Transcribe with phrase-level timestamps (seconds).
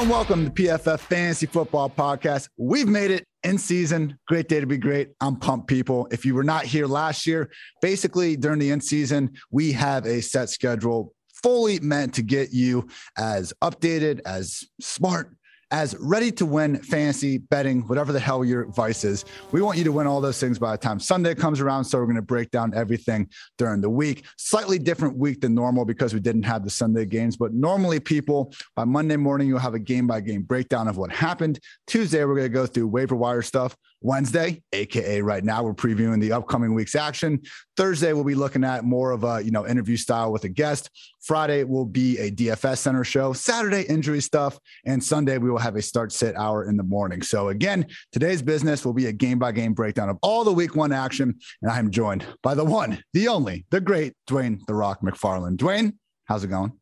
[0.00, 2.48] And welcome to PFF Fantasy Football Podcast.
[2.56, 4.18] We've made it in season.
[4.26, 5.10] Great day to be great.
[5.20, 6.08] I'm pumped, people.
[6.10, 7.50] If you were not here last year,
[7.82, 11.12] basically during the end season, we have a set schedule
[11.42, 15.36] fully meant to get you as updated, as smart,
[15.70, 19.24] as ready to win fantasy betting, whatever the hell your vice is.
[19.52, 21.84] We want you to win all those things by the time Sunday comes around.
[21.84, 24.24] So we're going to break down everything during the week.
[24.36, 27.36] Slightly different week than normal because we didn't have the Sunday games.
[27.36, 31.12] But normally, people, by Monday morning, you'll have a game by game breakdown of what
[31.12, 31.60] happened.
[31.86, 33.76] Tuesday, we're going to go through waiver wire stuff.
[34.02, 37.40] Wednesday, aka right now, we're previewing the upcoming week's action.
[37.76, 40.88] Thursday, we'll be looking at more of a you know interview style with a guest.
[41.20, 43.34] Friday will be a DFS center show.
[43.34, 47.20] Saturday, injury stuff, and Sunday we will have a start sit hour in the morning.
[47.20, 50.74] So again, today's business will be a game by game breakdown of all the week
[50.74, 54.74] one action, and I am joined by the one, the only, the great Dwain the
[54.74, 55.56] Rock McFarland.
[55.56, 55.92] Dwain,
[56.24, 56.72] how's it going,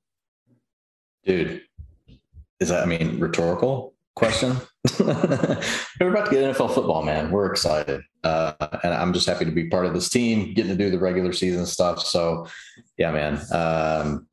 [1.25, 1.63] dude?
[2.61, 3.95] Is that I mean rhetorical?
[4.19, 4.57] question.
[6.01, 7.31] We're about to get NFL football, man.
[7.31, 8.01] We're excited.
[8.25, 10.99] Uh, and I'm just happy to be part of this team, getting to do the
[10.99, 12.01] regular season stuff.
[12.01, 12.47] So,
[12.97, 13.41] yeah, man.
[13.53, 14.27] Um,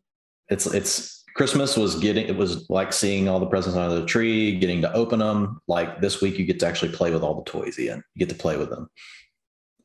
[0.49, 4.57] it's, it's, Christmas was getting, it was like seeing all the presents under the tree,
[4.57, 5.59] getting to open them.
[5.67, 8.03] Like this week, you get to actually play with all the toys, Ian.
[8.13, 8.89] You get to play with them.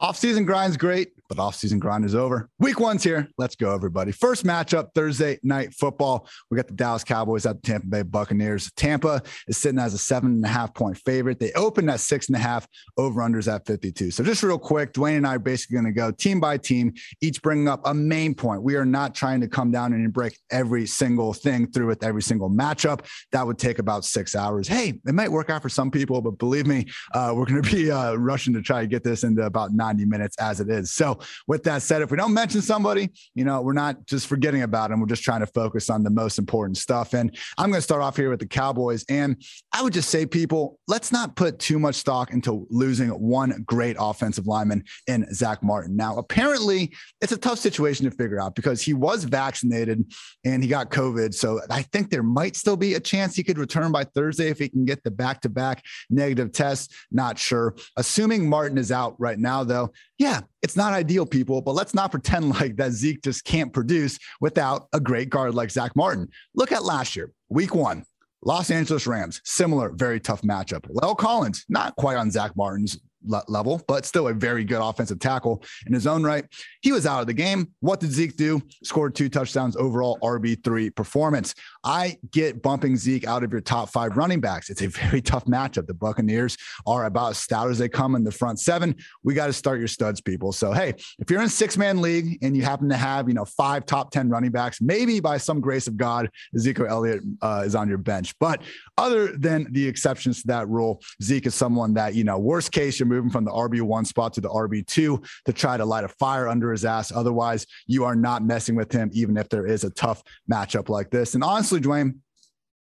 [0.02, 2.48] Off-season grind's great, but off-season grind is over.
[2.58, 3.28] Week one's here.
[3.36, 4.12] Let's go, everybody.
[4.12, 6.26] First matchup Thursday night football.
[6.50, 8.72] We got the Dallas Cowboys at the Tampa Bay Buccaneers.
[8.76, 11.38] Tampa is sitting as a seven and a half point favorite.
[11.38, 12.66] They opened at six and a half.
[12.96, 14.10] Over unders at 52.
[14.10, 16.94] So just real quick, Dwain and I are basically going to go team by team,
[17.20, 18.62] each bringing up a main point.
[18.62, 22.22] We are not trying to come down and break every single thing through with every
[22.22, 23.04] single matchup.
[23.32, 24.66] That would take about six hours.
[24.66, 27.70] Hey, it might work out for some people, but believe me, uh, we're going to
[27.70, 30.70] be uh, rushing to try to get this into about nine 90 minutes as it
[30.70, 30.92] is.
[30.92, 34.62] So, with that said, if we don't mention somebody, you know, we're not just forgetting
[34.62, 35.00] about them.
[35.00, 37.12] We're just trying to focus on the most important stuff.
[37.12, 39.04] And I'm going to start off here with the Cowboys.
[39.08, 39.42] And
[39.72, 43.96] I would just say, people, let's not put too much stock into losing one great
[43.98, 45.96] offensive lineman in Zach Martin.
[45.96, 50.04] Now, apparently, it's a tough situation to figure out because he was vaccinated
[50.44, 51.34] and he got COVID.
[51.34, 54.58] So, I think there might still be a chance he could return by Thursday if
[54.58, 56.94] he can get the back to back negative test.
[57.10, 57.74] Not sure.
[57.96, 59.79] Assuming Martin is out right now, though,
[60.18, 64.18] yeah, it's not ideal, people, but let's not pretend like that Zeke just can't produce
[64.40, 66.28] without a great guard like Zach Martin.
[66.54, 68.04] Look at last year, week one.
[68.42, 70.90] Los Angeles Rams, similar, very tough matchup.
[70.90, 75.62] La'el Collins, not quite on Zach Martin's level, but still a very good offensive tackle
[75.86, 76.44] in his own right.
[76.82, 77.72] He was out of the game.
[77.80, 78.60] What did Zeke do?
[78.82, 81.54] Scored two touchdowns overall, RB3 performance.
[81.84, 84.70] I get bumping Zeke out of your top five running backs.
[84.70, 85.86] It's a very tough matchup.
[85.86, 88.96] The Buccaneers are about as stout as they come in the front seven.
[89.22, 90.52] We got to start your studs, people.
[90.52, 93.44] So, hey, if you're in six man league and you happen to have, you know,
[93.44, 97.74] five top 10 running backs, maybe by some grace of God, Ezekiel Elliott uh, is
[97.74, 98.34] on your bench.
[98.38, 98.62] But
[98.98, 102.98] other than the exceptions to that rule, Zeke is someone that, you know, worst case,
[102.98, 106.48] you're moving from the RB1 spot to the RB2 to try to light a fire
[106.48, 107.12] under his ass.
[107.12, 111.10] Otherwise, you are not messing with him, even if there is a tough matchup like
[111.10, 111.34] this.
[111.34, 112.14] And honestly, Dwain,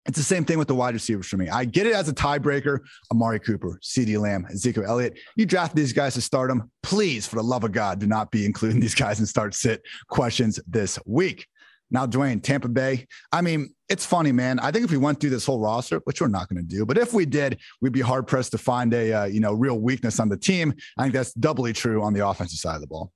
[0.06, 1.48] it's the same thing with the wide receivers for me.
[1.48, 2.80] I get it as a tiebreaker.
[3.12, 5.18] Amari Cooper, CeeDee Lamb, Ezekiel Elliott.
[5.36, 6.70] You draft these guys to start them.
[6.82, 9.82] Please, for the love of God, do not be including these guys in start sit
[10.08, 11.46] questions this week.
[11.92, 13.06] Now, Dwain, Tampa Bay.
[13.30, 14.58] I mean, it's funny, man.
[14.58, 16.86] I think if we went through this whole roster, which we're not going to do,
[16.86, 19.78] but if we did, we'd be hard pressed to find a uh, you know real
[19.78, 20.72] weakness on the team.
[20.98, 23.12] I think that's doubly true on the offensive side of the ball.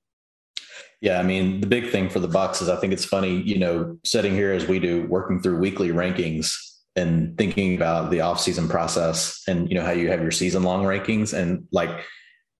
[1.01, 3.57] Yeah, I mean, the big thing for the Bucs is I think it's funny, you
[3.57, 6.55] know, sitting here as we do, working through weekly rankings
[6.95, 10.83] and thinking about the offseason process and you know how you have your season long
[10.83, 12.03] rankings and like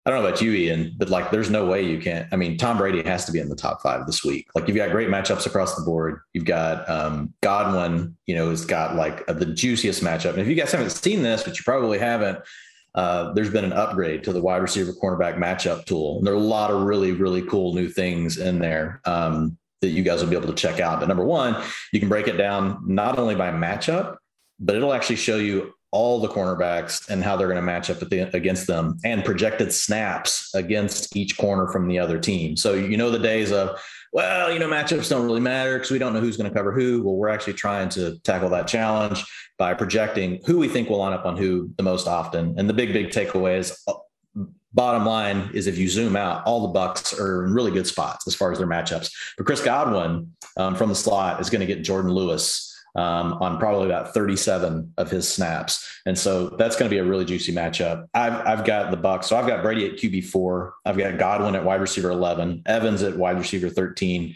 [0.08, 2.32] I don't know about you, Ian, but like there's no way you can't.
[2.32, 4.48] I mean, Tom Brady has to be in the top five this week.
[4.56, 6.22] Like you've got great matchups across the board.
[6.32, 10.30] You've got um, Godwin, you know, has got like a, the juiciest matchup.
[10.30, 12.40] And if you guys haven't seen this, which you probably haven't,
[12.96, 16.20] uh, there's been an upgrade to the wide receiver cornerback matchup tool.
[16.20, 19.90] And there are a lot of really, really cool new things in there um, that
[19.90, 21.02] you guys will be able to check out.
[21.02, 21.62] But number one,
[21.92, 24.16] you can break it down not only by matchup,
[24.58, 28.02] but it'll actually show you all the cornerbacks and how they're going to match up
[28.02, 32.58] against them and projected snaps against each corner from the other team.
[32.58, 33.80] So, you know, the days of,
[34.12, 36.74] well, you know, matchups don't really matter because we don't know who's going to cover
[36.74, 37.04] who.
[37.04, 39.24] Well, we're actually trying to tackle that challenge
[39.58, 42.56] by projecting who we think will line up on who the most often.
[42.58, 43.94] And the big, big takeaway is uh,
[44.74, 48.28] bottom line is if you zoom out, all the Bucs are in really good spots
[48.28, 49.12] as far as their matchups.
[49.38, 53.60] But Chris Godwin um, from the slot is going to get Jourdan Lewis um, on
[53.60, 55.88] probably about 37 of his snaps.
[56.06, 58.08] And so that's going to be a really juicy matchup.
[58.14, 59.26] I've, I've got the Bucs.
[59.26, 60.74] So I've got Brady at QB four.
[60.86, 64.36] I've got Godwin at wide receiver 11, Evans at wide receiver 13,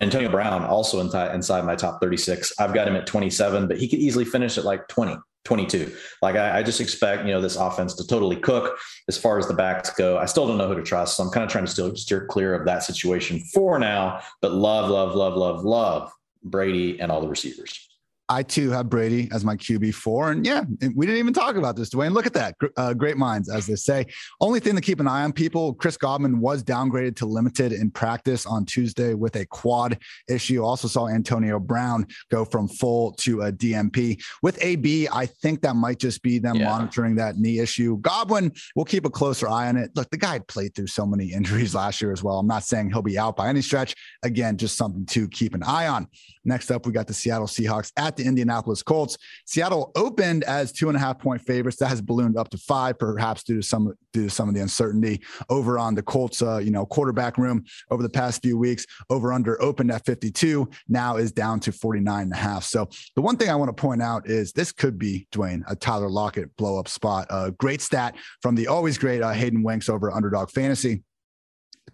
[0.00, 2.54] Antonio Brown also inside my top 36.
[2.58, 5.16] I've got him at 27, but he could easily finish at like 20.
[5.44, 5.92] 22.
[6.22, 8.78] Like I, I, just expect, you know, this offense to totally cook
[9.08, 10.16] as far as the backs go.
[10.16, 11.16] I still don't know who to trust.
[11.16, 14.52] So I'm kind of trying to still steer clear of that situation for now, but
[14.52, 16.12] love, love, love, love, love
[16.44, 17.88] Brady and all the receivers.
[18.28, 20.30] I too have Brady as my QB four.
[20.30, 20.62] And yeah,
[20.94, 22.12] we didn't even talk about this, Dwain.
[22.12, 22.54] Look at that.
[22.76, 24.06] Uh, great minds, as they say.
[24.40, 27.90] Only thing to keep an eye on, people Chris Godwin was downgraded to limited in
[27.90, 29.98] practice on Tuesday with a quad
[30.28, 30.62] issue.
[30.62, 34.22] Also saw Antonio Brown go from full to a DNP.
[34.42, 36.70] With AB, I think that might just be them yeah.
[36.70, 37.98] monitoring that knee issue.
[37.98, 39.90] Godwin, we'll keep a closer eye on it.
[39.94, 42.38] Look, the guy played through so many injuries last year as well.
[42.38, 43.94] I'm not saying he'll be out by any stretch.
[44.22, 46.06] Again, just something to keep an eye on.
[46.44, 49.16] Next up, we got the Seattle Seahawks at the Indianapolis Colts.
[49.46, 51.78] Seattle opened as two and a half point favorites.
[51.78, 54.60] That has ballooned up to five, perhaps due to some due to some of the
[54.60, 58.86] uncertainty over on the Colts, uh, you know, quarterback room over the past few weeks.
[59.10, 62.64] Over under opened at 52, now is down to 49 and a half.
[62.64, 65.76] So the one thing I want to point out is this could be Dwain a
[65.76, 67.26] Tyler Lockett blow up spot.
[67.30, 71.02] A uh, great stat from the always great uh, Hayden Winks over Underdog Fantasy.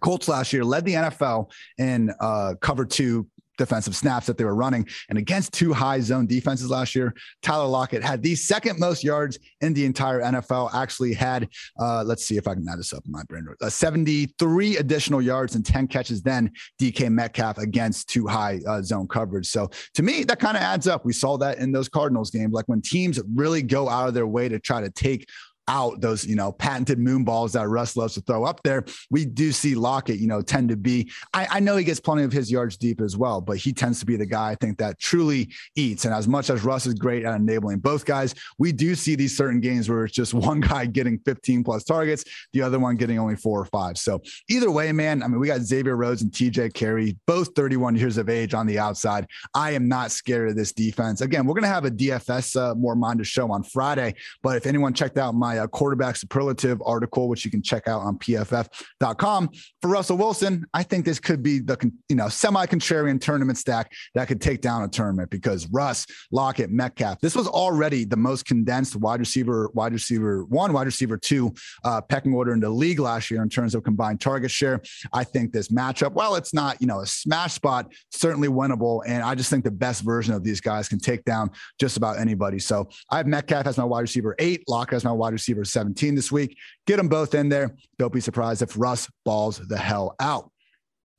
[0.01, 3.27] Colts last year led the NFL in uh, cover two
[3.59, 4.87] defensive snaps that they were running.
[5.09, 7.13] And against two high zone defenses last year,
[7.43, 10.73] Tyler Lockett had the second most yards in the entire NFL.
[10.73, 11.47] Actually, had,
[11.79, 15.21] uh, let's see if I can add this up in my brain, uh, 73 additional
[15.21, 16.51] yards and 10 catches then
[16.81, 19.47] DK Metcalf against two high uh, zone coverage.
[19.47, 21.05] So to me, that kind of adds up.
[21.05, 24.27] We saw that in those Cardinals games, like when teams really go out of their
[24.27, 25.27] way to try to take
[25.69, 28.83] out those, you know, patented moon balls that Russ loves to throw up there.
[29.09, 32.23] We do see Lockett, you know, tend to be, I, I know he gets plenty
[32.23, 34.79] of his yards deep as well, but he tends to be the guy I think
[34.79, 36.05] that truly eats.
[36.05, 39.37] And as much as Russ is great at enabling both guys, we do see these
[39.37, 43.19] certain games where it's just one guy getting 15 plus targets, the other one getting
[43.19, 43.97] only four or five.
[43.97, 47.95] So either way, man, I mean, we got Xavier Rhodes and TJ Carrie, both 31
[47.95, 49.27] years of age on the outside.
[49.53, 51.21] I am not scared of this defense.
[51.21, 54.65] Again, we're going to have a DFS uh, more minded show on Friday, but if
[54.65, 59.49] anyone checked out my uh, quarterback superlative article, which you can check out on pff.com.
[59.81, 63.91] For Russell Wilson, I think this could be the you know semi contrarian tournament stack
[64.15, 67.19] that could take down a tournament because Russ, Lockett, Metcalf.
[67.21, 71.53] This was already the most condensed wide receiver, wide receiver one, wide receiver two
[71.83, 74.81] uh, pecking order in the league last year in terms of combined target share.
[75.13, 79.23] I think this matchup, while it's not you know a smash spot, certainly winnable, and
[79.23, 82.59] I just think the best version of these guys can take down just about anybody.
[82.59, 86.15] So I have Metcalf as my wide receiver eight, Lockett as my wide receiver 17
[86.15, 86.57] this week.
[86.87, 87.75] Get them both in there.
[87.97, 90.51] Don't be surprised if Russ balls the hell out.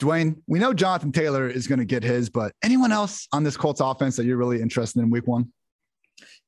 [0.01, 3.57] Dwain, we know Jonathan Taylor is going to get his, but anyone else on this
[3.57, 5.53] Colts offense that you're really interested in week one?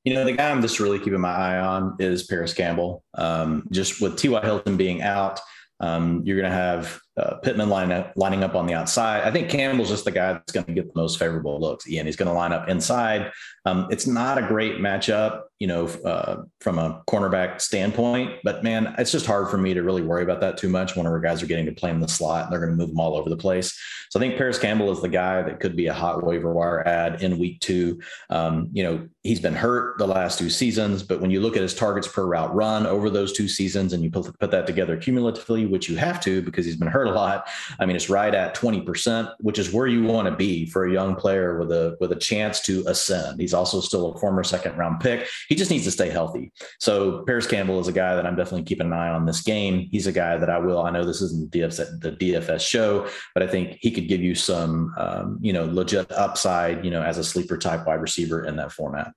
[0.03, 3.03] You know, the guy I'm just really keeping my eye on is Parris Campbell.
[3.13, 4.41] Um, just with T.Y.
[4.41, 5.39] Hilton being out,
[5.79, 9.21] um, you're going to have uh, Pittman line up, lining up on the outside.
[9.23, 11.87] I think Campbell's just the guy that's going to get the most favorable looks.
[11.87, 13.31] Ian, he's going to line up inside.
[13.65, 18.95] Um, it's not a great matchup, you know, uh, from a cornerback standpoint, but man,
[18.97, 21.41] it's just hard for me to really worry about that too much when our guys
[21.41, 23.29] are getting to play in the slot and they're going to move them all over
[23.29, 23.77] the place.
[24.09, 26.85] So I think Parris Campbell is the guy that could be a hot waiver wire
[26.85, 28.01] ad in week two.
[28.29, 31.61] Um, you know, he's been hurt the last two seasons, but when you look at
[31.61, 34.97] his targets per route run over those two seasons and you put, put that together
[34.97, 37.47] cumulatively, which you have to because he's been hurt a lot,
[37.79, 40.91] I mean, it's right at 20%, which is where you want to be for a
[40.91, 43.39] young player with a with a chance to ascend.
[43.39, 45.27] He's also still a former second round pick.
[45.49, 46.51] He just needs to stay healthy.
[46.79, 49.87] So Parris Campbell is a guy that I'm definitely keeping an eye on this game.
[49.91, 50.81] He's a guy that I will.
[50.81, 54.21] I know this isn't the DFS, the DFS show, but I think he could give
[54.21, 58.45] you some, um, you know, legit upside, you know, as a sleeper type wide receiver
[58.45, 59.13] in that format.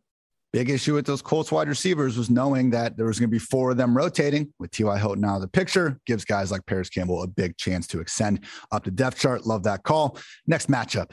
[0.53, 3.39] Big issue with those Colts wide receivers was knowing that there was going to be
[3.39, 4.99] four of them rotating with T.Y.
[4.99, 6.01] Hilton out of the picture.
[6.07, 8.41] Gives guys like Parris Campbell a big chance to extend
[8.73, 9.45] up the depth chart.
[9.47, 10.19] Love that call.
[10.47, 11.11] Next matchup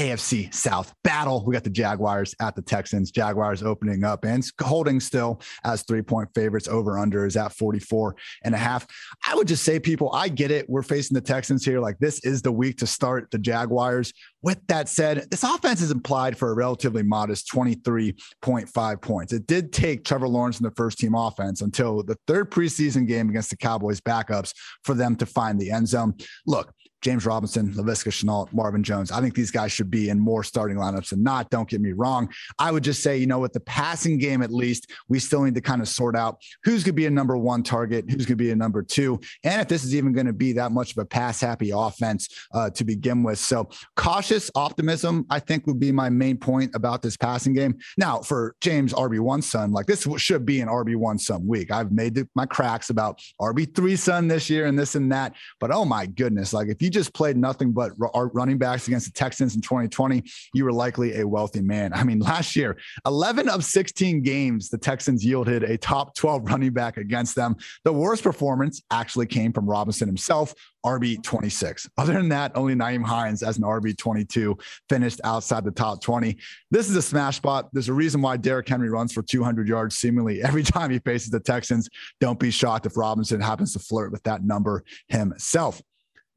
[0.00, 1.44] AFC South battle.
[1.44, 3.10] We got the Jaguars at the Texans.
[3.10, 6.68] Jaguars opening up and holding still as three point favorites.
[6.68, 8.86] Over under is at 44 and a half.
[9.28, 10.70] I would just say, people, I get it.
[10.70, 11.80] We're facing the Texans here.
[11.80, 14.14] Like this is the week to start the Jaguars.
[14.40, 19.34] With that said, this offense is implied for a relatively modest 23.5 points.
[19.34, 23.28] It did take Trevor Lawrence in the first team offense until the third preseason game
[23.28, 26.14] against the Cowboys backups for them to find the end zone.
[26.46, 29.10] Look, James Robinson, Laviska Shenault, Marvin Jones.
[29.10, 31.50] I think these guys should be in more starting lineups than not.
[31.50, 32.32] Don't get me wrong.
[32.58, 35.54] I would just say, you know, with the passing game, at least, we still need
[35.54, 38.36] to kind of sort out who's going to be a number one target, who's going
[38.38, 40.92] to be a number two, and if this is even going to be that much
[40.92, 43.38] of a pass happy offense uh, to begin with.
[43.38, 47.78] So cautious optimism, I think, would be my main point about this passing game.
[47.96, 51.70] Now, for James RB1 son, like this should be an RB1 son week.
[51.70, 55.84] I've made my cracks about RB3 son this year and this and that, but oh
[55.84, 57.92] my goodness, like if you you just played nothing but
[58.34, 61.92] running backs against the Texans in 2020, you were likely a wealthy man.
[61.92, 66.72] I mean, last year, 11 of 16 games, the Texans yielded a top 12 running
[66.72, 67.54] back against them.
[67.84, 70.52] The worst performance actually came from Robinson himself,
[70.84, 71.88] RB 26.
[71.96, 76.36] Other than that, only Nyheim Hines as an RB 22 finished outside the top 20.
[76.72, 77.68] This is a smash spot.
[77.72, 81.30] There's a reason why Derrick Henry runs for 200 yards seemingly every time he faces
[81.30, 81.88] the Texans.
[82.20, 85.80] Don't be shocked if Robinson happens to flirt with that number himself.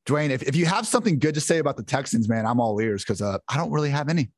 [0.05, 2.79] Dwain, if, if you have something good to say about the Texans, man, I'm all
[2.79, 4.29] ears because uh, I don't really have any.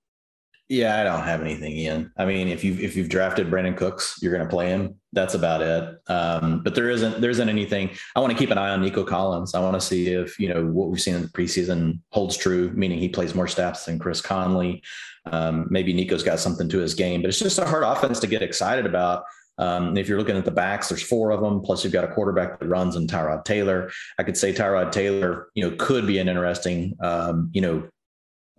[0.67, 2.11] Yeah, I don't have anything, Ian.
[2.17, 4.95] I mean, if you've if you've drafted Brandin Cooks, you're going to play him.
[5.13, 6.01] That's about it.
[6.07, 7.91] Um, but there isn't there isn't anything.
[8.15, 9.53] I want to keep an eye on Nico Collins.
[9.53, 12.71] I want to see if you know what we've seen in the preseason holds true,
[12.73, 14.81] meaning he plays more snaps than Chris Conley.
[15.27, 18.27] Um, maybe Nico's got something to his game, but it's just a hard offense to
[18.27, 19.25] get excited about.
[19.57, 21.61] Um, if you're looking at the backs, there's four of them.
[21.61, 23.91] Plus, you've got a quarterback that runs and Tyrod Taylor.
[24.17, 27.87] I could say Tyrod Taylor, you know, could be an interesting, um, you know,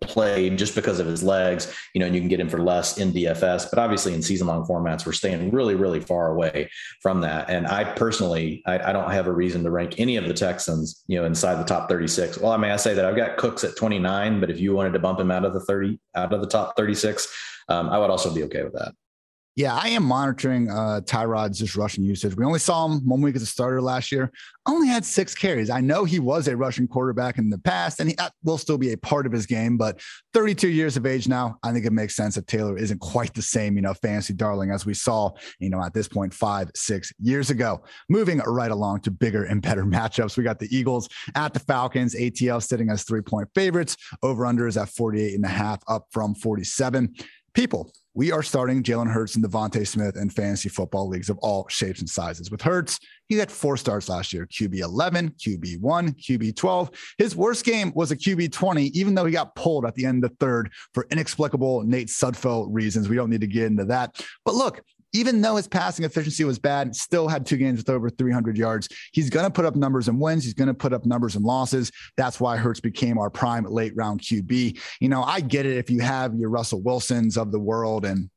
[0.03, 2.99] play just because of his legs, you know, and you can get him for less
[2.99, 3.69] in DFS.
[3.71, 7.49] But obviously, in season long formats, we're staying really, really far away from that.
[7.49, 11.03] And I personally, I, I, don't have a reason to rank any of the Texans,
[11.07, 12.39] you know, inside the top 36.
[12.39, 14.93] Well, I mean, I say that I've got Cooks at 29, but if you wanted
[14.93, 17.33] to bump him out of the 30, out of the top 36,
[17.69, 18.93] um, I would also be okay with that.
[19.57, 22.37] Yeah, I am monitoring uh, Tyrod's just rushing usage.
[22.37, 24.31] We only saw him one week as a starter last year.
[24.67, 25.71] Only had six carries.
[25.71, 28.93] I know he was a rushing quarterback in the past, and he will still be
[28.93, 29.79] a part of his game.
[29.79, 29.99] But
[30.35, 33.41] 32 years of age now, I think it makes sense that Taylor isn't quite the
[33.41, 37.11] same, you know, fancy darling as we saw, you know, at this point five, six
[37.19, 37.83] years ago.
[38.11, 42.15] Moving right along to bigger and better matchups, we got the Eagles at the Falcons.
[42.15, 43.97] ATL sitting as three point favorites.
[44.23, 47.15] Over under is at 48 and a half, up from 47.
[47.55, 51.69] People, we are starting Jalen Hurts and DeVonta Smith in fantasy football leagues of all
[51.69, 52.51] shapes and sizes.
[52.51, 56.91] With Hurts, he had four starts last year QB 11, QB 1, QB 12.
[57.19, 60.25] His worst game was a QB 20, even though he got pulled at the end
[60.25, 63.11] of the third for inexplicable Nate Sudfeld reasons.
[63.11, 64.19] We don't need to get into that.
[64.47, 64.83] But look,
[65.17, 68.89] even though his passing efficiency was bad, still had two games with over 300 yards.
[69.13, 70.45] He's going to put up numbers and wins.
[70.45, 71.91] He's going to put up numbers and losses.
[72.17, 74.79] That's why Hurts became our prime late round QB.
[75.01, 78.31] You know, I get it if you have your Russell Wilsons of the world and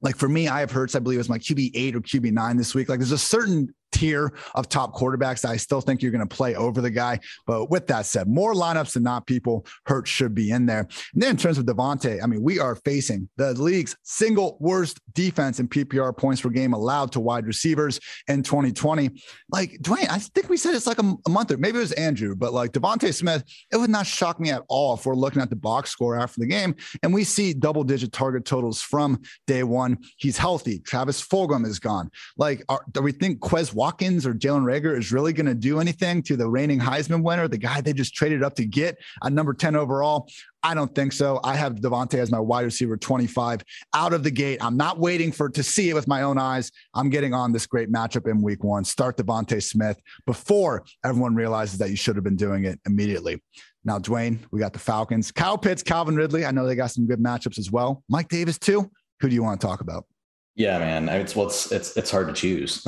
[0.00, 2.32] like for me, I have Hurts, I believe it was my QB eight or QB
[2.32, 2.90] nine this week.
[2.90, 5.44] Like there's a certain tier of top quarterbacks.
[5.44, 7.20] I still think you're going to play over the guy.
[7.46, 10.80] But with that said, more lineups than not people hurt should be in there.
[10.80, 15.00] And then in terms of DeVonta, I mean, we are facing the league's single worst
[15.14, 19.10] defense in PPR points per game allowed to wide receivers in 2020.
[19.50, 21.92] Like Dwain, I think we said it's like a, a month or maybe it was
[21.92, 25.40] Andrew, but like DeVonta Smith, it would not shock me at all if we're looking
[25.40, 29.22] at the box score after the game and we see double digit target totals from
[29.46, 29.98] day one.
[30.16, 30.80] He's healthy.
[30.80, 32.10] Travis Fulgham is gone.
[32.36, 35.78] Like, are, do we think Quez Watkins or Jalen Reagor is really going to do
[35.78, 39.30] anything to the reigning Heisman winner, the guy they just traded up to get at
[39.30, 40.26] number 10 overall?
[40.62, 41.38] I don't think so.
[41.44, 43.62] I have DeVonta as my wide receiver 25
[43.92, 44.64] out of the gate.
[44.64, 46.72] I'm not waiting for to see it with my own eyes.
[46.94, 48.84] I'm getting on this great matchup in week one.
[48.84, 53.42] Start DeVonta Smith before everyone realizes that you should have been doing it immediately.
[53.84, 55.30] Now, Dwain, we got the Falcons.
[55.30, 56.46] Kyle Pitts, Calvin Ridley.
[56.46, 58.02] I know they got some good matchups as well.
[58.08, 58.90] Mike Davis, too.
[59.20, 60.06] Who do you want to talk about?
[60.56, 61.08] Yeah, man.
[61.08, 62.84] It's what's it's it's hard to choose.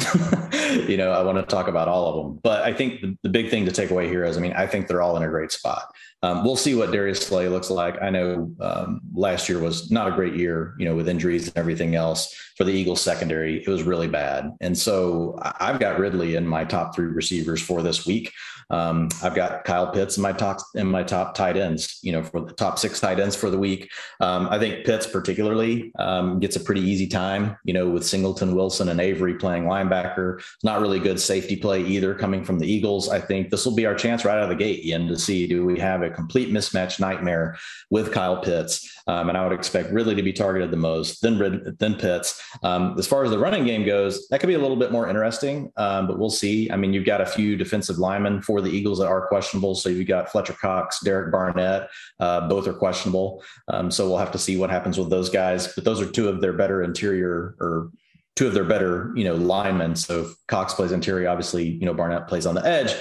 [0.89, 3.29] you know, I want to talk about all of them, but I think the, the,
[3.29, 5.29] big thing to take away here is, I mean, I think they're all in a
[5.29, 5.93] great spot.
[6.23, 8.01] Um, we'll see what Darius Slay looks like.
[8.03, 11.57] I know um, last year was not a great year, you know, with injuries and
[11.57, 13.63] everything else for the Eagles secondary.
[13.63, 17.83] It was really bad, and so I've got Ridley in my top three receivers for
[17.83, 18.33] this week.
[18.71, 22.23] Um, I've got Kyle Pitts in my top in my top tight ends, you know,
[22.23, 23.91] for the top six tight ends for the week.
[24.21, 28.57] Um, I think Pitts particularly um, gets a pretty easy time, you know, with Singleton,
[28.57, 30.39] Wilson, and Avery playing linebacker.
[30.39, 33.09] It's not really good safety play either coming from the Eagles.
[33.09, 35.47] I think this will be our chance right out of the gate, Ian, to see
[35.47, 37.57] do we have a complete mismatch nightmare
[37.91, 38.91] with Kyle Pitts.
[39.07, 42.43] Um, and I would expect Ridley to be targeted the most, then Rid- then Pitts.
[42.63, 45.09] Um, as far as the running game goes, that could be a little bit more
[45.09, 46.71] interesting, um, but we'll see.
[46.71, 49.75] I mean, you've got a few defensive linemen for the Eagles that are questionable.
[49.75, 53.43] So you've got Fletcher Cox, Derek Barnett, uh, both are questionable.
[53.69, 55.73] Um, so we'll have to see what happens with those guys.
[55.75, 57.91] But those are two of their better interior or
[58.37, 59.97] two of their better, you know, linemen.
[59.97, 62.95] So Cox plays interior, obviously, you know, Barnett plays on the edge.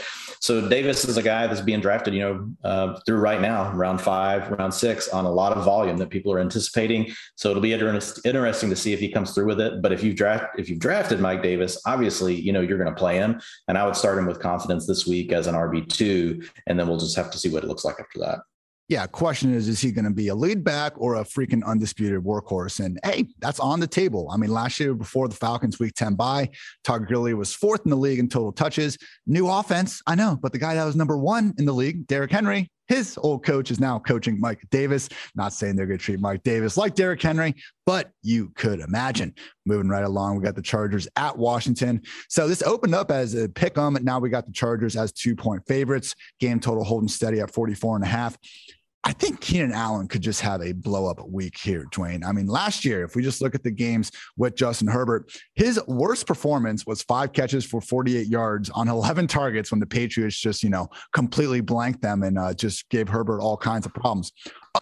[0.46, 4.00] So Davis is a guy that's being drafted, you know, uh, through right now, round
[4.00, 7.12] five, round six, on a lot of volume that people are anticipating.
[7.34, 9.82] So it'll be inter- interesting to see if he comes through with it.
[9.82, 12.96] But if you've draft if you've drafted Mike Davis, obviously, you know, you're going to
[12.96, 16.44] play him, and I would start him with confidence this week as an RB two,
[16.68, 18.42] and then we'll just have to see what it looks like after that.
[18.88, 22.24] Yeah, question is, is he going to be a lead back or a freaking undisputed
[22.24, 22.80] workhorse?
[22.80, 24.30] And hey, that's on the table.
[24.32, 26.50] I mean, last year before the Falcons week 10 bye,
[26.84, 28.96] Todd Gurley was fourth in the league in total touches.
[29.26, 32.32] New offense, I know, but the guy that was number one in the league, Derrick
[32.32, 35.10] Henry, his old coach is now coaching Mike Davis.
[35.34, 39.34] Not saying they're going to treat Mike Davis like Derrick Henry, but you could imagine.
[39.66, 42.02] Moving right along, we got the Chargers at Washington.
[42.30, 43.96] So this opened up as a pick 'em.
[43.96, 46.16] And now we got the Chargers as two point favorites.
[46.40, 48.38] Game total holding steady at 44 and a half.
[49.08, 52.26] I think Keenan Allen could just have a blow up week here, Dwain.
[52.26, 55.80] I mean, last year, if we just look at the games with Justin Herbert, his
[55.88, 60.64] worst performance was five catches for 48 yards on 11 targets when the Patriots just,
[60.64, 64.32] you know, completely blanked them and uh, just gave Herbert all kinds of problems.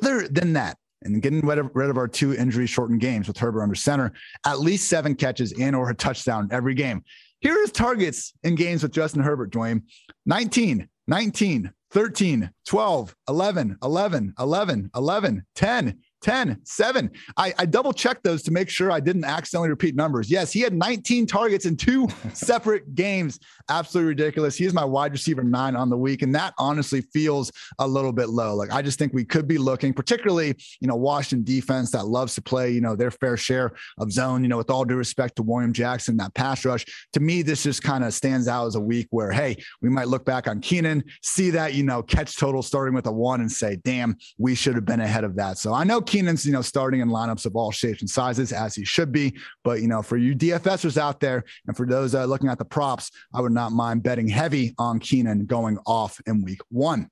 [0.01, 3.75] Other than that, and getting rid of, our two injury shortened games with Herbert under
[3.75, 4.13] center,
[4.45, 7.03] at least seven catches and or a touchdown every game.
[7.41, 9.81] Here is targets in games with Justin Herbert, Dwain.
[10.25, 15.93] 19, 19, 13, 12, 11, 11, 11, 11, 10,
[16.23, 17.11] 10, 7.
[17.37, 20.31] I, I double checked those to make sure I didn't accidentally repeat numbers.
[20.31, 23.39] Yes, he had 19 targets in two separate games.
[23.69, 24.55] Absolutely ridiculous.
[24.55, 26.21] He is my wide receiver nine on the week.
[26.21, 28.55] And that honestly feels a little bit low.
[28.55, 32.35] Like I just think we could be looking, particularly, you know, Washington defense that loves
[32.35, 35.35] to play, you know, their fair share of zone, you know, with all due respect
[35.35, 36.85] to William Jackson, that pass rush.
[37.13, 40.07] To me, this just kind of stands out as a week where, hey, we might
[40.07, 43.51] look back on Keenan, see that, you know, catch total starting with a one and
[43.51, 45.57] say, damn, we should have been ahead of that.
[45.57, 48.75] So I know Keenan's, you know, starting in lineups of all shapes and sizes as
[48.75, 49.35] he should be.
[49.63, 52.65] But, you know, for you DFSers out there and for those uh, looking at the
[52.65, 57.09] props, I would not mind betting heavy on Keenan going off in week one.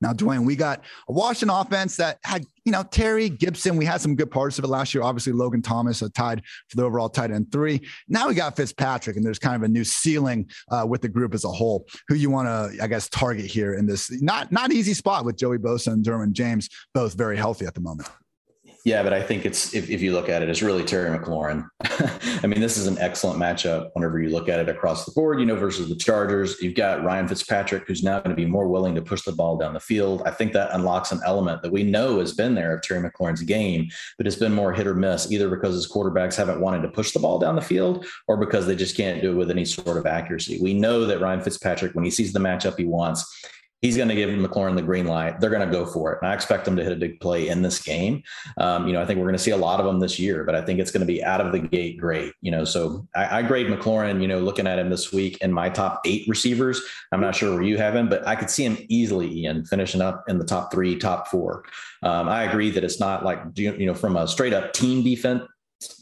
[0.00, 3.76] Now, Dwain, we got a Washington offense that had, you know, Terry Gibson.
[3.76, 5.02] We had some good parts of it last year.
[5.02, 7.80] Obviously, Logan Thomas tied for the overall tight end three.
[8.08, 11.34] Now we got Fitzpatrick, and there's kind of a new ceiling uh, with the group
[11.34, 11.86] as a whole.
[12.08, 15.36] Who you want to, I guess, target here in this not not easy spot with
[15.36, 18.08] Joey Bosa and Derwin James both very healthy at the moment.
[18.86, 21.66] Yeah, but I think it's if, if you look at it, it's really Terry McLaurin.
[21.82, 25.40] I mean, this is an excellent matchup whenever you look at it across the board,
[25.40, 26.62] you know, versus the Chargers.
[26.62, 29.56] You've got Ryan Fitzpatrick, who's now going to be more willing to push the ball
[29.56, 30.22] down the field.
[30.24, 33.42] I think that unlocks an element that we know has been there of Terry McLaurin's
[33.42, 36.88] game, but it's been more hit or miss, either because his quarterbacks haven't wanted to
[36.88, 39.64] push the ball down the field or because they just can't do it with any
[39.64, 40.60] sort of accuracy.
[40.62, 43.26] We know that Ryan Fitzpatrick, when he sees the matchup he wants,
[43.82, 45.38] he's going to give McLaurin the green light.
[45.40, 46.18] They're going to go for it.
[46.22, 48.22] And I expect them to hit a big play in this game.
[48.58, 50.44] Um, you know, I think we're going to see a lot of them this year,
[50.44, 52.32] but I think it's going to be out of the gate great.
[52.40, 55.52] You know, so I, I grade McLaurin, you know, looking at him this week in
[55.52, 56.80] my top eight receivers.
[57.12, 60.00] I'm not sure where you have him, but I could see him easily, Ian, finishing
[60.00, 61.64] up in the top three, top four.
[62.02, 65.42] Um, I agree that it's not like, you know, from a straight up team defense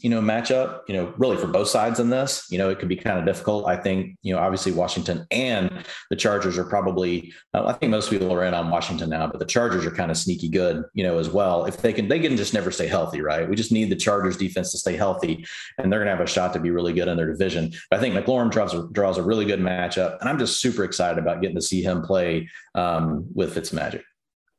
[0.03, 2.89] you know, matchup, you know, really for both sides in this, you know, it could
[2.89, 3.67] be kind of difficult.
[3.67, 8.09] I think, you know, obviously Washington and the Chargers are probably, uh, I think most
[8.09, 11.03] people are in on Washington now, but the Chargers are kind of sneaky good, you
[11.03, 11.65] know, as well.
[11.65, 13.49] If they can, they can just never stay healthy, right?
[13.49, 15.45] We just need the Chargers defense to stay healthy
[15.77, 17.73] and they're going to have a shot to be really good in their division.
[17.89, 21.19] But I think McLaurin draws, draws a really good matchup and I'm just super excited
[21.19, 24.03] about getting to see him play um, with Fitzmagic.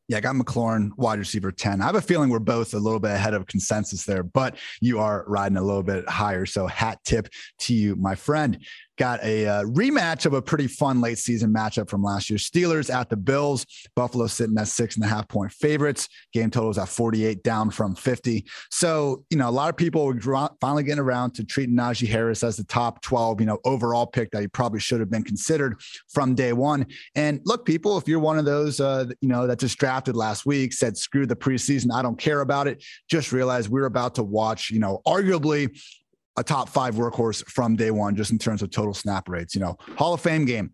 [0.08, 1.82] Yeah, I got McLaurin, wide receiver 10.
[1.82, 5.00] I have a feeling we're both a little bit ahead of consensus there, but you
[5.00, 6.46] are riding a little bit higher.
[6.46, 7.28] So, hat tip
[7.60, 8.58] to you, my friend
[8.96, 12.38] got a uh, rematch of a pretty fun late season matchup from last year.
[12.38, 13.66] Steelers at the Bills.
[13.94, 16.08] Buffalo sitting at six and a half point favorites.
[16.32, 18.46] Game total is at 48, down from 50.
[18.70, 22.42] So, you know, a lot of people were finally getting around to treating Najee Harris
[22.42, 25.80] as the top 12, you know, overall pick that he probably should have been considered
[26.08, 26.86] from day one.
[27.14, 30.46] And look, people, if you're one of those, uh, you know, that just drafted last
[30.46, 34.22] week, said, screw the preseason, I don't care about it, just realize we're about to
[34.22, 35.70] watch, you know, arguably
[36.36, 39.54] a top five workhorse from day one, just in terms of total snap rates.
[39.54, 40.72] You know, Hall of Fame game,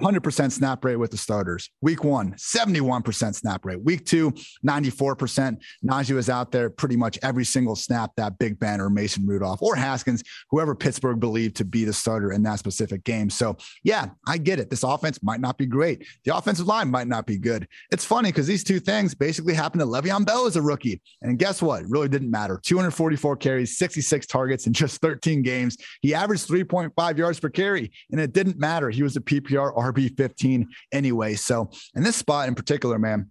[0.00, 1.70] 100% snap rate with the starters.
[1.80, 3.82] Week one, 71% snap rate.
[3.82, 4.30] Week two,
[4.66, 5.60] 94%.
[5.84, 9.62] Najee was out there pretty much every single snap that Big Ben or Mason Rudolph
[9.62, 13.30] or Haskins, whoever Pittsburgh believed to be the starter in that specific game.
[13.30, 14.70] So, yeah, I get it.
[14.70, 16.06] This offense might not be great.
[16.24, 17.68] The offensive line might not be good.
[17.90, 21.00] It's funny because these two things basically happened to Le'Veon Bell as a rookie.
[21.22, 21.82] And guess what?
[21.82, 22.60] It really didn't matter.
[22.62, 25.76] 244 carries, 66 targets in just 13 games.
[26.00, 28.90] He averaged 3.5 yards per carry, and it didn't matter.
[28.90, 31.34] He was a PPR RB 15 anyway.
[31.34, 33.30] So, in this spot in particular, man,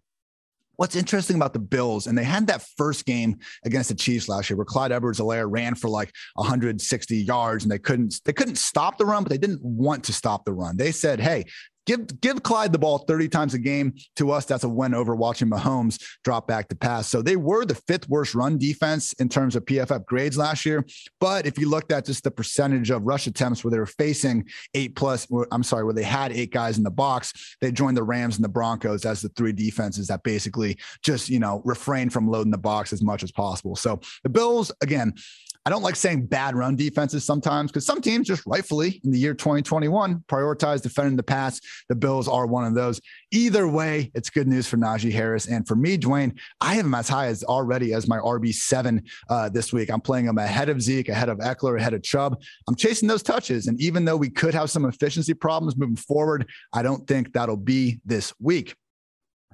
[0.77, 4.49] what's interesting about the Bills, and they had that first game against the Chiefs last
[4.49, 8.97] year where Clyde Edwards-Helaire ran for like 160 yards and they couldn't they couldn't stop
[8.97, 10.77] the run, but they didn't want to stop the run.
[10.77, 11.45] They said, hey,
[11.87, 13.95] give give Clyde the ball 30 times a game.
[14.17, 17.07] To us, that's a win over watching Mahomes drop back to pass.
[17.07, 20.85] So they were the fifth worst run defense in terms of PFF grades last year.
[21.19, 24.45] But if you looked at just the percentage of rush attempts where they were facing
[24.75, 28.03] eight plus, I'm sorry, where they had eight guys in the box, they joined the
[28.03, 32.29] Rams and the Broncos as the three defenses that basically just, you know, refrain from
[32.29, 33.75] loading the box as much as possible.
[33.75, 35.13] So the Bills, again,
[35.67, 39.19] I don't like saying bad run defenses sometimes because some teams just rightfully in the
[39.19, 41.59] year 2021 prioritize defending the pass.
[41.89, 43.01] The Bills are one of those.
[43.31, 45.47] Either way, it's good news for Najee Harris.
[45.47, 49.49] And for me, Dwain, I have him as high as already as my RB7 uh,
[49.49, 49.91] this week.
[49.91, 52.41] I'm playing him ahead of Zeke, ahead of Ekeler, ahead of Chubb.
[52.69, 53.67] I'm chasing those touches.
[53.67, 57.57] And even though we could have some efficiency problems moving forward, I don't think that'll
[57.57, 58.73] be this week.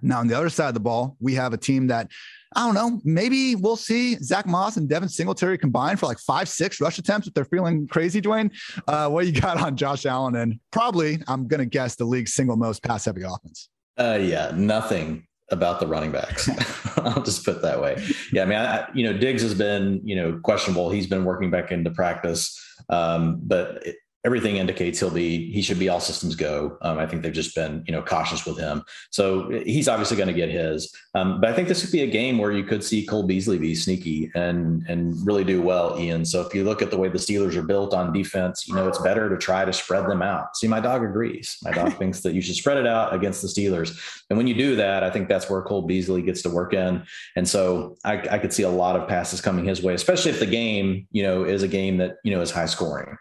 [0.03, 2.11] Now, on the other side of the ball, we have a team that
[2.55, 3.01] I don't know.
[3.03, 7.27] Maybe we'll see Zach Moss and Devin Singletary combined for like five, six rush attempts
[7.27, 8.51] if they're feeling crazy, Dwain.
[8.87, 12.33] Uh, what you got on Josh Allen and probably, I'm going to guess, the league's
[12.33, 13.69] single most pass heavy offense?
[13.97, 16.47] Uh, yeah, nothing about the running backs.
[16.97, 18.03] I'll just put that way.
[18.31, 20.89] Yeah, I mean, I, you know, Diggs has been, you know, questionable.
[20.89, 25.79] He's been working back into practice, um, but it, everything indicates he'll be he should
[25.79, 26.77] be all systems go.
[26.81, 30.27] Um, I think they've just been you know cautious with him, so he's obviously going
[30.27, 30.93] to get his.
[31.13, 33.57] Um, but I think this could be a game where you could see Cole Beasley
[33.57, 36.25] be sneaky and and really do well, Ian.
[36.25, 38.87] So if you look at the way the Steelers are built on defense, you know
[38.87, 40.55] it's better to try to spread them out.
[40.55, 41.57] See, my dog agrees.
[41.63, 44.53] My dog thinks that you should spread it out against the Steelers, and when you
[44.53, 47.03] do that, I think that's where Cole Beasley gets to work in.
[47.35, 50.39] And so I, I could see a lot of passes coming his way, especially if
[50.39, 53.17] the game you know is a game that you know is high scoring.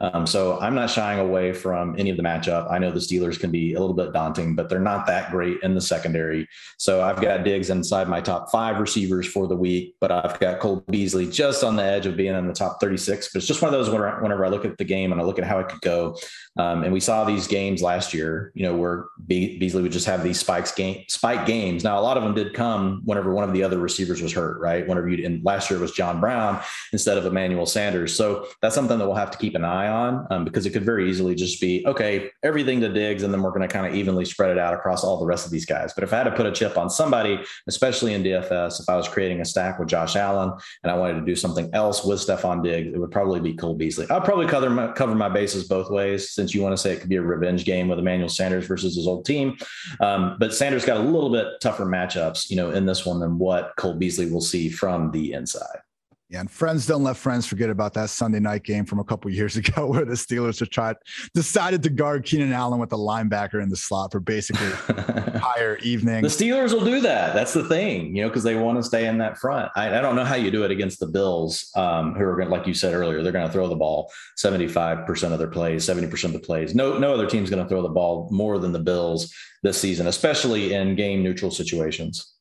[0.00, 2.70] Um, so I'm not shying away from any of the matchup.
[2.70, 5.58] I know the Steelers can be a little bit daunting, but they're not that great
[5.62, 6.48] in the secondary.
[6.78, 10.60] So I've got Diggs inside my top five receivers for the week, but I've got
[10.60, 13.32] Cole Beasley just on the edge of being in the top 36.
[13.32, 15.24] But it's just one of those whenever, whenever I look at the game and I
[15.24, 16.16] look at how it could go.
[16.58, 20.06] Um, and we saw these games last year, you know, where Be- Beasley would just
[20.06, 21.84] have these spikes game spike games.
[21.84, 24.60] Now a lot of them did come whenever one of the other receivers was hurt,
[24.60, 24.86] right?
[24.86, 26.60] Whenever you and last year was John Brown
[26.92, 28.14] instead of Emmanuel Sanders.
[28.14, 30.84] So that's something that we'll have to keep an eye on um, because it could
[30.84, 33.94] very easily just be okay, everything to Diggs, and then we're going to kind of
[33.94, 35.92] evenly spread it out across all the rest of these guys.
[35.94, 38.96] But if I had to put a chip on somebody, especially in DFS, if I
[38.96, 42.18] was creating a stack with Josh Allen and I wanted to do something else with
[42.18, 44.06] Stefon Diggs, it would probably be Cole Beasley.
[44.10, 47.00] I'll probably cover my, cover my bases both ways since you want to say it
[47.00, 49.58] could be a revenge game with Emmanuel Sanders versus his old team.
[50.00, 53.38] Um, but Sanders got a little bit tougher matchups, you know, in this one than
[53.38, 55.80] what Cole Beasley will see from the inside.
[56.30, 59.28] Yeah, and friends don't let friends forget about that Sunday night game from a couple
[59.32, 60.96] years ago where the Steelers just tried
[61.34, 66.22] decided to guard Keenan Allen with a linebacker in the slot for basically entire evening.
[66.22, 67.34] The Steelers will do that.
[67.34, 69.72] That's the thing, you know, because they want to stay in that front.
[69.74, 72.48] I, I, don't know how you do it against the Bills, um, who are going,
[72.48, 76.24] like you said earlier, they're going to throw the ball 75% of their plays, 70%
[76.24, 76.76] of the plays.
[76.76, 80.06] No, no other team's going to throw the ball more than the Bills this season,
[80.06, 82.34] especially in game neutral situations.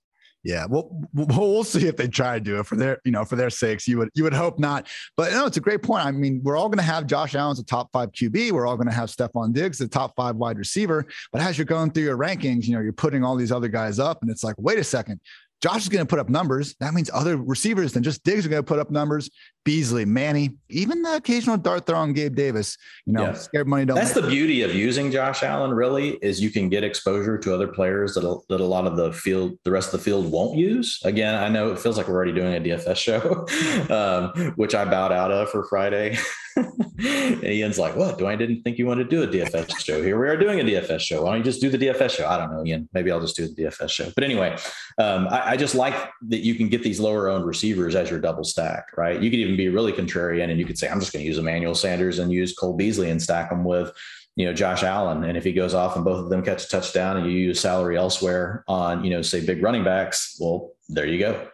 [0.44, 3.36] Yeah, well, we'll see if they try to do it for their, you know, for
[3.36, 3.88] their sakes.
[3.88, 4.88] You would, you would hope not.
[5.18, 6.06] But no, it's a great point.
[6.06, 8.54] I mean, we're all going to have Josh Allen's a top five QB.
[8.54, 11.06] We're all going to have Stefon Diggs, the top five wide receiver.
[11.34, 14.00] But as you're going through your rankings, you know, you're putting all these other guys
[14.00, 15.20] up, and it's like, wait a second,
[15.62, 16.76] Josh is going to put up numbers.
[16.80, 19.30] That means other receivers than just Diggs are going to put up numbers.
[19.66, 22.78] Beasley, Manny, even the occasional dart throw on Gabe Davis.
[23.06, 23.34] You know, yeah.
[23.34, 23.98] scared money don't.
[23.98, 25.72] That's the beauty of using Josh Allen.
[25.72, 28.96] Really, is you can get exposure to other players that a, that a lot of
[28.96, 31.00] the field, the rest of the field won't use.
[31.04, 33.46] Again, I know it feels like we're already doing a DFS show,
[34.36, 36.18] um, which I bowed out of for Friday.
[36.58, 38.18] and Ian's like, "What?
[38.18, 40.02] Do I didn't think you wanted to do a DFS show?
[40.02, 41.24] Here we are doing a DFS show.
[41.24, 42.28] Why don't you just do the DFS show?
[42.28, 42.90] I don't know, Ian.
[42.94, 44.12] Maybe I'll just do the DFS show.
[44.16, 44.58] But anyway,
[44.98, 45.96] um, I, I, just like
[46.30, 49.22] that you can get these lower owned receivers as your double stack, right?
[49.22, 51.38] You could even be really contrarian, and you could say, "I'm just going to use
[51.38, 53.92] Emmanuel Sanders and use Cole Beasley and stack them with."
[54.36, 55.26] You know, Josh Allen.
[55.26, 57.60] And if he goes off and both of them catch a touchdown and you use
[57.60, 61.50] salary elsewhere on, you know, say big running backs, well, there you go.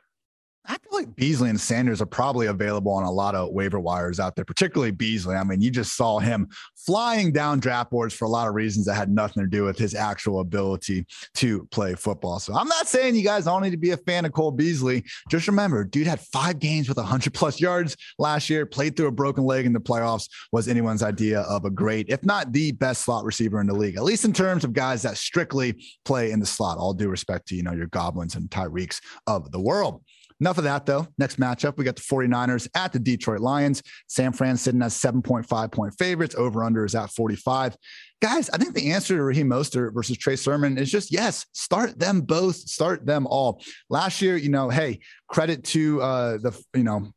[0.67, 4.19] I feel like Beasley and Sanders are probably available on a lot of waiver wires
[4.19, 5.35] out there, particularly Beasley.
[5.35, 8.85] I mean, you just saw him flying down draft boards for a lot of reasons
[8.85, 12.39] that had nothing to do with his actual ability to play football.
[12.39, 15.03] So I'm not saying you guys all need to be a fan of Cole Beasley.
[15.29, 19.11] Just remember, dude had five games with 100 plus yards last year, played through a
[19.11, 23.03] broken leg in the playoffs, was anyone's idea of a great, if not the best
[23.03, 26.39] slot receiver in the league, at least in terms of guys that strictly play in
[26.39, 26.77] the slot.
[26.77, 30.01] All due respect to, you know, your goblins and Tyreeks of the world.
[30.41, 31.07] Enough of that, though.
[31.17, 33.81] Next matchup, we got the 49ers at the Detroit Lions.
[34.07, 36.35] San Fran sitting as 7.5 point favorites.
[36.35, 37.77] Over under is at 45.
[38.21, 41.99] Guys, I think the answer to Raheem Mostert versus Trey Sermon is just yes, start
[41.99, 43.61] them both, start them all.
[43.89, 47.11] Last year, you know, hey, credit to uh, the, you know,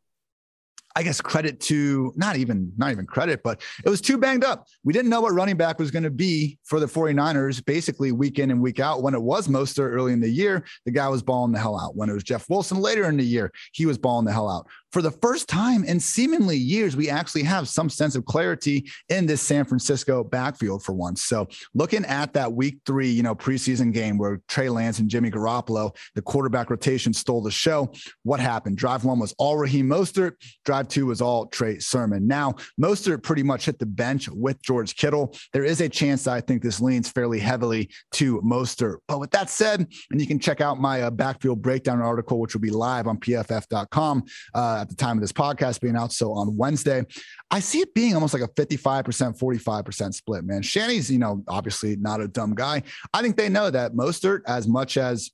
[0.98, 4.66] I guess credit to not even not even credit, but it was too banged up.
[4.82, 8.40] We didn't know what running back was going to be for the 49ers basically week
[8.40, 9.00] in and week out.
[9.00, 11.94] When it was Mostert early in the year, the guy was balling the hell out.
[11.94, 14.66] When it was Jeff Wilson later in the year, he was balling the hell out
[14.92, 19.26] for the first time in seemingly years, we actually have some sense of clarity in
[19.26, 21.24] this San Francisco backfield for once.
[21.24, 25.30] So looking at that week three, you know, preseason game where Trey Lance and Jimmy
[25.30, 27.92] Garoppolo, the quarterback rotation stole the show.
[28.22, 28.76] What happened?
[28.76, 30.32] Drive one was all Raheem Mostert.
[30.64, 32.26] Drive two was all Trey Sermon.
[32.26, 35.34] Now, Mostert pretty much hit the bench with George Kittle.
[35.52, 38.98] There is a chance that I think this leans fairly heavily to Mostert.
[39.06, 42.54] But with that said, and you can check out my uh, backfield breakdown article, which
[42.54, 44.24] will be live on pff.com.
[44.54, 46.12] Uh, at the time of this podcast being out.
[46.12, 47.04] So on Wednesday,
[47.50, 50.62] I see it being almost like a 55%, 45% split, man.
[50.62, 52.82] Shanny's, you know, obviously not a dumb guy.
[53.12, 55.30] I think they know that Mostert, as much as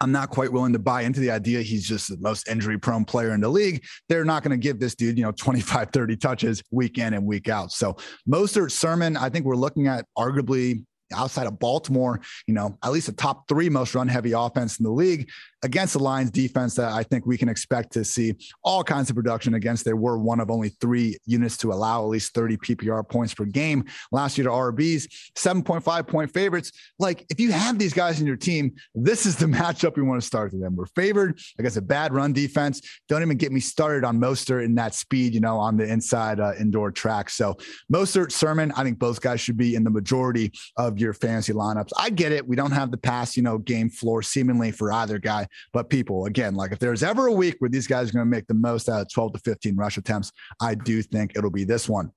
[0.00, 3.04] I'm not quite willing to buy into the idea he's just the most injury prone
[3.04, 3.84] player in the league.
[4.08, 7.26] They're not going to give this dude, you know, 25, 30 touches week in and
[7.26, 7.72] week out.
[7.72, 7.96] So
[8.28, 13.08] Mostert Sermon, I think we're looking at arguably outside of Baltimore, you know, at least
[13.08, 15.28] a top three most run heavy offense in the league
[15.62, 19.16] against the Lions defense that I think we can expect to see all kinds of
[19.16, 19.84] production against.
[19.84, 23.44] They were one of only three units to allow at least 30 PPR points per
[23.44, 26.72] game last year to RBs, 7.5 point favorites.
[26.98, 30.20] Like if you have these guys in your team, this is the matchup you want
[30.20, 30.76] to start to them.
[30.76, 32.80] We're favored against a bad run defense.
[33.08, 36.40] Don't even get me started on Mostert in that speed, you know, on the inside
[36.40, 37.30] uh, indoor track.
[37.30, 37.56] So
[37.92, 41.90] Mostert, Sermon, I think both guys should be in the majority of your fantasy lineups.
[41.96, 42.46] I get it.
[42.46, 45.47] We don't have the pass, you know, game floor seemingly for either guy.
[45.72, 48.30] But people, again, like if there's ever a week where these guys are going to
[48.30, 51.64] make the most out of 12 to 15 rush attempts, I do think it'll be
[51.64, 52.12] this one.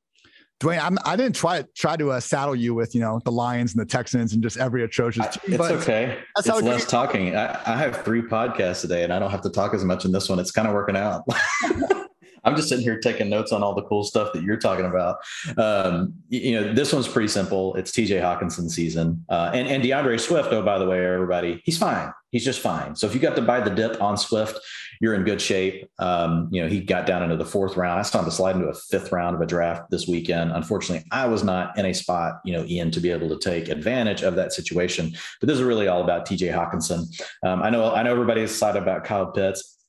[0.62, 3.32] Dwain, I'm, I did not try try to uh, saddle you with you know the
[3.32, 5.56] Lions and the Texans and just every atrocious team.
[5.56, 6.20] It's okay.
[6.36, 7.36] That's it's less talking.
[7.36, 10.12] I, I have three podcasts today, and I don't have to talk as much in
[10.12, 10.38] this one.
[10.38, 11.24] It's kind of working out.
[12.44, 15.18] I'm just sitting here taking notes on all the cool stuff that you're talking about.
[15.58, 17.76] Um, you, know, this one's pretty simple.
[17.76, 19.24] It's TJ Hockenson season.
[19.30, 22.12] Uh, and, and D'Andre Swift, oh, by the way, everybody, he's fine.
[22.32, 22.96] He's just fine.
[22.96, 24.58] So if you got to buy the dip on Swift,
[25.02, 25.90] you're in good shape.
[26.00, 28.00] Um, you know, he got down into the fourth round.
[28.00, 30.52] I saw him slide into a fifth round of a draft this weekend.
[30.52, 33.68] Unfortunately, I was not in a spot, you know, Ian, to be able to take
[33.68, 35.12] advantage of that situation.
[35.42, 37.06] But this is really all about TJ Hockenson.
[37.44, 39.81] Um, I know, I know everybody's excited about Kyle Pitts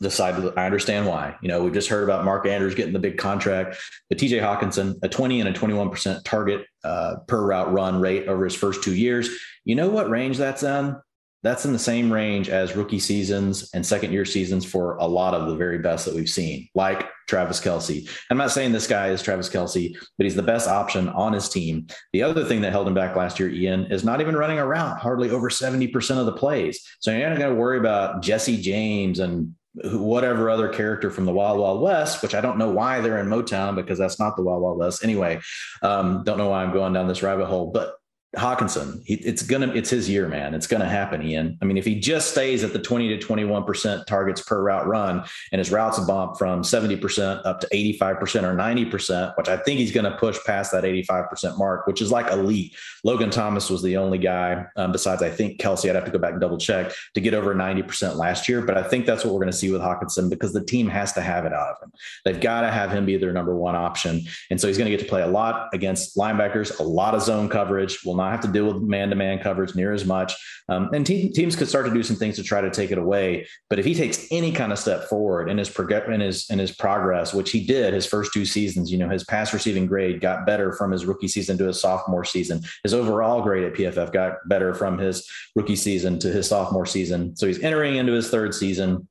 [0.00, 1.36] decided I understand why.
[1.40, 3.76] You know, we just heard about Mark Andrews getting the big contract,
[4.08, 8.44] but TJ Hockenson a 20 and a 21% target uh, per route run rate over
[8.44, 9.28] his first two years.
[9.64, 10.96] You know what range that's in?
[11.42, 15.34] That's in the same range as rookie seasons and second year seasons for a lot
[15.34, 18.08] of the very best that we've seen, like Travis Kelce.
[18.30, 21.48] I'm not saying this guy is Travis Kelce, but he's the best option on his
[21.48, 21.86] team.
[22.12, 24.66] The other thing that held him back last year, Ian, is not even running a
[24.66, 26.84] route, hardly over 70% of the plays.
[26.98, 31.32] So you're not going to worry about Jesse James and whatever other character from the
[31.32, 34.42] Wild Wild West, which I don't know why they're in Motown because that's not the
[34.42, 35.04] Wild Wild West.
[35.04, 35.40] Anyway,
[35.82, 37.94] um, don't know why I'm going down this rabbit hole, but
[38.36, 40.54] Hockenson, he, it's gonna, it's his year, man.
[40.54, 41.58] It's gonna happen, Ian.
[41.62, 44.86] I mean, if he just stays at the 20 to 21 percent targets per route
[44.86, 49.32] run, and his routes bump from 70 percent up to 85 percent or 90 percent,
[49.36, 52.76] which I think he's to push past that 85 percent mark, which is like elite.
[53.04, 55.88] Logan Thomas was the only guy, um, besides I think Kelce.
[55.88, 58.60] I'd have to go back and double check to get over 90 percent last year,
[58.60, 61.22] but I think that's what we're to see with Hockenson because the team has to
[61.22, 61.92] have it out of him.
[62.24, 65.02] They've got to have him be their number one option, and so he's to get
[65.04, 68.04] to play a lot against linebackers, a lot of zone coverage.
[68.04, 70.34] Will not have to deal with man-to-man coverage near as much.
[70.68, 72.98] Um, and te- teams could start to do some things to try to take it
[72.98, 73.46] away.
[73.70, 76.58] But if he takes any kind of step forward in his prog- in his in
[76.58, 80.20] his progress, which he did his first two seasons, you know, his pass receiving grade
[80.20, 82.62] got better from his rookie season to his sophomore season.
[82.82, 87.36] His overall grade at PFF got better from his rookie season to his sophomore season.
[87.36, 89.08] So he's entering into his third season.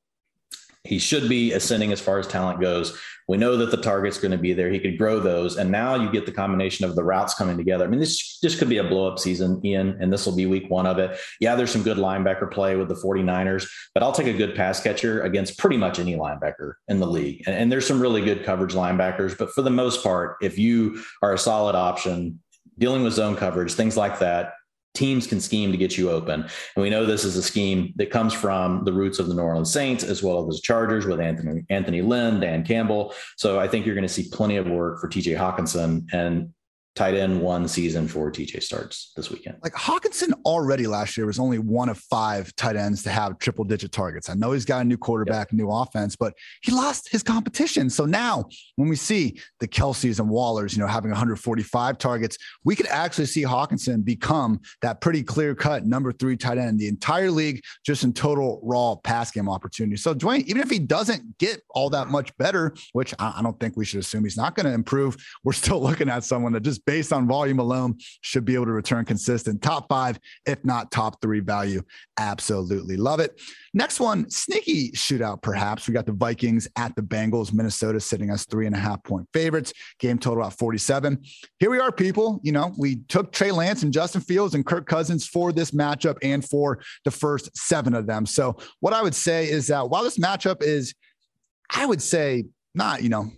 [0.85, 2.97] He should be ascending as far as talent goes.
[3.27, 4.69] We know that the target's going to be there.
[4.69, 5.57] He could grow those.
[5.57, 7.83] And now you get the combination of the routes coming together.
[7.83, 10.45] I mean, this, this could be a blow up season, Ian, and this will be
[10.45, 11.17] week one of it.
[11.39, 14.81] Yeah, there's some good linebacker play with the 49ers, but I'll take a good pass
[14.81, 17.43] catcher against pretty much any linebacker in the league.
[17.47, 19.35] And, and there's some really good coverage linebackers.
[19.35, 22.39] But for the most part, if you are a solid option,
[22.77, 24.53] dealing with zone coverage, things like that,
[24.95, 26.41] teams can scheme to get you open.
[26.41, 29.41] And we know this is a scheme that comes from the roots of the New
[29.41, 33.13] Orleans Saints as well as the Chargers with Anthony Anthony Lynn, Dan Campbell.
[33.37, 36.07] So I think you're going to see plenty of work for TJ Hockenson.
[36.13, 36.53] And
[36.95, 39.57] tight end one season for TJ starts this weekend.
[39.61, 43.65] Like Hockenson already last year was only one of five tight ends to have triple
[43.65, 44.29] digit targets.
[44.29, 45.57] I know he's got a new quarterback, yep.
[45.57, 47.89] new offense, but he lost his competition.
[47.89, 48.45] So now
[48.77, 53.25] when we see the Kelces and Wallers, you know, having 145 targets, we could actually
[53.25, 57.61] see Hockenson become that pretty clear cut number three tight end in the entire league,
[57.85, 59.97] just in total raw pass game opportunity.
[59.97, 63.75] So Dwain, even if he doesn't get all that much better, which I don't think
[63.75, 66.84] we should assume he's not going to improve, we're still looking at someone that just
[66.85, 71.21] based on volume alone, should be able to return consistent top five, if not top
[71.21, 71.81] three value.
[72.17, 73.39] Absolutely love it.
[73.73, 75.87] Next one, sneaky shootout, perhaps.
[75.87, 79.27] We got the Vikings at the Bengals, Minnesota sitting us three and a half point
[79.33, 81.21] favorites, game total at 47.
[81.59, 82.39] Here we are, people.
[82.43, 86.17] You know, we took Trey Lance and Justin Fields and Kirk Cousins for this matchup
[86.21, 88.25] and for the first seven of them.
[88.25, 90.93] So, what I would say is that while this matchup is,
[91.69, 93.31] I would say, not, you know,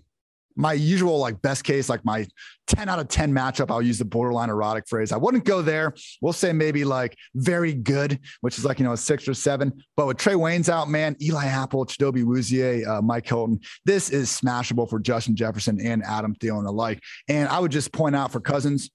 [0.57, 2.27] my usual like best case, like my
[2.67, 5.11] 10 out of 10 matchup, I'll use the borderline erotic phrase.
[5.11, 5.93] I wouldn't go there.
[6.21, 9.71] We'll say maybe like very good, which is like, you know, a six or seven.
[9.95, 14.29] But with Trae Waynes out, man, Eli Apple, Chidobe Awuzie, uh, Mike Hilton, this is
[14.29, 17.01] smashable for Justin Jefferson and Adam Thielen alike.
[17.29, 18.89] And I would just point out for Cousins,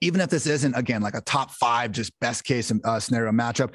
[0.00, 3.74] even if this isn't again like a top five, just best case uh, scenario matchup,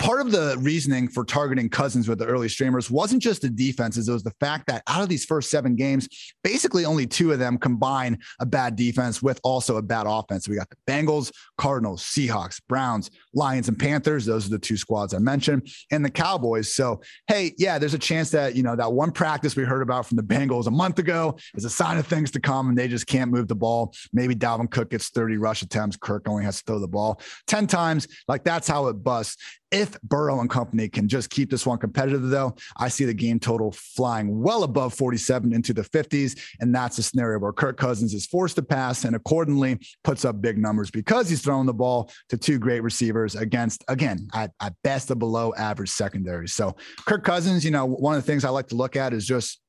[0.00, 4.08] part of the reasoning for targeting Cousins with the early streamers wasn't just the defenses.
[4.08, 6.08] It was the fact that out of these first seven games,
[6.42, 10.48] basically only two of them combine a bad defense with also a bad offense.
[10.48, 14.26] We got the Bengals, Cardinals, Seahawks, Browns, Lions, and Panthers.
[14.26, 16.74] Those are the two squads I mentioned, and the Cowboys.
[16.74, 20.06] So, hey, yeah, there's a chance that, you know, that one practice we heard about
[20.06, 22.88] from the Bengals a month ago is a sign of things to come, and they
[22.88, 23.94] just can't move the ball.
[24.12, 25.96] Maybe Dalvin Cook gets 30 rush attempts.
[25.96, 28.08] Kirk only has to throw the ball 10 times.
[28.28, 29.36] Like that's how it busts.
[29.70, 33.38] If Burrow and company can just keep this one competitive, though, I see the game
[33.38, 36.36] total flying well above 47 into the 50s.
[36.58, 40.42] And that's a scenario where Kirk Cousins is forced to pass and accordingly puts up
[40.42, 44.74] big numbers because he's throwing the ball to two great receivers against, again, at, at
[44.84, 46.48] best a below average secondary.
[46.48, 49.26] So Kirk Cousins, you know, one of the things I like to look at is
[49.26, 49.60] just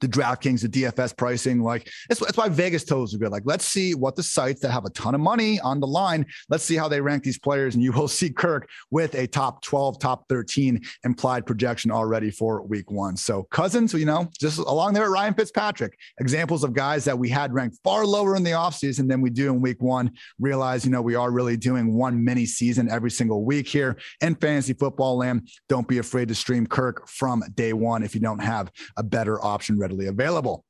[0.00, 1.62] the DraftKings, the DFS pricing.
[1.62, 3.30] Like that's, that's why Vegas totals are good.
[3.30, 6.26] Like let's see what the sites that have a ton of money on the line.
[6.48, 9.62] Let's see how they rank these players, and you will see Kirk with a top
[9.62, 13.16] 12, top 13 implied projection already for Week One.
[13.16, 17.28] So Cousins, you know, just along there, at Ryan Fitzpatrick, examples of guys that we
[17.28, 20.12] had ranked far lower in the offseason than we do in Week One.
[20.38, 24.34] Realize, you know, we are really doing one mini season every single week here in
[24.34, 25.48] fantasy football land.
[25.68, 29.42] Don't be afraid to stream Kirk from day one if you don't have a better
[29.44, 30.64] option ready readily available.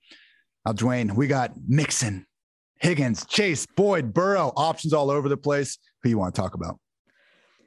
[0.64, 2.26] Now, Dwain, we got Mixon,
[2.80, 5.78] Higgins, Chase, Boyd, Burrow, options all over the place.
[6.02, 6.78] Who you want to talk about?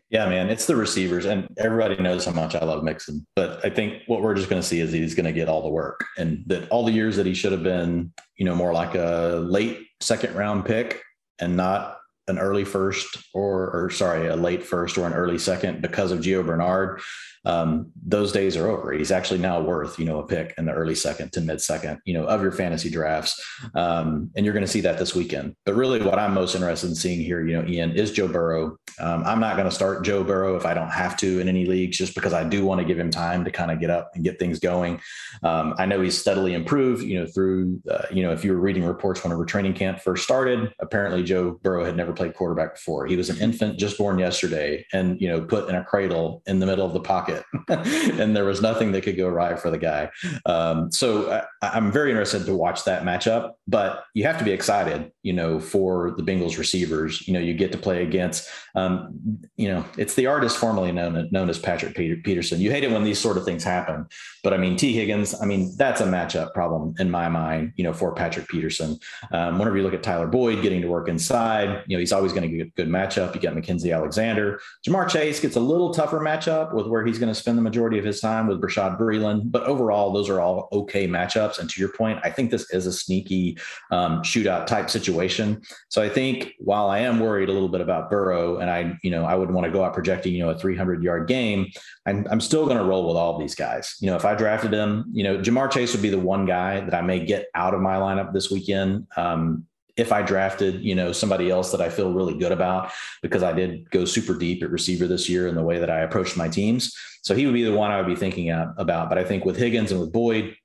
[0.09, 3.25] Yeah, man, it's the receivers, and everybody knows how much I love Mixon.
[3.35, 5.63] But I think what we're just going to see is he's going to get all
[5.63, 8.73] the work, and that all the years that he should have been, you know, more
[8.73, 11.01] like a late second round pick
[11.39, 15.81] and not an early first or, or sorry, a late first or an early second
[15.81, 17.01] because of Gio Bernard
[17.45, 18.93] um, those days are over.
[18.93, 21.99] He's actually now worth, you know, a pick in the early second to mid second,
[22.05, 23.43] you know, of your fantasy drafts.
[23.75, 25.55] Um, and you're going to see that this weekend.
[25.65, 28.77] But really, what I'm most interested in seeing here, you know, Ian, is Joe Burrow.
[28.99, 31.65] Um, I'm not going to start Joe Burrow if I don't have to in any
[31.65, 34.11] leagues, just because I do want to give him time to kind of get up
[34.15, 35.01] and get things going.
[35.41, 38.59] Um, I know he's steadily improved, you know, through, uh, you know, if you were
[38.59, 42.75] reading reports when whenever training camp first started, apparently Joe Burrow had never played quarterback
[42.75, 43.05] before.
[43.07, 46.59] He was an infant just born yesterday and, you know, put in a cradle in
[46.59, 47.32] the middle of the pocket
[47.69, 50.09] and there was nothing that could go right for the guy.
[50.45, 54.51] Um, so I, am very interested to watch that matchup, but you have to be
[54.51, 57.27] excited, you know, for the Bengals receivers.
[57.27, 61.29] You know, you get to play against, um, you know, it's the artist formerly known,
[61.31, 62.61] known as Patrick Peter, Peterson.
[62.61, 64.07] You hate it when these sort of things happen,
[64.43, 67.83] but I mean, Tee Higgins, I mean, that's a matchup problem in my mind, you
[67.83, 68.99] know, for Patrick Peterson.
[69.31, 72.33] Um, whenever you look at Tyler Boyd getting to work inside, you know, he's always
[72.33, 73.33] going to get a good matchup.
[73.33, 74.59] You got Mackensie Alexander.
[74.87, 77.97] Ja'Marr Chase gets a little tougher matchup with where he's going to spend the majority
[77.97, 79.49] of his time with Bashaud Breeland.
[79.49, 81.57] But overall, those are all okay matchups.
[81.57, 83.57] And to your point, I think this is a sneaky
[83.91, 85.61] um, shootout type situation.
[85.87, 89.11] So I think while I am worried a little bit about Burrow, and I, you
[89.11, 91.67] know, I would want to go out projecting, you know, a 300 yard game,
[92.05, 93.95] I'm, I'm still going to roll with all these guys.
[94.01, 96.81] You know, if I drafted him, you know, Ja'Marr Chase would be the one guy
[96.81, 99.07] that I may get out of my lineup this weekend.
[99.15, 103.43] Um, if I drafted, you know, somebody else that I feel really good about because
[103.43, 106.35] I did go super deep at receiver this year in the way that I approached
[106.35, 106.95] my teams.
[107.21, 109.09] So he would be the one I would be thinking about.
[109.09, 110.55] But I think with Higgins and with Boyd,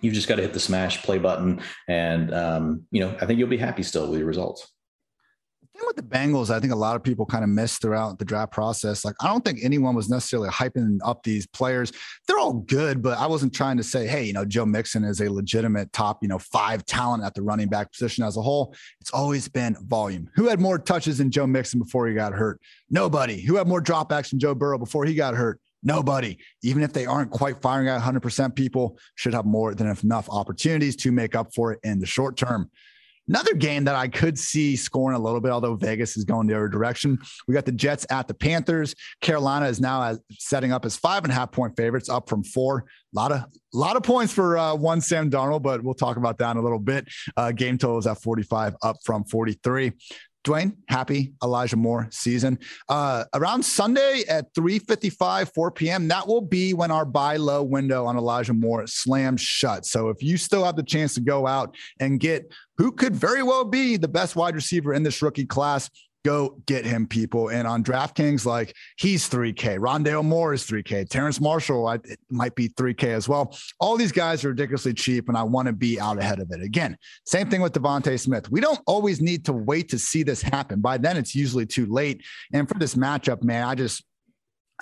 [0.00, 1.60] you've just got to hit the smash play button.
[1.88, 4.70] And, um, you know, I think you'll be happy still with your results
[5.86, 8.52] with the Bengals, I think a lot of people kind of missed throughout the draft
[8.52, 9.04] process.
[9.04, 11.92] Like, I don't think anyone was necessarily hyping up these players.
[12.26, 15.20] They're all good, but I wasn't trying to say, hey, you know, Joe Mixon is
[15.20, 18.74] a legitimate top, you know, five talent at the running back position as a whole.
[19.00, 20.28] It's always been volume.
[20.34, 22.60] Who had more touches than Joe Mixon before he got hurt?
[22.90, 23.40] Nobody.
[23.40, 25.60] Who had more dropbacks than Joe Burrow before he got hurt?
[25.82, 30.28] Nobody, even if they aren't quite firing at 100%, people should have more than enough
[30.28, 32.70] opportunities to make up for it in the short term.
[33.30, 36.56] Another game that I could see scoring a little bit, although Vegas is going the
[36.56, 37.16] other direction.
[37.46, 38.92] We got the Jets at the Panthers.
[39.20, 42.78] Carolina is now setting up as five and a half point favorites, up from four.
[42.78, 46.38] A lot of lot of points for uh, one Sam Darnold, but we'll talk about
[46.38, 47.06] that in a little bit.
[47.36, 49.92] Uh, game total is at 45, up from 43.
[50.42, 52.58] Dwain, happy Elijah Moore season.
[52.88, 56.08] Uh, around Sunday at 3:55, 4 p.m.
[56.08, 59.84] That will be when our buy low window on Elijah Moore slams shut.
[59.84, 62.50] So if you still have the chance to go out and get
[62.80, 65.90] who could very well be the best wide receiver in this rookie class,
[66.22, 67.48] Go get him, people.
[67.48, 69.78] And on DraftKings, like he's 3K.
[69.78, 71.08] Rondale Moore is 3K.
[71.08, 71.98] Terrace Marshall I,
[72.30, 73.56] might be 3K as well.
[73.78, 76.62] All these guys are ridiculously cheap, and I want to be out ahead of it.
[76.62, 78.50] Again, same thing with DeVonta Smith.
[78.50, 80.82] We don't always need to wait to see this happen.
[80.82, 82.22] By then, it's usually too late.
[82.52, 84.04] And for this matchup, man, I just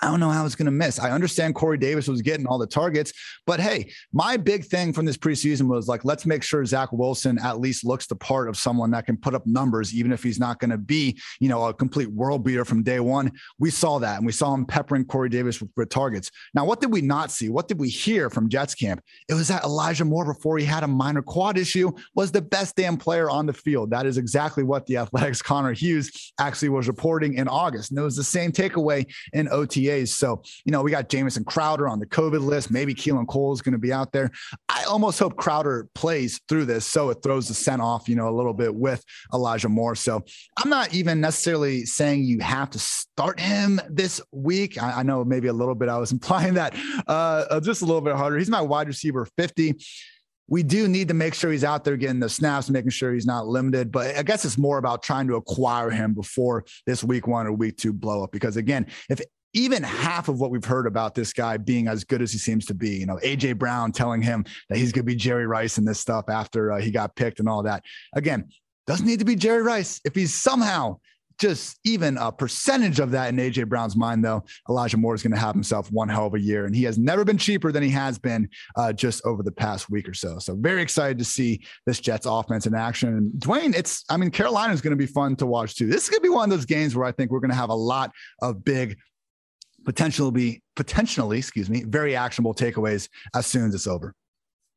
[0.03, 0.99] I don't know how it's going to miss.
[0.99, 3.13] I understand Corey Davis was getting all the targets,
[3.47, 7.39] but hey, my big thing from this preseason was like, let's make sure Zach Wilson
[7.39, 10.39] at least looks the part of someone that can put up numbers, even if he's
[10.39, 13.33] not going to be, you know, a complete world beater from day one.
[13.59, 16.31] We saw that and we saw him peppering Corey Davis with, with targets.
[16.55, 17.49] Now, what did we not see?
[17.49, 19.03] What did we hear from Jets camp?
[19.29, 22.77] It was that Elijah Moore, before he had a minor quad issue, was the best
[22.77, 23.91] damn player on the field.
[23.91, 27.91] That is exactly what the Athletic's Connor Hughes actually was reporting in August.
[27.91, 31.89] And it was the same takeaway in OTA so, you know, we got Jamison Crowder
[31.89, 32.71] on the COVID list.
[32.71, 34.31] Maybe Keelan Cole is going to be out there.
[34.69, 38.29] I almost hope Crowder plays through this so it throws the scent off, you know,
[38.29, 39.95] a little bit with Elijah Moore.
[39.95, 40.23] So
[40.59, 44.83] I'm not even necessarily saying you have to start him this week.
[44.83, 46.75] I, I know maybe a little bit I was implying that
[47.07, 48.39] uh, just a little bit harder.
[48.39, 49.77] He's my wide receiver 50
[50.49, 53.27] we do need to make sure he's out there getting the snaps, making sure he's
[53.27, 53.93] not limited.
[53.93, 57.53] But I guess it's more about trying to acquire him before this week one or
[57.53, 58.33] week two blow up.
[58.33, 59.21] Because again, if
[59.55, 62.67] even half of what we've heard about this guy being as good as he seems
[62.67, 62.91] to be.
[62.91, 66.01] You know, AJ Brown telling him that he's going to be Jerry Rice and this
[66.01, 67.83] stuff after uh, he got picked and all that.
[68.15, 68.49] Again,
[68.87, 70.01] doesn't need to be Jerry Rice.
[70.05, 70.99] If he's somehow
[71.39, 75.33] just even a percentage of that in AJ Brown's mind, though, Elijah Moore is going
[75.33, 76.67] to have himself one hell of a year.
[76.67, 79.89] And he has never been cheaper than he has been uh, just over the past
[79.89, 80.39] week or so.
[80.41, 83.11] So very excited to see this Jets offense in action.
[83.11, 85.87] And Dwain, it's, I mean, Carolina is going to be fun to watch too.
[85.87, 87.57] This is going to be one of those games where I think we're going to
[87.57, 88.11] have a lot
[88.43, 88.99] of big
[89.85, 94.15] potentially be potentially, excuse me, very actionable takeaways as soon as it's over.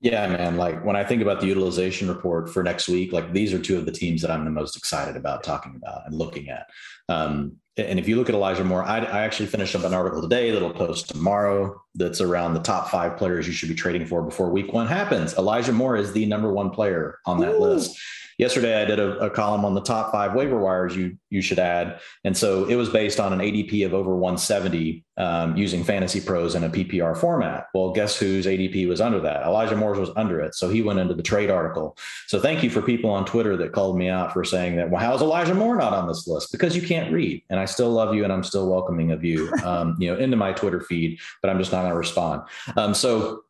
[0.02, 0.58] Yeah, man.
[0.58, 3.78] Like when I think about the utilization report for next week, like these are two
[3.78, 6.68] of the teams that I'm the most excited about talking about and looking at.
[7.08, 10.22] Um, and if you look at Elijah Moore, I, I, actually finished up an article
[10.22, 14.22] today that'll post tomorrow that's around the top five players you should be trading for
[14.22, 15.36] before week one happens.
[15.36, 17.60] Elijah Moore is the number one player on that Ooh.
[17.60, 17.98] list
[18.42, 21.60] yesterday I did a, a, column on the top five waiver wires you you should
[21.60, 26.20] add, and so it was based on an ADP of over 170 um, using Fantasy
[26.20, 27.68] Pros in a PPR format.
[27.74, 29.44] Well, guess whose ADP was under that?
[29.44, 31.96] Elijah Moore's was under it, so he went into the trade article.
[32.28, 34.90] So thank you for people on Twitter that called me out for saying that.
[34.90, 36.52] Well, how is Elijah Moore not on this list?
[36.52, 39.54] Because you can't read, and I still love you, and I'm still welcoming of you,
[39.64, 42.42] um, you know, into my Twitter feed, but I'm just not going to respond.
[42.76, 43.44] Um, so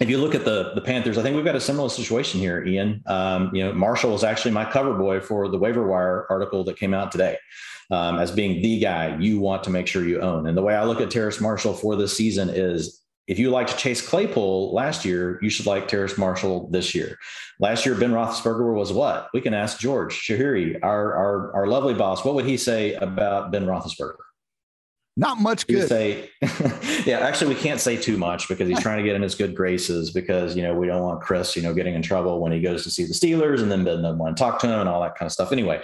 [0.00, 2.64] if you look at the the Panthers, I think we've got a similar situation here,
[2.64, 3.02] Ian.
[3.06, 6.78] Um, you know, Marshall was actually my cover boy for the waiver wire article that
[6.78, 7.36] came out today,
[7.90, 10.46] um, as being the guy you want to make sure you own.
[10.46, 12.98] And the way I look at Terrace Marshall for this season is.
[13.28, 17.16] If you liked to Chase Claypool last year, you should like Terrace Marshall this year.
[17.60, 19.28] Last year, Ben Roethlisberger was what?
[19.32, 22.24] We can ask George Chahrouri, our, our, our lovely boss.
[22.24, 24.16] What would he say about Ben Roethlisberger?
[25.16, 25.88] Not much good.
[25.88, 26.30] Say,
[27.04, 29.54] yeah, actually, we can't say too much because he's trying to get in his good
[29.54, 32.60] graces because, you know, we don't want Chris, you know, getting in trouble when he
[32.60, 35.02] goes to see the Steelers and then doesn't want to talk to him and all
[35.02, 35.52] that kind of stuff.
[35.52, 35.82] Anyway,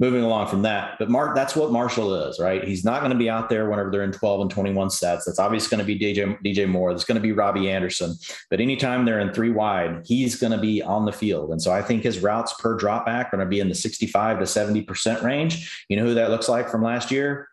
[0.00, 0.96] moving along from that.
[0.98, 2.64] But Mark, that's what Marshall is, right?
[2.64, 5.24] He's not going to be out there whenever they're in 12 and 21 sets.
[5.24, 6.92] That's obviously going to be DJ, DJ Moore.
[6.92, 8.16] That's going to be Robbie Anderson.
[8.50, 11.52] But anytime they're in three wide, he's going to be on the field.
[11.52, 13.74] And so I think his routes per drop back are going to be in the
[13.74, 15.84] 65 to 70% range.
[15.88, 17.48] You know who that looks like from last year?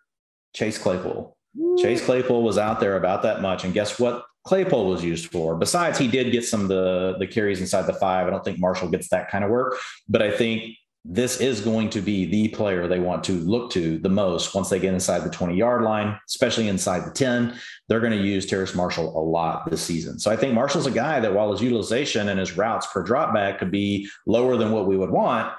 [0.53, 1.37] Chase Claypool.
[1.77, 3.63] Chase Claypool was out there about that much.
[3.63, 4.25] And guess what?
[4.43, 5.55] Claypool was used for.
[5.55, 8.25] Besides, he did get some of the, the carries inside the five.
[8.25, 9.77] I don't think Marshall gets that kind of work,
[10.09, 13.97] but I think this is going to be the player they want to look to
[13.99, 17.55] the most once they get inside the 20 yard line, especially inside the 10.
[17.87, 20.19] They're going to use Terrace Marshall a lot this season.
[20.19, 23.33] So I think Marshall's a guy that while his utilization and his routes per drop
[23.33, 25.51] back could be lower than what we would want,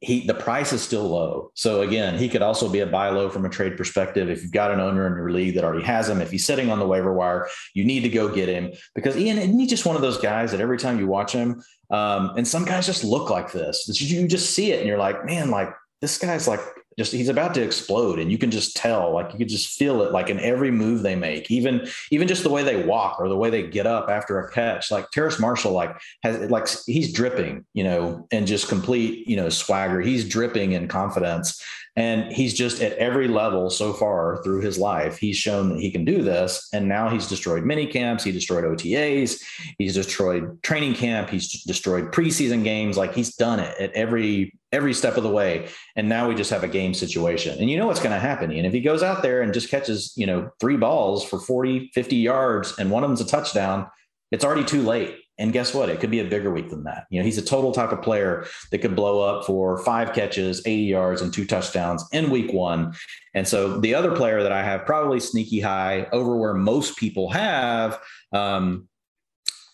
[0.00, 1.52] he the price is still low.
[1.54, 4.30] So again, he could also be a buy low from a trade perspective.
[4.30, 6.70] If you've got an owner in your league that already has him, if he's sitting
[6.70, 9.84] on the waiver wire, you need to go get him because Ian, isn't he just
[9.84, 13.04] one of those guys that every time you watch him, um, and some guys just
[13.04, 13.86] look like this.
[14.00, 15.68] You just see it and you're like, man, like
[16.00, 16.60] this guy's like
[16.98, 20.02] just he's about to explode and you can just tell like you can just feel
[20.02, 23.28] it like in every move they make even even just the way they walk or
[23.28, 24.90] the way they get up after a catch.
[24.90, 29.48] Like Terrace Marshall like has like he's dripping you know and just complete you know
[29.48, 30.00] swagger.
[30.00, 31.62] He's dripping in confidence
[31.96, 35.90] and he's just at every level so far through his life, he's shown that he
[35.90, 36.68] can do this.
[36.72, 39.42] And now he's destroyed mini camps, he destroyed OTAs,
[39.78, 42.96] he's destroyed training camp, he's destroyed preseason games.
[42.96, 45.68] Like he's done it at every every step of the way.
[45.96, 47.58] And now we just have a game situation.
[47.58, 48.52] And you know what's going to happen.
[48.52, 51.90] And if he goes out there and just catches, you know, three balls for 40,
[51.92, 53.88] 50 yards and one of them's a touchdown,
[54.30, 55.16] it's already too late.
[55.40, 55.88] And guess what?
[55.88, 57.06] It could be a bigger week than that.
[57.08, 60.60] You know, he's a total type of player that could blow up for five catches,
[60.66, 62.94] 80 yards, and two touchdowns in week one.
[63.32, 67.30] And so the other player that I have probably sneaky high over where most people
[67.30, 67.98] have
[68.32, 68.86] um,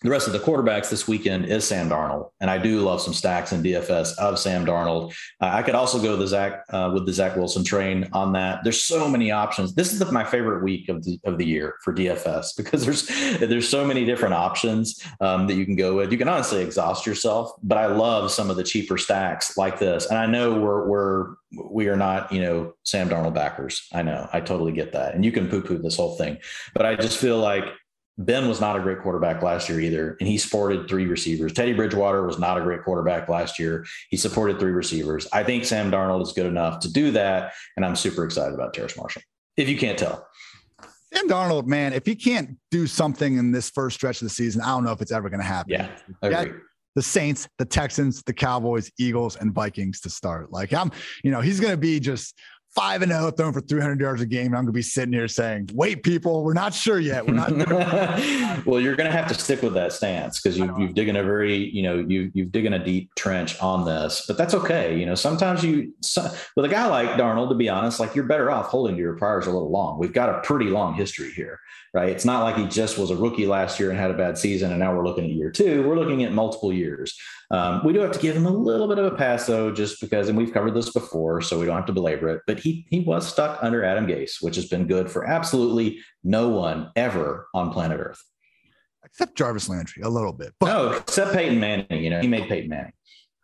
[0.01, 3.13] the rest of the quarterbacks this weekend is Sam Darnold, and I do love some
[3.13, 5.11] stacks in DFS of Sam Darnold.
[5.41, 8.63] Uh, I could also go the Zach uh, with the Zach Wilson train on that.
[8.63, 9.73] There's so many options.
[9.73, 13.07] This is the, my favorite week of the of the year for DFS because there's
[13.39, 16.11] there's so many different options um, that you can go with.
[16.11, 20.05] You can honestly exhaust yourself, but I love some of the cheaper stacks like this.
[20.05, 21.35] And I know we're we're
[21.71, 23.87] we are not you know Sam Darnold backers.
[23.93, 26.37] I know I totally get that, and you can poo poo this whole thing,
[26.75, 27.65] but I just feel like
[28.17, 31.53] Ben was not a great quarterback last year either, and he supported three receivers.
[31.53, 33.85] Teddy Bridgewater was not a great quarterback last year.
[34.09, 35.27] He supported three receivers.
[35.31, 38.73] I think Sam Darnold is good enough to do that, and I'm super excited about
[38.73, 39.21] Terrace Marshall.
[39.55, 40.27] If you can't tell.
[41.13, 44.61] Sam Darnold, man, if he can't do something in this first stretch of the season,
[44.61, 45.71] I don't know if it's ever going to happen.
[45.71, 45.89] Yeah,
[46.21, 46.53] agree.
[46.95, 50.51] the Saints, the Texans, the Cowboys, Eagles, and Vikings to start.
[50.51, 50.91] Like I'm,
[51.23, 52.35] you know, he's going to be just
[52.77, 54.47] five and zero, oh, throwing for 300 yards a game.
[54.47, 57.25] I'm going to be sitting here saying, "Wait, people, we're not sure yet.
[57.25, 57.51] We're not."
[58.65, 61.23] well, you're going to have to stick with that stance because you've, you've digging a
[61.23, 64.25] very, you know, you you've digging a deep trench on this.
[64.27, 64.97] But that's okay.
[64.97, 65.91] You know, sometimes you
[66.55, 69.15] with a guy like Darnold, to be honest, like you're better off holding to your
[69.17, 69.97] priors a little long.
[69.97, 71.59] We've got a pretty long history here
[71.93, 72.09] right?
[72.09, 74.71] It's not like he just was a rookie last year and had a bad season,
[74.71, 75.87] and now we're looking at year two.
[75.87, 77.17] We're looking at multiple years.
[77.49, 80.01] Um, we do have to give him a little bit of a pass, though, just
[80.01, 82.41] because, and we've covered this before, so we don't have to belabor it.
[82.45, 86.49] But he he was stuck under Adam Gase, which has been good for absolutely no
[86.49, 88.23] one ever on planet Earth,
[89.03, 90.53] except Jarvis Landry, a little bit.
[90.59, 92.03] But- no, except Peyton Manning.
[92.03, 92.93] You know, he made Peyton Manning.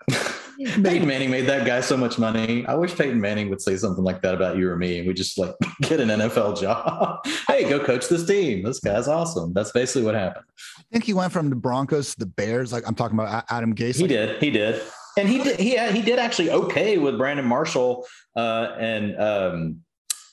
[0.58, 2.66] Peyton Manning made that guy so much money.
[2.68, 5.14] I wish Peyton Manning would say something like that about you or me, and we
[5.14, 7.26] just like get an NFL job.
[7.48, 8.64] hey, go coach this team.
[8.64, 9.54] This guy's awesome.
[9.54, 10.46] That's basically what happened.
[10.78, 12.72] I think he went from the Broncos to the Bears.
[12.72, 13.96] Like I'm talking about Adam Gase.
[13.96, 14.42] He did.
[14.42, 14.82] He did.
[15.18, 15.60] And he did.
[15.60, 19.80] He he did actually okay with Brandon Marshall uh, and um,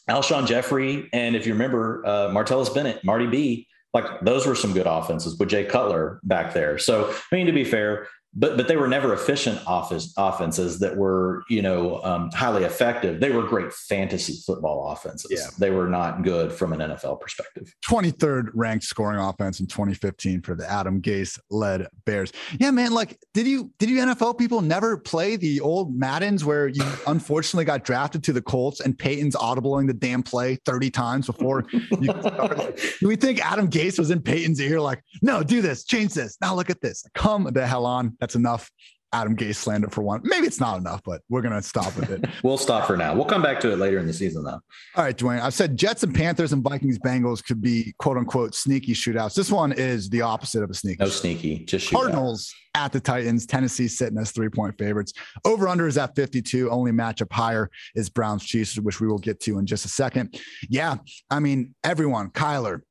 [0.08, 3.66] Alshon Jeffery, and if you remember, uh, Martellus Bennett, Marty B.
[3.92, 6.78] Like those were some good offenses with Jay Cutler back there.
[6.78, 10.96] So I mean, to be fair, but but they were never efficient office offenses that
[10.96, 13.20] were you know um, highly effective.
[13.20, 15.30] They were great fantasy football offenses.
[15.30, 15.48] Yeah.
[15.58, 17.74] They were not good from an NFL perspective.
[17.88, 22.32] 23rd ranked scoring offense in 2015 for the Adam Gase led Bears.
[22.58, 22.92] Yeah, man.
[22.92, 27.64] Like, did you did you NFL people never play the old Maddens where you unfortunately
[27.64, 32.12] got drafted to the Colts and Peyton's audibling the damn play 30 times before you
[33.00, 36.36] do we think Adam Gase was in Peyton's ear like, no, do this, change this.
[36.40, 37.04] Now look at this.
[37.14, 38.70] Come the hell on that's enough
[39.12, 40.20] Adam Gase slander for one.
[40.22, 42.24] Maybe it's not enough, but we're going to stop with it.
[42.44, 43.14] we'll stop for now.
[43.14, 44.60] We'll come back to it later in the season, though.
[44.94, 45.40] All right, Dwain.
[45.40, 49.34] I've said Jets and Panthers and Vikings Bengals could be quote unquote sneaky shootouts.
[49.34, 51.02] This one is the opposite of a sneaky.
[51.02, 52.02] No sneaky, just shootout.
[52.02, 53.46] Cardinals at the Titans.
[53.46, 55.12] Tennessee sitting as three point favorites.
[55.44, 56.70] Over under is at 52.
[56.70, 60.38] Only matchup higher is Browns Chiefs, which we will get to in just a second.
[60.68, 60.96] Yeah,
[61.30, 62.82] I mean, everyone, Kyler,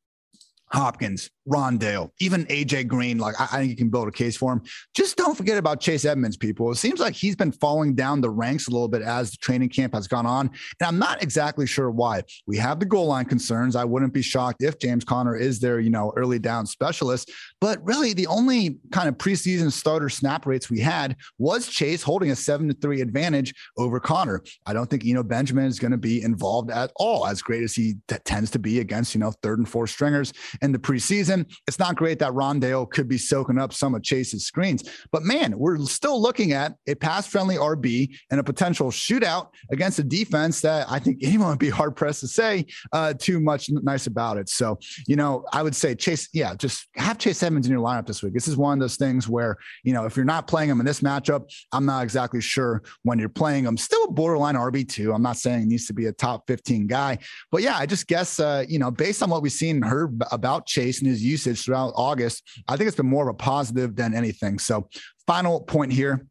[0.72, 3.18] Hopkins, Rondale, even AJ Green.
[3.18, 4.62] Like I, I, think you can build a case for him.
[4.94, 6.72] Just don't forget about Chase Edmonds, people.
[6.72, 9.70] It seems like he's been falling down the ranks a little bit as the training
[9.70, 10.48] camp has gone on.
[10.80, 12.22] And I'm not exactly sure why.
[12.46, 13.76] We have the goal line concerns.
[13.76, 17.32] I wouldn't be shocked if James Conner is their, you know, early down specialist.
[17.60, 22.30] But really, the only kind of preseason starter snap rates we had was Chase holding
[22.30, 24.44] a seven to three advantage over Conner.
[24.68, 27.74] I don't think Eno Benjamin is going to be involved at all, as great as
[27.74, 30.32] he t- tends to be against, you know, third and fourth stringers
[30.62, 31.46] in the preseason.
[31.68, 35.58] It's not great that Rondale could be soaking up some of Chase's screens, but man,
[35.58, 40.62] we're still looking at a pass friendly RB and a potential shootout against a defense
[40.62, 44.38] that I think anyone would be hard pressed to say uh, too much nice about
[44.38, 44.50] it.
[44.50, 48.08] So, you know, I would say Chase, yeah, just have Chase Edmonds in your lineup
[48.08, 48.34] this week.
[48.34, 50.86] This is one of those things where, you know, if you're not playing him in
[50.86, 53.78] this matchup, I'm not exactly sure when you're playing him.
[53.78, 55.14] Still a borderline RB2.
[55.14, 57.18] I'm not saying he needs to be a top 15 guy,
[57.52, 60.22] but yeah, I just guess, uh, you know, based on what we've seen and heard
[60.50, 63.96] about Chase and his usage throughout August, I think it's been more of a positive
[63.96, 64.58] than anything.
[64.58, 64.90] So,
[65.28, 66.26] final point here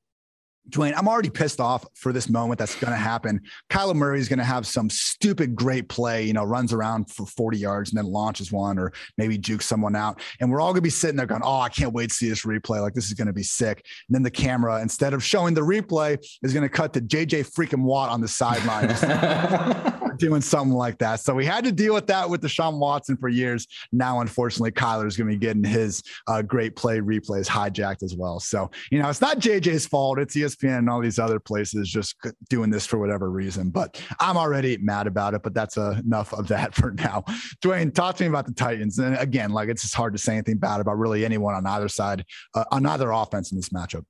[0.70, 3.40] Dwain, I'm already pissed off for this moment that's going to happen.
[3.70, 7.24] Kyler Murray is going to have some stupid great play, you know, runs around for
[7.26, 10.20] 40 yards and then launches one or maybe jukes someone out.
[10.40, 12.28] And we're all going to be sitting there going, oh, I can't wait to see
[12.28, 12.82] this replay.
[12.82, 13.82] Like, this is going to be sick.
[14.08, 17.50] And then the camera, instead of showing the replay, is going to cut to JJ
[17.50, 18.88] freaking Watt on the sideline
[20.18, 21.20] doing something like that.
[21.20, 23.66] So we had to deal with that with Deshaun Watson for years.
[23.92, 28.14] Now, unfortunately, Kyler is going to be getting his uh, great play replays hijacked as
[28.14, 28.40] well.
[28.40, 30.18] So, you know, it's not JJ's fault.
[30.18, 32.16] It's ESPN ESPN and all these other places just
[32.48, 33.70] doing this for whatever reason.
[33.70, 35.42] But I'm already mad about it.
[35.42, 37.24] But that's uh, enough of that for now.
[37.62, 38.98] Dwain, talk to me about the Titans.
[38.98, 41.88] And again, like it's just hard to say anything bad about really anyone on either
[41.88, 44.04] side, uh, on either offense in this matchup.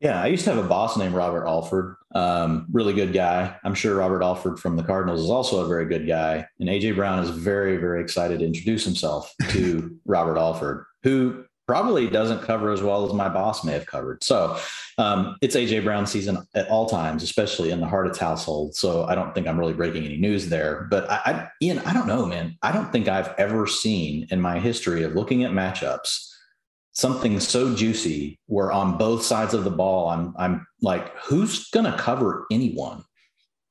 [0.00, 1.96] Yeah, I used to have a boss named Robert Alford.
[2.14, 3.56] Um, really good guy.
[3.64, 6.46] I'm sure Robert Alford from the Cardinals is also a very good guy.
[6.60, 12.08] And AJ Brown is very, very excited to introduce himself to Robert Alford, who probably
[12.08, 14.22] doesn't cover as well as my boss may have covered.
[14.22, 14.58] So
[14.98, 18.74] um, it's AJ Brown season at all times, especially in the Hartitz household.
[18.74, 20.86] So I don't think I'm really breaking any news there.
[20.90, 22.56] But I, I, Ian, I don't know, man.
[22.62, 26.35] I don't think I've ever seen in my history of looking at matchups
[26.96, 31.96] something so juicy where on both sides of the ball, I'm I'm like, who's gonna
[31.96, 33.04] cover anyone?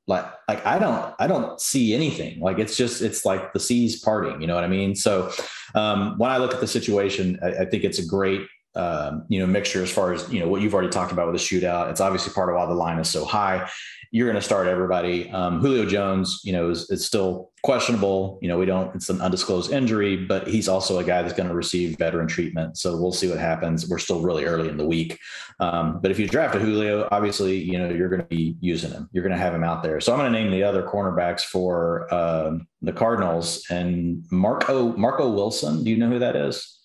[0.08, 2.40] like like i don't i don't see anything.
[2.40, 4.96] Like it's just it's like the seas parting you know what i mean?
[4.96, 5.32] So
[5.74, 8.42] um, when i look at the situation I, I think it's a great
[8.76, 11.36] um, you know mixture as far as you know what you've already talked about with
[11.36, 11.90] the shootout.
[11.90, 13.68] It's obviously part of why the line is so high
[14.12, 15.30] you're going to start everybody.
[15.32, 18.38] Um, Julio Jones, you know, is, is still questionable.
[18.42, 21.50] You know, we don't, it's an undisclosed injury, but he's also a guy that's going
[21.50, 22.78] to receive veteran treatment.
[22.78, 23.90] So we'll see what happens.
[23.90, 25.20] We're still really early in the week.
[25.60, 28.92] Um, but if you draft a Julio, obviously, you know, you're going to be using
[28.92, 29.10] him.
[29.12, 30.00] You're going to have him out there.
[30.00, 35.30] So I'm going to name the other cornerbacks for uh, the Cardinals and Marco, Marco
[35.32, 35.84] Wilson.
[35.84, 36.76] Do you know who that is?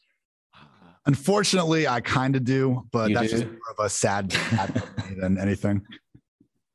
[1.06, 3.38] Unfortunately, I kind of do, but you that's do?
[3.38, 4.30] just more of a sad
[5.20, 5.82] than anything.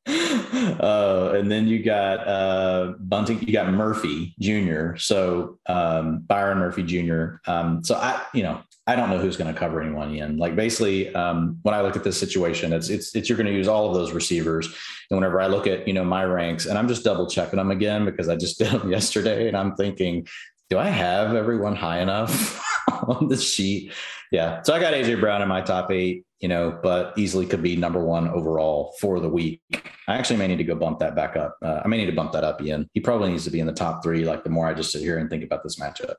[0.08, 4.96] Uh, and then you got uh, Bunting, you got Murphy Jr.
[4.98, 7.38] So um, Byron Murphy Jr.
[7.48, 10.38] Um, so I, you know, I don't know who's going to cover anyone in.
[10.38, 13.54] Like basically, um, when I look at this situation, it's it's it's you're going to
[13.54, 14.68] use all of those receivers.
[15.10, 17.72] And whenever I look at you know my ranks, and I'm just double checking them
[17.72, 20.28] again because I just did them yesterday, and I'm thinking,
[20.70, 22.64] do I have everyone high enough
[23.08, 23.92] on the sheet?
[24.32, 24.62] Yeah.
[24.62, 27.76] So I got AJ Brown in my top eight you know, but easily could be
[27.76, 29.62] number one overall for the week.
[30.08, 31.58] I actually may need to go bump that back up.
[31.64, 32.90] Uh, I may need to bump that up, Ian.
[32.94, 34.26] He probably needs to be in the top three.
[34.26, 36.16] Like the more I just sit here and think about this matchup.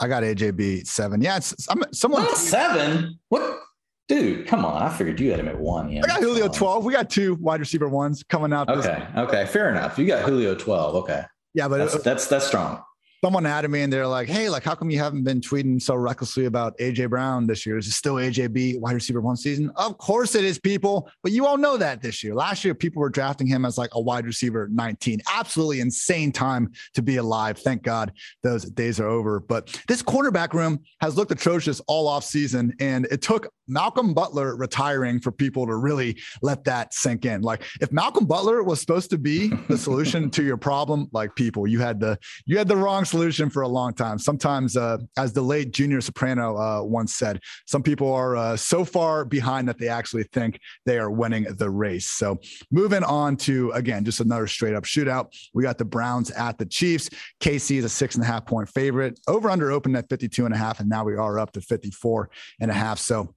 [0.00, 1.22] I got AJB seven.
[1.22, 3.18] Yeah, it's I'm, someone seven.
[3.28, 3.60] What,
[4.08, 4.46] dude?
[4.48, 4.82] Come on!
[4.82, 5.88] I figured you had him at one.
[5.88, 6.84] Yeah, I got Julio twelve.
[6.84, 8.68] We got two wide receiver ones coming up.
[8.68, 9.98] Okay, okay, fair enough.
[9.98, 10.96] You got Julio twelve.
[10.96, 11.22] Okay,
[11.54, 12.82] yeah, but that's, that's that's strong
[13.24, 15.94] someone added me and they're like, Hey, like, how come you haven't been tweeting so
[15.94, 17.78] recklessly about AJ Brown this year?
[17.78, 19.70] Is it still AJB wide receiver one season?
[19.76, 21.10] Of course it is, people.
[21.22, 22.34] But you all know that this year.
[22.34, 25.22] Last year, people were drafting him as like a wide receiver 19.
[25.34, 27.56] Absolutely insane time to be alive.
[27.56, 28.12] Thank God
[28.42, 29.40] those days are over.
[29.40, 32.74] But this cornerback room has looked atrocious all off season.
[32.78, 37.40] And it took Malcolm Butler retiring for people to really let that sink in.
[37.40, 41.66] Like if Malcolm Butler was supposed to be the solution to your problem, like people,
[41.66, 44.18] you had the you had the wrong solution for a long time.
[44.18, 48.84] Sometimes, uh, as the late Junior Soprano uh, once said, some people are uh, so
[48.84, 52.10] far behind that they actually think they are winning the race.
[52.10, 52.40] So,
[52.72, 55.26] moving on to again, just another straight up shootout.
[55.54, 57.08] We got the Browns at the Chiefs.
[57.40, 59.20] KC is a six and a half point favorite.
[59.28, 62.30] Over under opened at 52 and a half, and now we are up to 54
[62.60, 62.98] and a half.
[62.98, 63.32] So,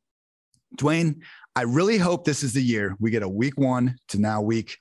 [0.76, 1.22] Dwain,
[1.56, 4.80] I really hope this is the year we get a week one to now week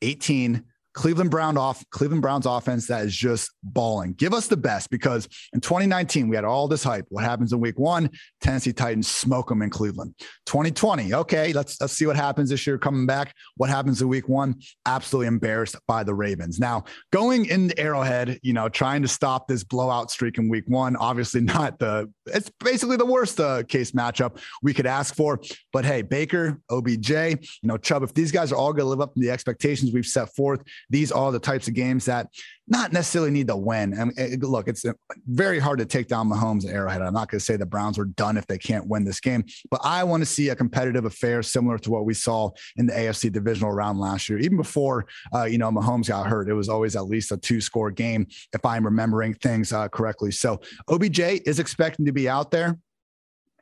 [0.00, 0.64] 18
[0.94, 4.14] Cleveland Brown off Cleveland Browns offense that is just balling.
[4.14, 7.06] Give us the best because in 2019 we had all this hype.
[7.08, 8.10] What happens in week one?
[8.40, 10.14] Tennessee Titans smoke them in Cleveland.
[10.46, 13.34] 2020, okay, let's let's see what happens this year coming back.
[13.56, 14.56] What happens in week one?
[14.86, 16.58] Absolutely embarrassed by the Ravens.
[16.58, 20.96] Now going in Arrowhead, you know, trying to stop this blowout streak in week one.
[20.96, 22.10] Obviously not the.
[22.26, 25.40] It's basically the worst uh, case matchup we could ask for.
[25.72, 28.02] But hey, Baker, OBJ, you know, Chubb.
[28.02, 30.62] If these guys are all going to live up to the expectations we've set forth
[30.90, 32.28] these are the types of games that
[32.68, 33.98] not necessarily need to win.
[33.98, 34.84] I mean, look, it's
[35.26, 37.02] very hard to take down Mahomes and Arrowhead.
[37.02, 39.44] I'm not going to say the Browns are done if they can't win this game,
[39.70, 42.92] but I want to see a competitive affair similar to what we saw in the
[42.92, 44.38] AFC divisional round last year.
[44.38, 47.60] Even before, uh, you know, Mahomes got hurt, it was always at least a two
[47.60, 50.30] score game, if I'm remembering things uh, correctly.
[50.30, 52.78] So OBJ is expecting to be out there.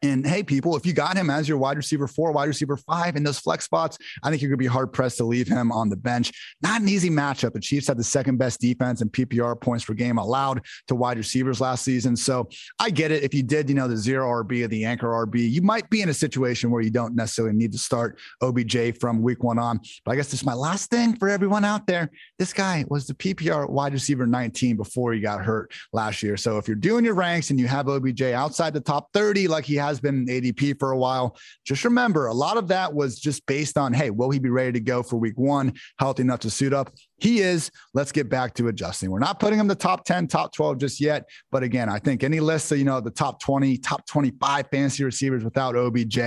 [0.06, 3.16] And hey, people, if you got him as your wide receiver four, wide receiver five
[3.16, 5.72] in those flex spots, I think you're going to be hard pressed to leave him
[5.72, 6.32] on the bench.
[6.62, 7.52] Not an easy matchup.
[7.52, 11.18] The Chiefs had the second best defense and PPR points per game allowed to wide
[11.18, 12.16] receivers last season.
[12.16, 12.48] So
[12.78, 13.24] I get it.
[13.24, 16.02] If you did, you know, the zero RB or the anchor RB, you might be
[16.02, 19.80] in a situation where you don't necessarily need to start OBJ from week one on.
[20.04, 22.10] But I guess this is my last thing for everyone out there.
[22.38, 26.36] This guy was the PPR wide receiver 19 before he got hurt last year.
[26.36, 29.64] So if you're doing your ranks and you have OBJ outside the top 30, like
[29.64, 31.36] he has has been ADP for a while.
[31.64, 34.72] Just remember, a lot of that was just based on, hey, will he be ready
[34.72, 36.92] to go for week one, healthy enough to suit up?
[37.18, 37.70] He is.
[37.94, 39.10] Let's get back to adjusting.
[39.10, 41.28] We're not putting him the top 10, top 12 just yet.
[41.50, 45.04] But again, I think any list of, you know, the top 20, top 25 fantasy
[45.04, 46.18] receivers without OBJ,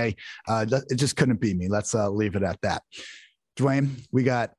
[0.48, 1.68] uh, it just couldn't be me.
[1.68, 2.82] Let's uh, leave it at that.
[3.56, 4.52] Dwain, we got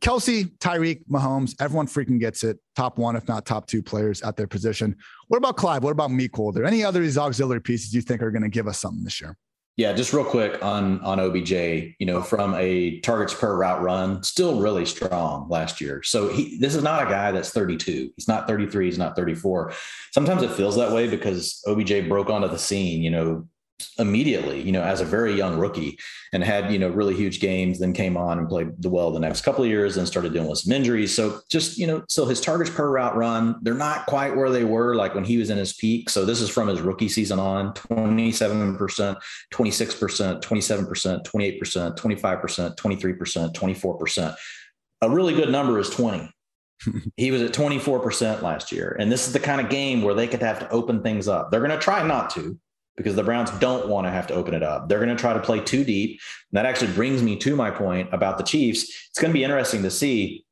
[0.00, 2.58] Kelce, Tyreek, Mahomes, everyone freaking gets it.
[2.76, 4.96] Top one, if not top two players at their position.
[5.28, 5.82] What about Clyde?
[5.82, 6.10] What about?
[6.10, 9.04] Are there any other these auxiliary pieces you think are going to give us something
[9.04, 9.36] this year?
[9.76, 14.22] Yeah, just real quick on on OBJ, you know, from a targets per route run,
[14.22, 16.00] still really strong last year.
[16.04, 18.10] So he this is not a guy that's 32.
[18.14, 19.72] He's not 33, he's not 34.
[20.12, 23.48] Sometimes it feels that way because OBJ broke onto the scene, you know,
[23.98, 25.98] immediately, you know, as a very young rookie
[26.32, 29.20] and had, you know, really huge games, then came on and played the well the
[29.20, 31.14] next couple of years and started dealing with some injuries.
[31.14, 34.64] So just, you know, so his targets per route run, they're not quite where they
[34.64, 36.08] were like when he was in his peak.
[36.08, 39.20] So this is from his rookie season on 27%, 26%,
[39.52, 44.36] 27%, 28%, 25%, 23%, 24%.
[45.02, 46.30] A really good number is 20.
[47.16, 48.96] he was at 24% last year.
[48.98, 51.50] And this is the kind of game where they could have to open things up.
[51.50, 52.58] They're going to try not to,
[52.96, 54.88] because the Browns don't want to have to open it up.
[54.88, 56.20] They're going to try to play too deep.
[56.50, 58.84] And that actually brings me to my point about the Chiefs.
[59.10, 60.43] It's going to be interesting to see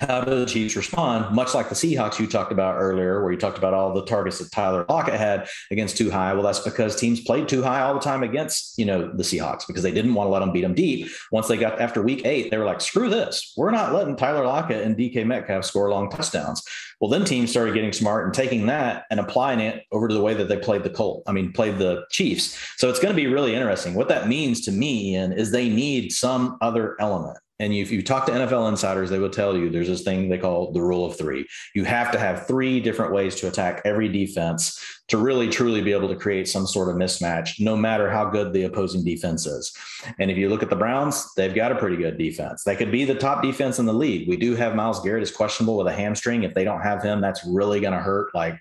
[0.00, 1.34] how do the Chiefs respond?
[1.34, 4.38] Much like the Seahawks you talked about earlier, where you talked about all the targets
[4.38, 6.32] that Tyler Lockett had against too high.
[6.32, 9.66] Well, that's because teams played too high all the time against, you know, the Seahawks
[9.66, 11.08] because they didn't want to let them beat them deep.
[11.30, 13.52] Once they got after week eight, they were like, screw this.
[13.56, 16.62] We're not letting Tyler Lockett and DK Metcalf score long touchdowns.
[17.00, 20.22] Well, then teams started getting smart and taking that and applying it over to the
[20.22, 21.22] way that they played the Colt.
[21.26, 22.58] I mean, played the Chiefs.
[22.76, 23.94] So it's going to be really interesting.
[23.94, 28.02] What that means to me, Ian, is they need some other element and if you
[28.02, 31.06] talk to NFL insiders, they will tell you there's this thing they call the rule
[31.06, 31.46] of three.
[31.74, 35.92] You have to have three different ways to attack every defense to really truly be
[35.92, 39.72] able to create some sort of mismatch, no matter how good the opposing defense is.
[40.18, 42.64] And if you look at the Browns, they've got a pretty good defense.
[42.64, 44.28] They could be the top defense in the league.
[44.28, 46.42] We do have Myles Garrett is questionable with a hamstring.
[46.42, 48.58] If they don't have him, that's really going to hurt like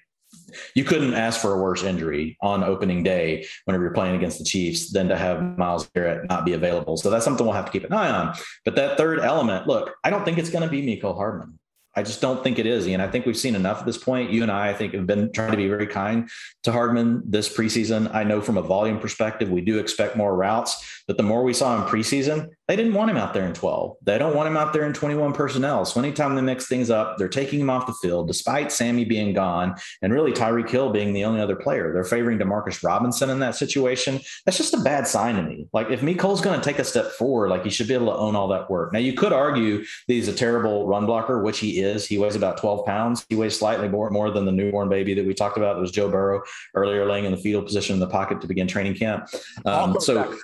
[0.76, 4.46] you couldn't ask for a worse injury on opening day whenever you're playing against the
[4.46, 6.98] Chiefs than to have Myles Garrett not be available.
[6.98, 8.36] So that's something we'll have to keep an eye on.
[8.66, 11.60] But that third element, look, I don't think it's going to be Mecole Hardman.
[11.96, 12.88] I just don't think it is.
[12.88, 14.32] And I think we've seen enough at this point.
[14.32, 16.30] You and I, I think, have been trying to be very kind
[16.64, 18.14] to Hardman this preseason.
[18.14, 21.54] I know from a volume perspective, we do expect more routes, but the more we
[21.54, 23.98] saw in preseason, they didn't want him out there in 12.
[24.02, 25.86] They don't want him out there in 21 personnel.
[25.86, 29.32] So anytime they mix things up, they're taking him off the field, despite Sammy being
[29.32, 31.94] gone and really Tyreek Hill being the only other player.
[31.94, 34.20] They're favoring Demarcus Robinson in that situation.
[34.44, 35.68] That's just a bad sign to me.
[35.72, 38.18] Like if Mecole's going to take a step forward, like he should be able to
[38.18, 38.92] own all that work.
[38.92, 42.08] Now you could argue that he's a terrible run blocker, which he is.
[42.08, 43.24] He weighs about 12 pounds.
[43.30, 45.76] He weighs slightly more, more than the newborn baby that we talked about.
[45.76, 46.42] That was Joe Burrow
[46.74, 49.28] earlier laying in the fetal position in the pocket to begin training camp.
[49.64, 50.36] Um, so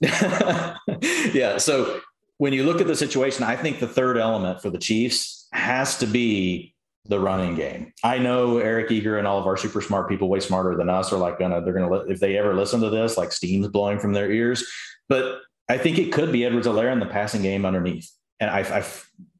[0.00, 1.58] yeah.
[1.58, 2.00] So
[2.38, 5.98] when you look at the situation, I think the third element for the Chiefs has
[5.98, 6.74] to be
[7.06, 7.92] the running game.
[8.02, 11.12] I know Eric Eager and all of our super smart people, way smarter than us,
[11.12, 14.12] are like gonna they're gonna if they ever listen to this, like steam's blowing from
[14.12, 14.66] their ears.
[15.08, 18.10] But I think it could be Edwards Helaire in the passing game underneath.
[18.40, 18.84] And I, I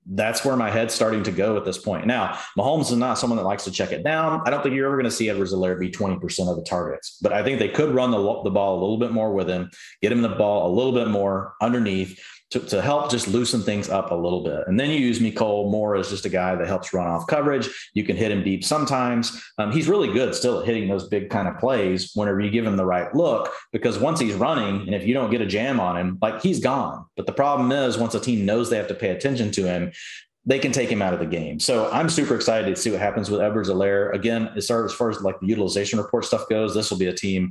[0.07, 2.07] that's where my head's starting to go at this point.
[2.07, 4.43] Now, Mahomes is not someone that likes to check it down.
[4.45, 7.19] I don't think you're ever going to see Edwards Helaire be 20% of the targets,
[7.23, 9.71] but I think they could run the, the ball a little bit more with him,
[10.03, 12.21] get him the ball a little bit more underneath
[12.55, 14.61] to, to help just loosen things up a little bit.
[14.69, 17.69] And then you use Mecole more as just a guy that helps run off coverage.
[17.95, 19.43] You can hit him deep sometimes.
[19.59, 22.65] Um, he's really good still at hitting those big kind of plays whenever you give
[22.65, 25.81] him the right look, because once he's running and if you don't get a jam
[25.81, 27.05] on him, like he's gone.
[27.17, 29.91] But the problem is once a team knows they have to pay attention to him,
[30.47, 31.59] they can take him out of the game.
[31.59, 34.15] So I'm super excited to see what happens with Edwards Helaire.
[34.15, 37.07] Again, as far, as far as like the utilization report stuff goes, this will be
[37.07, 37.51] a team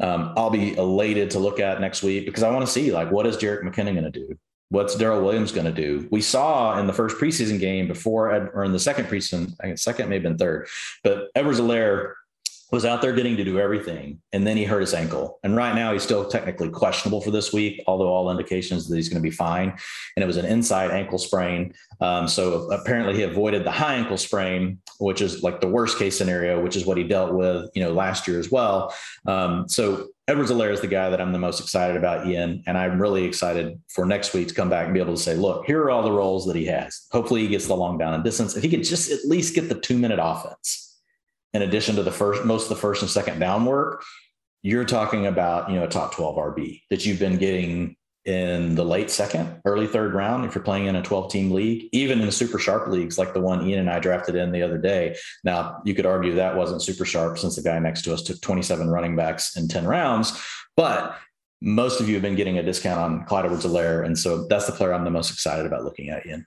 [0.00, 3.10] um, I'll be elated to look at next week because I want to see like
[3.10, 4.38] what is Jerick McKinnon going to do?
[4.70, 6.06] What's Darrel Williams going to do?
[6.12, 9.78] We saw in the first preseason game before, or in the second preseason, I think
[9.78, 10.68] second may have been third,
[11.02, 12.12] but Edwards-Helaire
[12.70, 14.20] was out there getting to do everything.
[14.32, 15.38] And then he hurt his ankle.
[15.42, 19.08] And right now he's still technically questionable for this week, although all indications that he's
[19.08, 19.70] going to be fine.
[20.16, 21.74] And it was an inside ankle sprain.
[22.00, 26.16] Um, so apparently he avoided the high ankle sprain, which is like the worst case
[26.16, 28.94] scenario, which is what he dealt with, you know, last year as well.
[29.26, 32.62] Um, so Edwards-Helaire is the guy that I'm the most excited about, Ian.
[32.68, 35.34] And I'm really excited for next week to come back and be able to say,
[35.34, 37.08] look, here are all the roles that he has.
[37.10, 38.56] Hopefully he gets the long down and distance.
[38.56, 40.89] If he could just at least get the two minute offense
[41.54, 44.04] in addition to the first most of the first and second down work,
[44.62, 47.96] you're talking about, you know, a top 12 RB that you've been getting
[48.26, 51.88] in the late second, early third round if you're playing in a 12 team league,
[51.92, 54.62] even in the super sharp leagues like the one Ian and I drafted in the
[54.62, 55.16] other day.
[55.42, 58.40] Now, you could argue that wasn't super sharp since the guy next to us took
[58.42, 60.38] 27 running backs in 10 rounds,
[60.76, 61.16] but
[61.62, 64.04] most of you have been getting a discount on Clyde Edwards-Helaire.
[64.04, 66.46] And so that's the player I'm the most excited about looking at, Ian.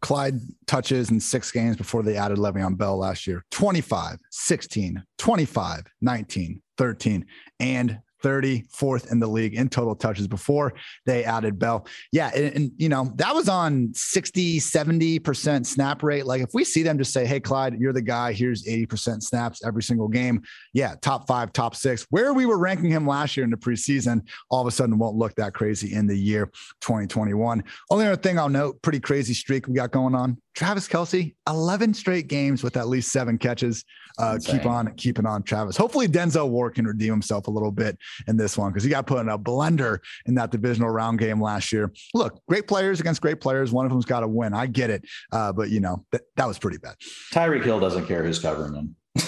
[0.00, 3.44] Clyde touches in six games before they added Le'Veon Bell last year.
[3.50, 7.26] 25, 16, 25, 19, 13,
[7.60, 10.72] and 34th in the league in total touches before
[11.06, 11.86] they added Bell.
[12.12, 12.30] Yeah.
[12.34, 16.26] And, and, you know, that was on 60, 70% snap rate.
[16.26, 19.64] Like if we see them just say, Hey, Clyde, you're the guy, here's 80% snaps
[19.64, 20.42] every single game.
[20.72, 20.94] Yeah.
[21.00, 24.60] Top five, top six, where we were ranking him last year in the preseason, all
[24.60, 26.46] of a sudden won't look that crazy in the year
[26.80, 27.64] 2021.
[27.90, 30.38] Only other thing I'll note, pretty crazy streak we got going on.
[30.54, 33.84] Travis Kelce, 11 straight games with at least seven catches.
[34.18, 35.76] Uh, keep on keeping on Travis.
[35.76, 39.06] Hopefully, Denzel Ward can redeem himself a little bit in this one because he got
[39.06, 41.92] put in a blender in that divisional round game last year.
[42.14, 43.72] Look, great players against great players.
[43.72, 44.54] One of them's got to win.
[44.54, 45.04] I get it.
[45.32, 46.96] Uh, but, you know, th- that was pretty bad.
[47.32, 48.96] Tyreek Hill doesn't care who's covering him.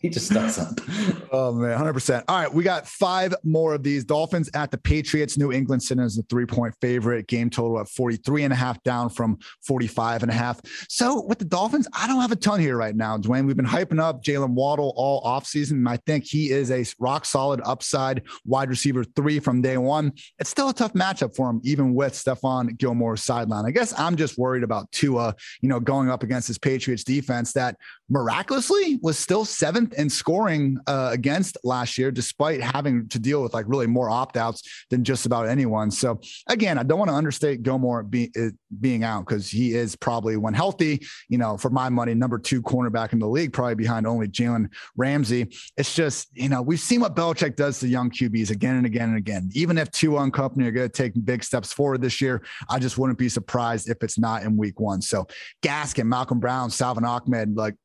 [0.00, 0.80] He just doesn't.
[1.30, 2.24] oh man, hundred percent.
[2.26, 4.02] All right, we got five more of these.
[4.02, 5.36] Dolphins at the Patriots.
[5.36, 7.26] New England sitting as a three-point favorite.
[7.26, 10.58] Game total at 43 and a half, down from 45 and a half.
[10.88, 13.46] So with the Dolphins, I don't have a ton here right now, Dwain.
[13.46, 15.72] We've been hyping up Jaylen Waddle all offseason.
[15.72, 20.12] And I think he is a rock solid upside wide receiver three from day one.
[20.38, 23.66] It's still a tough matchup for him, even with Stephon Gilmore's sideline.
[23.66, 27.52] I guess I'm just worried about Tua, you know, going up against this Patriots defense
[27.52, 27.76] that
[28.10, 33.54] miraculously was still seventh in scoring uh, against last year, despite having to deal with
[33.54, 35.90] like really more opt outs than just about anyone.
[35.90, 38.50] So again, I don't want to understate Gilmore be, uh,
[38.80, 42.60] being out because he is probably when healthy, you know, for my money, number two
[42.62, 45.46] cornerback in the league, probably behind only Jalen Ramsey.
[45.76, 49.10] It's just, you know, we've seen what Belichick does to young QBs again and again
[49.10, 49.50] and again.
[49.54, 52.80] Even if Tua and company are going to take big steps forward this year, I
[52.80, 55.00] just wouldn't be surprised if it's not in week one.
[55.00, 55.28] So
[55.62, 57.76] Gaskin, Malcolm Brown, Salvon Ahmed, like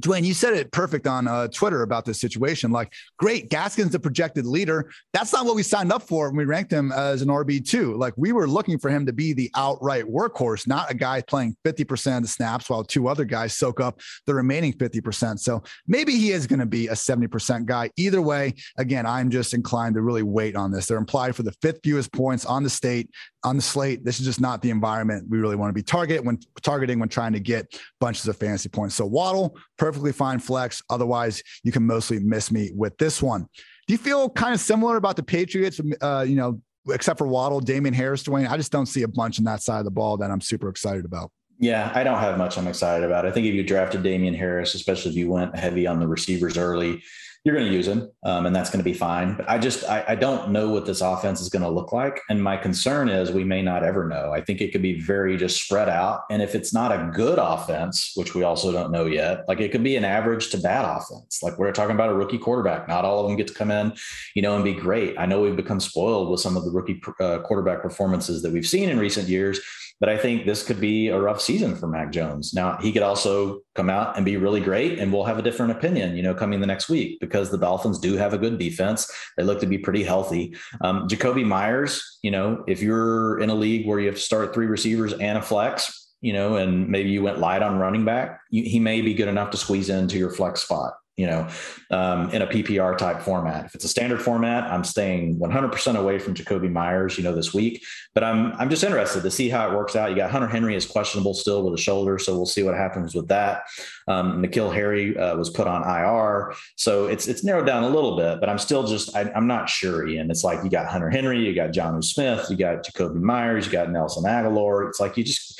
[0.00, 2.70] Dwain, you said it perfect on uh, Twitter about this situation.
[2.70, 4.90] Like, great, Gaskin's the projected leader.
[5.14, 7.96] That's not what we signed up for when we ranked him as an RB2.
[7.96, 11.56] Like, we were looking for him to be the outright workhorse, not a guy playing
[11.64, 15.38] 50% of the snaps while two other guys soak up the remaining 50%.
[15.38, 17.90] So maybe he is going to be a 70% guy.
[17.96, 20.86] Either way, again, I'm just inclined to really wait on this.
[20.86, 23.08] They're implied for the fifth fewest points on the state,
[23.46, 24.04] on the slate.
[24.04, 27.08] This is just not the environment we really want to be target when targeting when
[27.08, 28.96] trying to get bunches of fantasy points.
[28.96, 30.82] So Waddle, perfectly fine flex.
[30.90, 33.46] Otherwise, you can mostly miss me with this one.
[33.86, 35.80] Do you feel kind of similar about the Patriots?
[36.02, 38.48] Uh, you know, except for Waddle, Damien Harris, Dwain.
[38.48, 40.68] I just don't see a bunch on that side of the ball that I'm super
[40.68, 41.30] excited about.
[41.60, 43.26] Yeah, I don't have much I'm excited about.
[43.26, 46.58] I think if you drafted Damien Harris, especially if you went heavy on the receivers
[46.58, 47.00] early,
[47.46, 49.36] you're going to use him, um, and that's going to be fine.
[49.36, 52.20] But I just I, I don't know what this offense is going to look like,
[52.28, 54.32] and my concern is we may not ever know.
[54.32, 57.38] I think it could be very just spread out, and if it's not a good
[57.38, 60.84] offense, which we also don't know yet, like it could be an average to bad
[60.84, 61.40] offense.
[61.40, 62.88] Like we're talking about a rookie quarterback.
[62.88, 63.94] Not all of them get to come in,
[64.34, 65.14] you know, and be great.
[65.16, 68.66] I know we've become spoiled with some of the rookie uh, quarterback performances that we've
[68.66, 69.60] seen in recent years
[70.00, 72.52] but I think this could be a rough season for Mac Jones.
[72.52, 75.72] Now, he could also come out and be really great, and we'll have a different
[75.72, 79.10] opinion, you know, coming the next week because the Dolphins do have a good defense.
[79.36, 80.54] They look to be pretty healthy.
[80.82, 84.52] Um, Jakobi Meyers, you know, if you're in a league where you have to start
[84.52, 88.40] three receivers and a flex, you know, and maybe you went light on running back,
[88.50, 91.48] you, he may be good enough to squeeze into your flex spot you know,
[91.90, 93.64] um, in a PPR type format.
[93.64, 97.54] If it's a standard format, I'm staying 100% away from Jakobi Meyers, you know, this
[97.54, 97.82] week.
[98.14, 100.10] But I'm I'm just interested to see how it works out.
[100.10, 103.14] You got Hunter Henry is questionable still with a shoulder, so we'll see what happens
[103.14, 103.62] with that.
[104.08, 108.16] Um, N'Keal Harry uh, was put on IR, so it's it's narrowed down a little
[108.16, 108.40] bit.
[108.40, 110.30] But I'm still just I, am not sure, Ian.
[110.30, 113.72] It's like you got Hunter Henry, you got Jonnu Smith, you got Jakobi Meyers, you
[113.72, 114.88] got Nelson Agholor.
[114.88, 115.58] It's like you just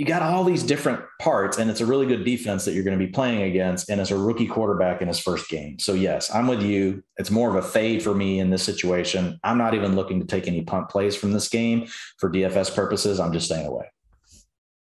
[0.00, 2.98] you got all these different parts, and it's a really good defense that you're going
[2.98, 5.78] to be playing against, and it's a rookie quarterback in his first game.
[5.78, 7.02] So yes, I'm with you.
[7.18, 9.38] It's more of a fade for me in this situation.
[9.44, 11.86] I'm not even looking to take any punt plays from this game
[12.16, 13.20] for DFS purposes.
[13.20, 13.90] I'm just staying away.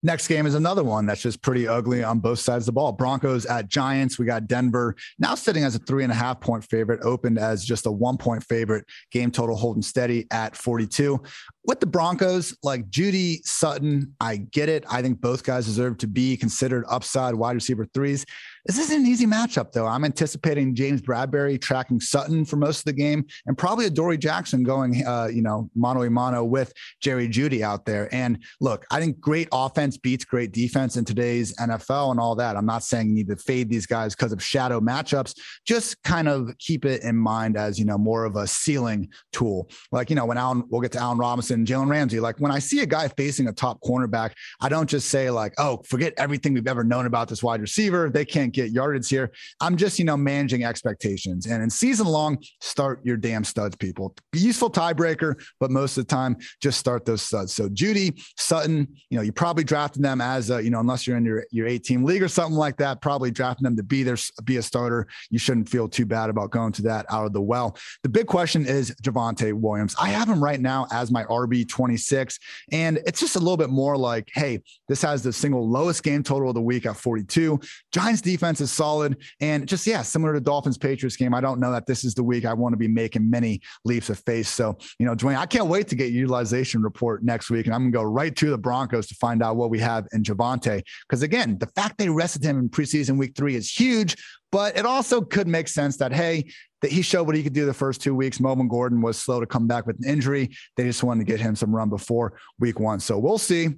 [0.03, 2.91] Next game is another one that's just pretty ugly on both sides of the ball.
[2.91, 4.19] Broncos at Giants.
[4.19, 7.65] We got Denver now sitting as a three and a half point favorite, opened as
[7.65, 8.85] just a one point favorite.
[9.11, 11.19] Game total holding steady at 42
[11.67, 14.85] with the Broncos, like Jeudy Sutton, I get it.
[14.89, 18.25] I think both guys deserve to be considered upside wide receiver threes.
[18.67, 19.87] This isn't an easy matchup, though.
[19.87, 24.63] I'm anticipating James Bradberry tracking Sutton for most of the game, and probably Adoree' Jackson
[24.63, 28.13] going, uh, you know, mano a mano with Jerry Jeudy out there.
[28.13, 32.57] And look, I think great offense beats great defense in today's NFL and all that.
[32.57, 35.39] I'm not saying you need to fade these guys because of shadow matchups.
[35.65, 39.69] Just kind of keep it in mind as you know more of a ceiling tool.
[39.93, 42.19] Like you know, when Allen, we'll get to Allen Robinson Jalen Ramsey.
[42.19, 45.53] Like when I see a guy facing a top cornerback, I don't just say like,
[45.57, 48.09] oh, forget everything we've ever known about this wide receiver.
[48.09, 49.31] They can't get yardage here.
[49.59, 51.45] I'm just, you know, managing expectations.
[51.47, 54.15] And in season long, start your damn studs, people.
[54.33, 57.53] Useful tiebreaker, but most of the time, just start those studs.
[57.53, 61.17] So Jeudy, Sutton, you know, you probably drafted them as a, you know, unless you're
[61.17, 64.17] in your, your 18 league or something like that, probably drafting them to be there,
[64.43, 65.07] be a starter.
[65.29, 67.77] You shouldn't feel too bad about going to that out of the well.
[68.03, 69.95] The big question is Javonte Williams.
[69.99, 72.39] I have him right now as my RB RB26.
[72.71, 76.23] And it's just a little bit more like, hey, this has the single lowest game
[76.23, 77.59] total of the week at 42.
[77.91, 79.17] Giants defense is solid.
[79.39, 82.23] And just, yeah, similar to Dolphins Patriots game, I don't know that this is the
[82.23, 84.47] week I want to be making many leaps of faith.
[84.47, 87.65] So, you know, Dwain, I can't wait to get utilization report next week.
[87.65, 90.07] And I'm going to go right to the Broncos to find out what we have
[90.13, 90.83] in Javonte.
[91.07, 94.15] Because again, the fact they rested him in preseason week three is huge.
[94.51, 96.49] But it also could make sense that, hey,
[96.81, 98.39] that he showed what he could do the first two weeks.
[98.39, 100.51] Melvin Gordon was slow to come back with an injury.
[100.77, 102.99] They just wanted to get him some run before week one.
[102.99, 103.69] So we'll see.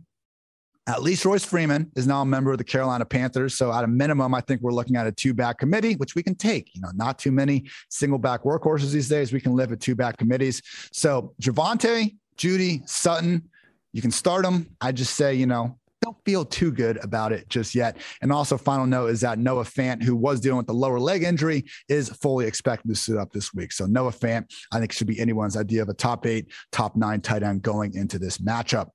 [0.90, 3.56] At least Royce Freeman is now a member of the Carolina Panthers.
[3.56, 6.24] So at a minimum, I think we're looking at a two back committee, which we
[6.24, 6.72] can take.
[6.74, 9.32] You know, not too many single back workhorses these days.
[9.32, 10.64] We can live at two back committees.
[10.92, 13.48] So Javonte, Jeudy, Sutton,
[13.94, 14.66] you can start them.
[14.82, 17.98] I just say, you know, don't feel too good about it just yet.
[18.24, 21.22] And also, final note is that Noah Fant, who was dealing with the lower leg
[21.22, 23.74] injury, is fully expected to suit up this week.
[23.74, 27.22] So Noah Fant, I think should be anyone's idea of a top eight, top nine
[27.22, 28.88] tight end going into this matchup.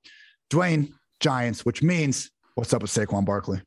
[0.49, 0.91] Dwain
[1.25, 3.59] Giants, which means what's up with Saquon Barkley?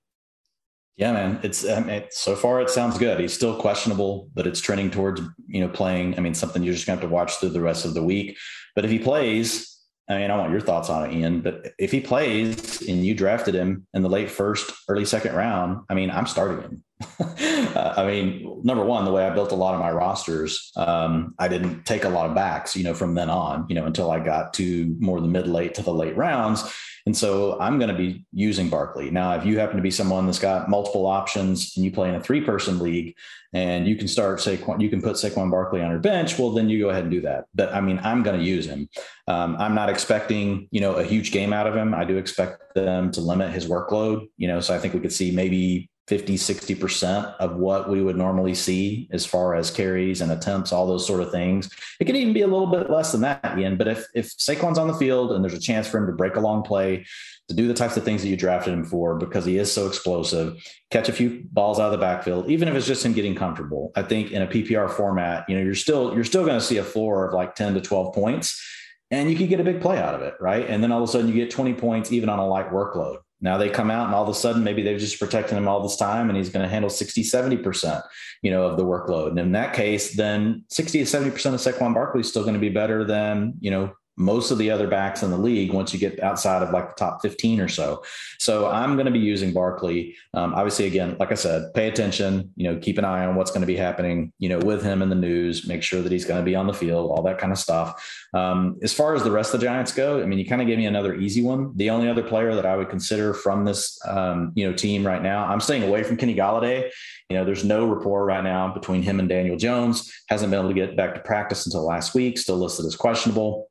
[0.96, 1.40] Yeah, man.
[1.42, 3.18] It's I mean, so far it sounds good.
[3.18, 6.16] He's still questionable, but it's trending towards you know playing.
[6.16, 8.36] I mean, something you're just gonna have to watch through the rest of the week.
[8.76, 9.76] But if he plays,
[10.08, 11.40] I mean, I want your thoughts on it, Ian.
[11.40, 15.84] But if he plays and you drafted him in the late first, early second round,
[15.90, 16.84] I mean, I'm starting him.
[17.20, 21.34] uh, I mean, number one, the way I built a lot of my rosters, um,
[21.40, 24.12] I didn't take a lot of backs, you know, from then on, you know, until
[24.12, 26.64] I got to more the mid late to the late rounds.
[27.08, 29.10] And so I'm going to be using Barkley.
[29.10, 32.14] Now, if you happen to be someone that's got multiple options and you play in
[32.14, 33.16] a three person league
[33.54, 36.68] and you can start Saquon, you can put Saquon Barkley on your bench, well, then
[36.68, 37.46] you go ahead and do that.
[37.54, 38.90] But I mean, I'm going to use him.
[39.26, 41.94] Um, I'm not expecting, you know, a huge game out of him.
[41.94, 45.10] I do expect them to limit his workload, you know, so I think we could
[45.10, 50.32] see maybe 50, 60% of what we would normally see as far as carries and
[50.32, 51.70] attempts, all those sort of things.
[52.00, 53.76] It could even be a little bit less than that, Ian.
[53.76, 56.36] But if, if Saquon's on the field and there's a chance for him to break
[56.36, 57.04] a long play,
[57.48, 59.86] to do the types of things that you drafted him for because he is so
[59.86, 63.34] explosive, catch a few balls out of the backfield, even if it's just him getting
[63.34, 63.90] comfortable.
[63.96, 66.76] I think in a PPR format, you know, you're still you're still going to see
[66.76, 68.62] a floor of like 10 to 12 points
[69.10, 70.68] and you could get a big play out of it, right?
[70.68, 73.18] And then all of a sudden you get 20 points even on a light workload.
[73.40, 75.82] Now they come out and all of a sudden maybe they've just protecting him all
[75.82, 78.02] this time and he's going to handle 60, 70%,
[78.42, 79.30] you know, of the workload.
[79.30, 82.60] And in that case, then 60 to 70% of Saquon Barkley is still going to
[82.60, 85.98] be better than, you know, most of the other backs in the league once you
[85.98, 88.02] get outside of like the top 15 or so.
[88.38, 90.16] So I'm going to be using Barkley.
[90.34, 93.52] Um, obviously, again, like I said, pay attention, you know, keep an eye on what's
[93.52, 96.24] going to be happening, you know, with him in the news, make sure that he's
[96.24, 98.26] going to be on the field, all that kind of stuff.
[98.34, 100.66] Um, as far as the rest of the Giants go, I mean, you kind of
[100.66, 101.72] gave me another easy one.
[101.76, 105.22] The only other player that I would consider from this, um, you know, team right
[105.22, 106.90] now, I'm staying away from Kenny Golladay.
[107.28, 110.12] You know, there's no rapport right now between him and Daniel Jones.
[110.28, 113.67] Hasn't been able to get back to practice until last week, still listed as questionable.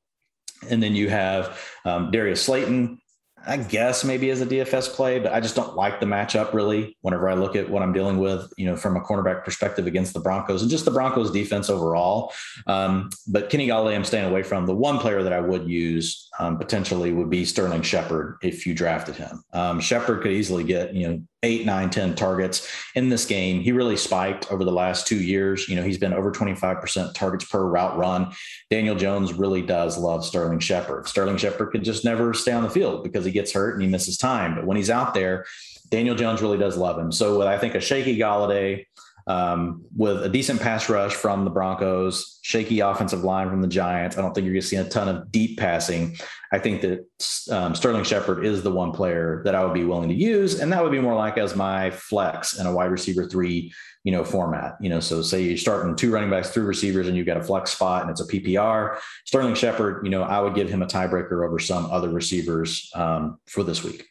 [0.70, 3.00] And then you have um, Darius Slayton,
[3.48, 6.98] I guess maybe as a DFS play, but I just don't like the matchup really
[7.02, 10.14] whenever I look at what I'm dealing with, you know, from a cornerback perspective against
[10.14, 12.34] the Broncos and just the Broncos defense overall.
[12.68, 14.66] Um, but Kenny Golladay, I'm staying away from.
[14.66, 18.74] The one player that I would use um, potentially would be Sterling Shepard if you
[18.74, 19.42] drafted him.
[19.54, 23.62] Um, Shepard could easily get, you know, eight, nine, 10 targets in this game.
[23.62, 25.68] He really spiked over the last two years.
[25.68, 28.34] You know, he's been over 25% targets per route run.
[28.70, 31.08] Daniel Jones really does love Sterling Shepard.
[31.08, 33.88] Sterling Shepard could just never stay on the field because he gets hurt and he
[33.88, 34.56] misses time.
[34.56, 35.46] But when he's out there,
[35.90, 37.12] Daniel Jones really does love him.
[37.12, 38.86] So with I think a shaky Golladay,
[39.28, 44.18] um, with a decent pass rush from the Broncos, shaky offensive line from the Giants.
[44.18, 46.18] I don't think you're going to see a ton of deep passing.
[46.52, 47.06] I think that
[47.52, 50.72] um, Sterling Shepard is the one player that I would be willing to use, and
[50.72, 53.74] that would be more like as my flex in a wide receiver three,
[54.04, 54.76] you know, format.
[54.80, 57.44] You know, so say you're starting two running backs, three receivers, and you've got a
[57.44, 58.98] flex spot, and it's a PPR.
[59.26, 63.40] Sterling Shepard, you know, I would give him a tiebreaker over some other receivers um,
[63.48, 64.06] for this week.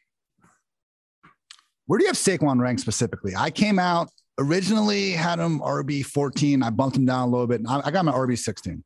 [1.86, 3.34] Where do you have Saquon ranked specifically?
[3.36, 6.62] I came out originally had him RB 14.
[6.62, 7.62] I bumped him down a little bit.
[7.68, 8.82] I, I got my RB 16.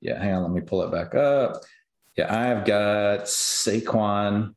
[0.00, 1.62] Yeah, hang on, let me pull it back up.
[2.20, 4.54] Yeah, I've got Saquon.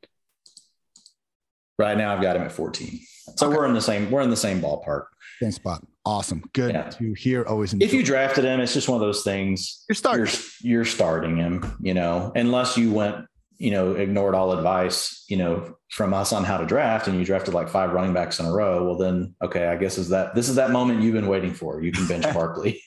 [1.80, 3.00] Right now, I've got him at 14.
[3.38, 3.56] So okay.
[3.56, 5.06] we're in the same we're in the same ballpark.
[5.40, 5.82] Same spot.
[6.06, 6.44] Awesome.
[6.52, 6.90] Good yeah.
[6.90, 7.46] to hear.
[7.46, 7.72] Always.
[7.72, 7.86] Enjoy.
[7.86, 9.86] If you drafted him, it's just one of those things.
[9.88, 10.26] You're starting.
[10.26, 11.78] You're, you're starting him.
[11.80, 13.26] You know, unless you went
[13.64, 17.24] you know, ignored all advice, you know, from us on how to draft and you
[17.24, 20.36] drafted like five running backs in a row, well then, okay, I guess is that
[20.36, 21.82] this is that moment you've been waiting for.
[21.82, 22.82] You can bench Barkley.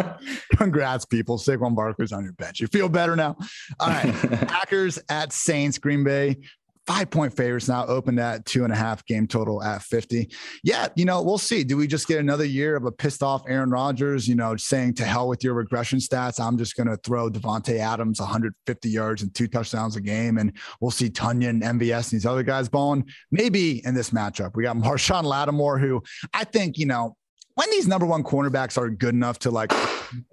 [0.56, 1.38] Congrats, people.
[1.38, 2.58] Saquon Barkley's on your bench.
[2.58, 3.36] You feel better now.
[3.78, 4.12] All right.
[4.48, 6.38] Packers at Saints, Green Bay
[6.86, 10.30] five point favorites now opened at two and a half game total at 50.
[10.62, 11.64] Yeah, you know, we'll see.
[11.64, 14.94] Do we just get another year of a pissed off Aaron Rodgers, you know, saying
[14.94, 16.40] to hell with your regression stats?
[16.40, 20.38] I'm just going to throw Davante Adams 150 yards and two touchdowns a game.
[20.38, 23.04] And we'll see Tonyan, MVS, and these other guys balling.
[23.30, 27.16] Maybe in this matchup, we got Marshon Lattimore, who I think, you know,
[27.56, 29.72] when these number one cornerbacks are good enough to like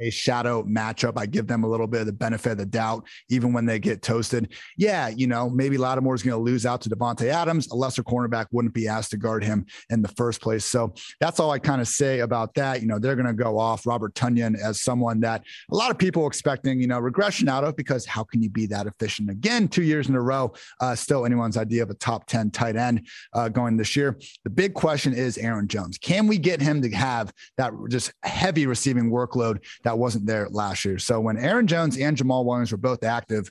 [0.02, 3.08] a shadow matchup, I give them a little bit of the benefit of the doubt,
[3.30, 4.52] even when they get toasted.
[4.78, 7.72] Yeah, you know, maybe Lattimore is going to lose out to Davante Adams.
[7.72, 10.66] A lesser cornerback wouldn't be asked to guard him in the first place.
[10.66, 12.82] So that's all I kind of say about that.
[12.82, 15.98] You know, they're going to go off Robert Tonyan as someone that a lot of
[15.98, 19.70] people expecting, you know, regression out of because how can you be that efficient again
[19.70, 20.54] two years in a row?
[20.82, 24.20] Uh, still anyone's idea of a top 10 tight end uh, going this year.
[24.44, 25.98] The big question is Aaron Jones.
[25.98, 30.48] Can we get him to have have that just heavy receiving workload that wasn't there
[30.50, 30.98] last year.
[31.00, 33.50] So when Aaron Jones and Jamaal Williams were both active,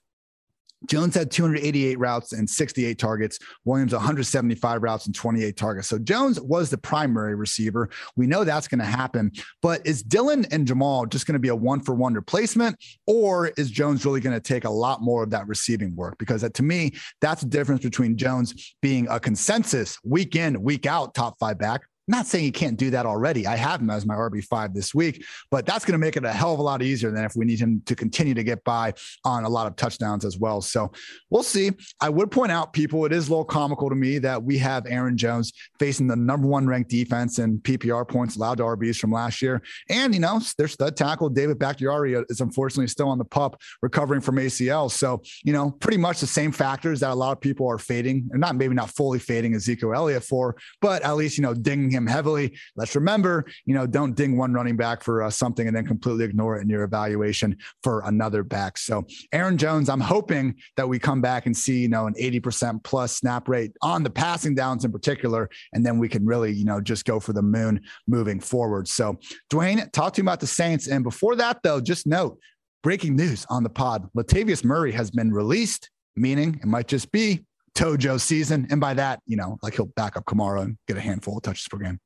[0.87, 3.39] Jones had 288 routes and 68 targets.
[3.65, 5.89] Williams 175 routes and 28 targets.
[5.89, 7.91] So Jones was the primary receiver.
[8.17, 9.33] We know that's going to happen.
[9.61, 13.49] But is Dillon and Jamal just going to be a one for one replacement, or
[13.57, 16.19] is Jones really going to take a lot more of that receiving work?
[16.19, 21.15] Because to me, that's the difference between Jones being a consensus week in, week out
[21.15, 23.47] top five back not saying he can't do that already.
[23.47, 26.33] I have him as my RB5 this week, but that's going to make it a
[26.33, 28.95] hell of a lot easier than if we need him to continue to get by
[29.25, 30.61] on a lot of touchdowns as well.
[30.61, 30.91] So
[31.31, 31.71] we'll see.
[32.01, 34.85] I would point out, people, it is a little comical to me that we have
[34.87, 39.13] Aaron Jones facing the number one ranked defense and PPR points allowed to RBs from
[39.13, 39.63] last year.
[39.89, 43.61] And, you know, their stud tackle, David Bakhtiari, uh, is unfortunately still on the pup
[43.81, 44.91] recovering from ACL.
[44.91, 48.29] So, you know, pretty much the same factors that a lot of people are fading,
[48.33, 51.92] and not maybe not fully fading Ezekiel Elliott for, but at least, you know, dinging
[51.93, 52.57] him heavily.
[52.77, 56.25] Let's remember, you know, don't ding one running back for uh, something and then completely
[56.25, 58.79] ignore it in your evaluation for another back.
[58.79, 62.83] So, Aaron Jones, I'm hoping that we come back and see, you know, an 80%
[62.83, 65.49] plus snap rate on the passing downs in particular.
[65.73, 68.89] And then we can really, you know, just go for the moon moving forward.
[68.89, 69.19] So,
[69.51, 70.89] Dwain, talk to me about the Saints.
[70.89, 72.39] And before that, though, just note
[72.83, 77.45] breaking news on the pod Latavius Murray has been released, meaning it might just be
[77.77, 78.67] Tojo season.
[78.71, 81.43] And by that, you know, like he'll back up Kamara and get a handful of
[81.43, 81.99] touches per game.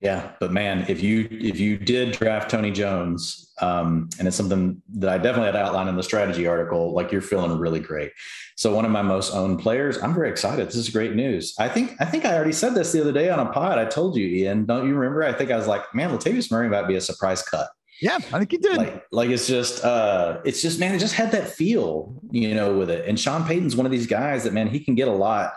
[0.00, 4.80] Yeah, but man, if you if you did draft Tony Jones, um, and it's something
[4.94, 8.12] that I definitely had outlined in the strategy article, like you're feeling really great.
[8.56, 10.68] So one of my most owned players, I'm very excited.
[10.68, 11.52] This is great news.
[11.58, 13.78] I think I think I already said this the other day on a pod.
[13.78, 14.66] I told you, Ian.
[14.66, 15.24] Don't you remember?
[15.24, 17.68] I think I was like, man, Latavius Murray might be a surprise cut.
[18.00, 18.76] Yeah, I think he did.
[18.76, 22.76] Like, like it's just, uh, it's just, man, it just had that feel, you know,
[22.78, 23.08] with it.
[23.08, 25.54] And Sean Payton's one of these guys that, man, he can get a lot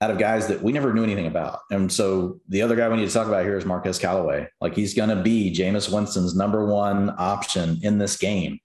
[0.00, 1.60] out of guys that we never knew anything about.
[1.70, 4.48] And so the other guy we need to talk about here is Marquez Callaway.
[4.60, 8.58] Like he's going to be Jameis Winston's number one option in this game.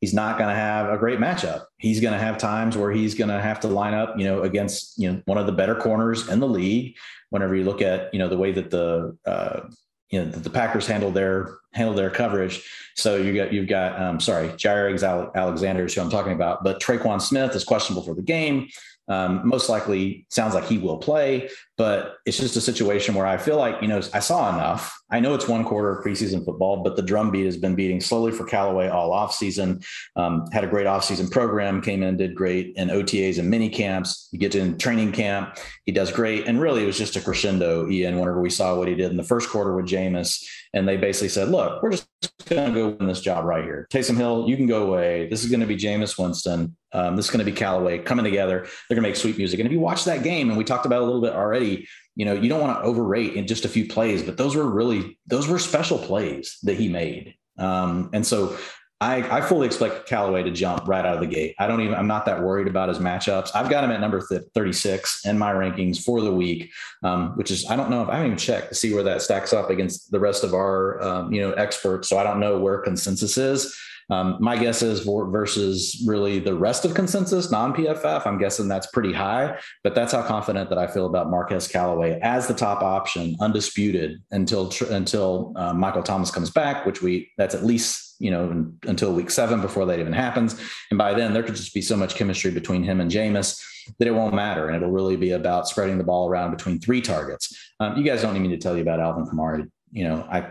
[0.00, 1.64] He's not going to have a great matchup.
[1.78, 4.42] He's going to have times where he's going to have to line up, you know,
[4.42, 6.96] against you know one of the better corners in the league.
[7.30, 9.62] Whenever you look at you know the way that the uh,
[10.10, 12.62] you know the, the Packers handle their handle their coverage.
[12.96, 16.80] So you got you've got um, sorry Jaire Alexander is who I'm talking about, but
[16.80, 18.68] Tre'Quan Smith is questionable for the game.
[19.08, 21.48] Um, most likely sounds like he will play.
[21.78, 25.00] But it's just a situation where I feel like, you know, I saw enough.
[25.10, 28.32] I know it's one quarter of preseason football, but the drumbeat has been beating slowly
[28.32, 29.86] for Callaway all offseason.
[30.16, 34.28] Um, had a great offseason program, came in, did great in OTAs and mini camps.
[34.32, 36.48] You get in training camp, he does great.
[36.48, 39.16] And really, it was just a crescendo, Ian, whenever we saw what he did in
[39.16, 40.44] the first quarter with Jameis.
[40.74, 42.08] And they basically said, look, we're just
[42.46, 43.86] going to go win this job right here.
[43.92, 45.28] Taysom Hill, you can go away.
[45.28, 46.76] This is going to be Jameis Winston.
[46.92, 48.60] Um, this is going to be Callaway coming together.
[48.60, 49.60] They're going to make sweet music.
[49.60, 51.67] And if you watch that game, and we talked about a little bit already,
[52.16, 54.68] you know, you don't want to overrate in just a few plays, but those were
[54.68, 57.34] really those were special plays that he made.
[57.58, 58.56] Um, and so
[59.00, 61.54] I, I fully expect Callaway to jump right out of the gate.
[61.60, 63.50] I don't even, I'm not that worried about his matchups.
[63.54, 66.72] I've got him at number 36 in my rankings for the week,
[67.04, 69.22] um, which is, I don't know if I haven't even checked to see where that
[69.22, 72.08] stacks up against the rest of our, um, you know, experts.
[72.08, 73.78] So I don't know where consensus is.
[74.10, 78.86] Um, my guess is versus really the rest of consensus, non PFF, I'm guessing that's
[78.86, 82.82] pretty high, but that's how confident that I feel about Marquez Callaway as the top
[82.82, 88.30] option, undisputed until until uh, Michael Thomas comes back, which we that's at least you
[88.30, 90.58] know until week seven before that even happens,
[90.90, 93.62] and by then there could just be so much chemistry between him and Jameis
[93.98, 97.02] that it won't matter, and it'll really be about spreading the ball around between three
[97.02, 97.54] targets.
[97.78, 99.70] Um, you guys don't need me to tell you about Alvin Kamara.
[99.92, 100.50] You know, I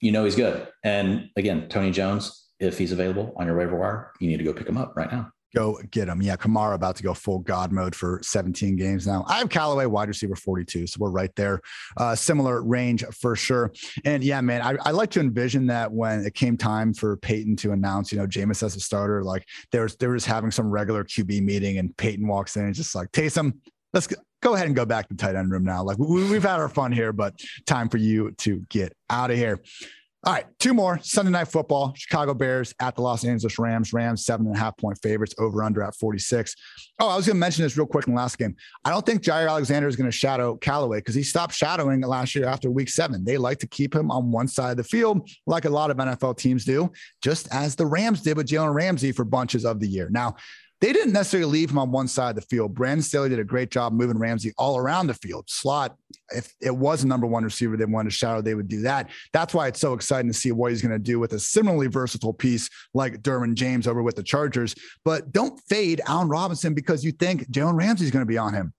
[0.00, 4.12] you know he's good, and again, Tony Jones if he's available on your waiver wire,
[4.20, 5.32] you need to go pick him up right now.
[5.54, 6.22] Go get him.
[6.22, 9.24] Yeah, Kamara about to go full God mode for 17 games now.
[9.28, 11.60] I have Callaway wide receiver 42, so we're right there.
[11.98, 13.70] Uh, similar range for sure.
[14.06, 17.56] And yeah, man, I, I like to envision that when it came time for Payton
[17.56, 20.50] to announce, you know, Jameis as a starter, like there was, they were just having
[20.50, 23.52] some regular QB meeting, and Payton walks in and just like Taysom,
[23.92, 25.82] let's go, go ahead and go back to tight end room now.
[25.82, 29.36] Like we, we've had our fun here, but time for you to get out of
[29.36, 29.60] here.
[30.24, 31.92] All right, two more Sunday night football.
[31.96, 33.92] Chicago Bears at the Los Angeles Rams.
[33.92, 36.54] Rams seven and a half point favorites over under at 46.
[37.00, 38.54] Oh, I was going to mention this real quick in the last game.
[38.84, 42.36] I don't think Jaire Alexander is going to shadow Callaway because he stopped shadowing last
[42.36, 43.24] year after week seven.
[43.24, 45.96] They like to keep him on one side of the field, like a lot of
[45.96, 49.88] NFL teams do, just as the Rams did with Jalen Ramsey for bunches of the
[49.88, 50.08] year.
[50.08, 50.36] Now,
[50.82, 52.74] they didn't necessarily leave him on one side of the field.
[52.74, 55.44] Brandon Staley did a great job moving Ramsey all around the field.
[55.48, 55.96] Slot,
[56.34, 59.08] if it was a number one receiver they wanted to shadow, they would do that.
[59.32, 61.86] That's why it's so exciting to see what he's going to do with a similarly
[61.86, 64.74] versatile piece like Derwin James over with the Chargers.
[65.04, 68.72] But don't fade Allen Robinson because you think Jalen Ramsey's going to be on him.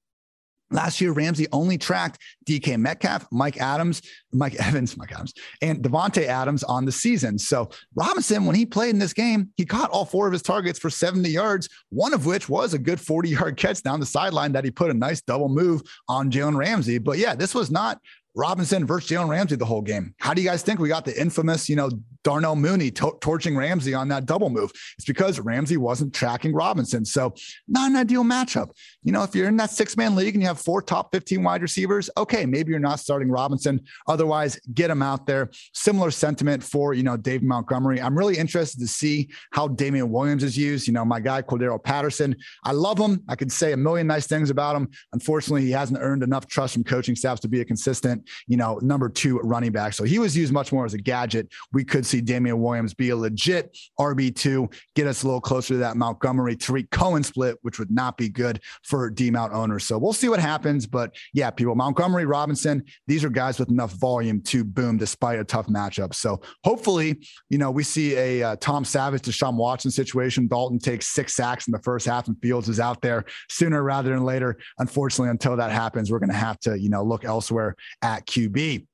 [0.74, 4.02] Last year, Ramsey only tracked DK Metcalf, Mike Adams,
[4.34, 7.38] Mike Evans, Mike Adams, and Davante Adams on the season.
[7.38, 10.80] So Robinson, when he played in this game, he caught all four of his targets
[10.80, 14.52] for 70 yards, one of which was a good 40 yard catch down the sideline
[14.54, 16.98] that he put a nice double move on Jalen Ramsey.
[16.98, 18.00] But yeah, this was not
[18.35, 20.15] Robinson versus Jalen Ramsey the whole game.
[20.19, 21.89] How do you guys think we got the infamous, you know,
[22.23, 24.72] Darnell Mooney to- torching Ramsey on that double move?
[24.97, 27.05] It's because Ramsey wasn't tracking Robinson.
[27.05, 27.34] So,
[27.68, 28.72] not an ideal matchup.
[29.03, 31.43] You know, if you're in that six man league and you have four top 15
[31.43, 33.81] wide receivers, okay, maybe you're not starting Robinson.
[34.07, 35.51] Otherwise, get him out there.
[35.73, 38.01] Similar sentiment for, you know, Dave Montgomery.
[38.01, 40.88] I'm really interested to see how Damien Williams is used.
[40.88, 43.22] You know, my guy, Cordarrelle Patterson, I love him.
[43.27, 44.89] I could say a million nice things about him.
[45.11, 48.80] Unfortunately, he hasn't earned enough trust from coaching staffs to be a consistent you know,
[48.82, 49.94] number two running back.
[49.94, 51.50] So he was used much more as a gadget.
[51.72, 55.78] We could see Damien Williams be a legit RB2, get us a little closer to
[55.78, 59.84] that Montgomery Tarik Cohen split, which would not be good for D Mount owners.
[59.86, 60.86] So we'll see what happens.
[60.86, 65.44] But yeah, people, Montgomery, Robinson, these are guys with enough volume to boom despite a
[65.44, 66.14] tough matchup.
[66.14, 70.48] So hopefully, you know, we see a uh, Tom Savage, Deshaun Watson situation.
[70.48, 74.10] Dalton takes six sacks in the first half and Fields is out there sooner rather
[74.10, 74.58] than later.
[74.80, 78.27] Unfortunately, until that happens, we're going to have to, you know, look elsewhere at at
[78.27, 78.85] QB.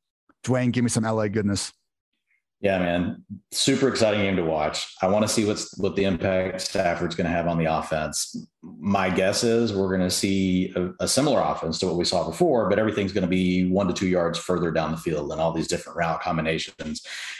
[0.44, 1.74] Dwain, give me some LA goodness.
[2.62, 3.24] Yeah, man.
[3.52, 4.94] Super exciting game to watch.
[5.02, 8.36] I want to see what's what the impact Stafford's going to have on the offense
[8.62, 12.26] my guess is we're going to see a, a, similar offense to what we saw
[12.26, 15.40] before, but everything's going to be one to two yards further down the field and
[15.40, 16.76] all these different route combinations.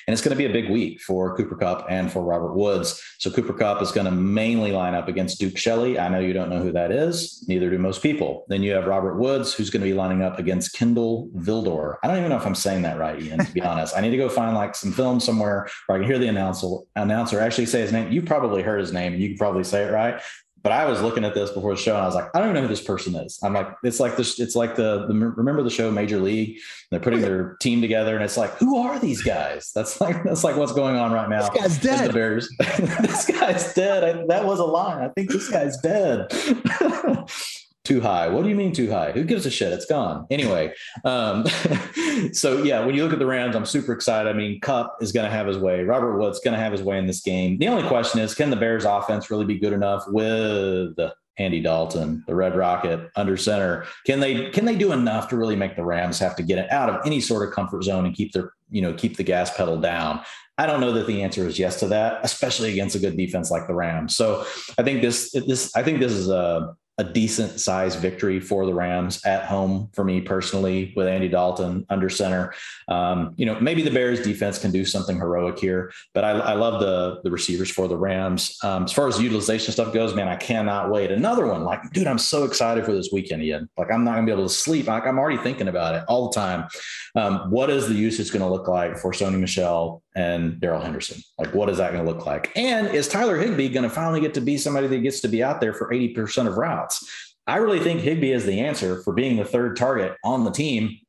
[0.08, 3.02] And it's going to be a big week for Cooper Kupp and for Robert Woods.
[3.18, 6.00] So Cooper Kupp is going to mainly line up against Duke Shelley.
[6.00, 7.44] I know you don't know who that is.
[7.50, 8.46] Neither do most people.
[8.48, 11.98] Then you have Robert Woods, who's going to be lining up against Kindle Vildor.
[12.02, 13.96] I don't even know if I'm saying that right, Ian, to be honest.
[13.98, 16.68] I need to go find like some film somewhere where I can hear the announcer,
[16.96, 18.10] announcer actually say his name.
[18.10, 20.22] You probably heard his name and you can probably say it right
[20.62, 22.50] but I was looking at this before the show and I was like, I don't
[22.50, 23.40] even know who this person is.
[23.44, 26.58] I'm like, it's like this, it's like the, the remember the show Major League?
[26.92, 29.72] They're putting their team together and it's like, who are these guys?
[29.74, 31.50] That's like that's like what's going on right now.
[31.50, 32.10] This guy's dead.
[32.10, 32.50] The Bears.
[33.02, 34.04] this guy's dead.
[34.04, 35.06] I, that was a lie.
[35.06, 36.32] I think this guy's dead.
[37.84, 38.28] too high.
[38.28, 39.12] What do you mean too high?
[39.12, 39.72] Who gives a shit?
[39.74, 40.28] It's gone.
[40.30, 40.74] Anyway,
[41.06, 41.46] um,
[42.34, 44.30] so yeah, when you look at the Rams, I'm super excited.
[44.30, 45.84] I mean, Kupp is going to have his way.
[45.84, 47.58] Robert Woods going to have his way in this game.
[47.58, 51.62] The only question is, can the Bears offense really be good enough with the Andy
[51.62, 53.86] Dalton, the Red Rocket under center.
[54.06, 56.70] Can they can they do enough to really make the Rams have to get it
[56.72, 59.56] out of any sort of comfort zone and keep their you know keep the gas
[59.56, 60.20] pedal down?
[60.58, 63.50] I don't know that the answer is yes to that, especially against a good defense
[63.50, 64.16] like the Rams.
[64.16, 64.46] So
[64.78, 68.74] I think this this I think this is a a decent size victory for the
[68.74, 72.54] Rams at home for me personally with Andy Dalton under center.
[72.90, 76.54] Um, you know, maybe the Bears defense can do something heroic here, but I, I
[76.54, 78.58] love the the receivers for the Rams.
[78.64, 81.10] Um, as far as utilization stuff goes, man, I cannot wait.
[81.10, 83.70] Another one, like, dude, I'm so excited for this weekend, Ian.
[83.78, 84.88] Like, I'm not gonna be able to sleep.
[84.88, 86.68] Like, I'm already thinking about it all the time.
[87.16, 91.22] Um, what is the usage going to look like for Sony Michel and Darrell Henderson?
[91.38, 92.52] Like, what is that going to look like?
[92.56, 95.44] And is Tyler Higbee going to finally get to be somebody that gets to be
[95.44, 97.08] out there for 80% of routes?
[97.48, 101.00] I really think Higbee is the answer for being the third target on the team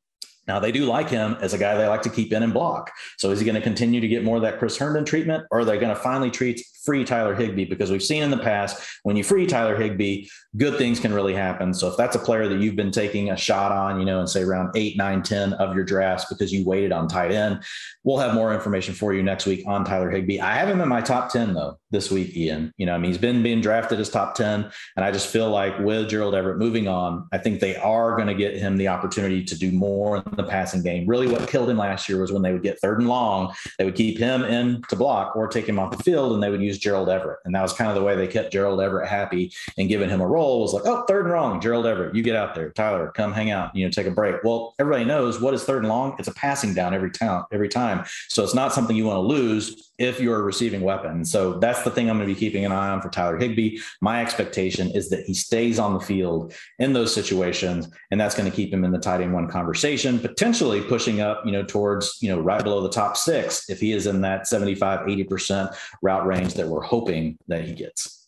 [0.51, 2.91] now they do like him as a guy they like to keep in and block.
[3.19, 5.61] So is he going to continue to get more of that Chris Herndon treatment, or
[5.61, 7.67] are they going to finally treat free Tyler Higbee?
[7.67, 11.35] Because we've seen in the past when you free Tyler Higbee, good things can really
[11.35, 11.73] happen.
[11.73, 14.29] So if that's a player that you've been taking a shot on, you know, and
[14.29, 17.63] say around eight, nine, 10 of your drafts because you waited on tight end,
[18.03, 20.41] we'll have more information for you next week on Tyler Higbee.
[20.41, 22.73] I have him in my top 10 though this week, Ian.
[22.77, 24.69] You know, I mean, he's been being drafted as top 10.
[24.97, 28.29] And I just feel like with Gerald Everett moving on, I think they are going
[28.29, 31.07] to get him the opportunity to do more the passing game.
[31.07, 33.85] Really, what killed him last year was when they would get third and long, they
[33.85, 36.63] would keep him in to block or take him off the field and they would
[36.63, 37.41] use Gerald Everett.
[37.45, 40.21] And that was kind of the way they kept Gerald Everett happy and giving him
[40.21, 42.71] a role was like, oh, third and long, Gerald Everett, you get out there.
[42.71, 44.37] Tyler, come hang out, you know, take a break.
[44.45, 46.17] Well, everybody knows what is third and long?
[46.19, 48.05] It's a passing down every time, every time.
[48.29, 51.25] So it's not something you want to lose if you're a receiving weapon.
[51.25, 53.79] So that's the thing I'm going to be keeping an eye on for Tyler Higbee.
[54.01, 58.51] My expectation is that he stays on the field in those situations, and that's going
[58.51, 62.19] to keep him in the tight end one conversation, potentially pushing up, you know, towards,
[62.21, 66.27] you know, right below the top six if he is in that 75, 80% route
[66.27, 68.21] range that we're hoping that he gets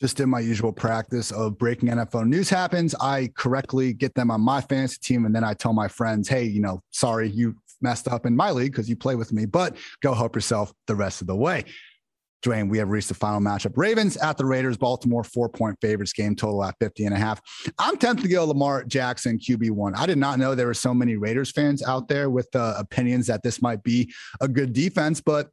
[0.00, 4.40] just in my usual practice of breaking NFL news happens, I correctly get them on
[4.40, 5.26] my fantasy team.
[5.26, 8.50] And then I tell my friends, hey, you know, sorry, you messed up in my
[8.50, 11.64] league because you play with me, but go help yourself the rest of the way.
[12.42, 13.76] Dwain, we have reached the final matchup.
[13.76, 17.40] Ravens at the Raiders, Baltimore, four point favorites, game total at 50 and a half.
[17.78, 19.96] I'm tempted to go Lamar Jackson, QB1.
[19.96, 23.26] I did not know there were so many Raiders fans out there with uh, opinions
[23.26, 25.50] that this might be a good defense, but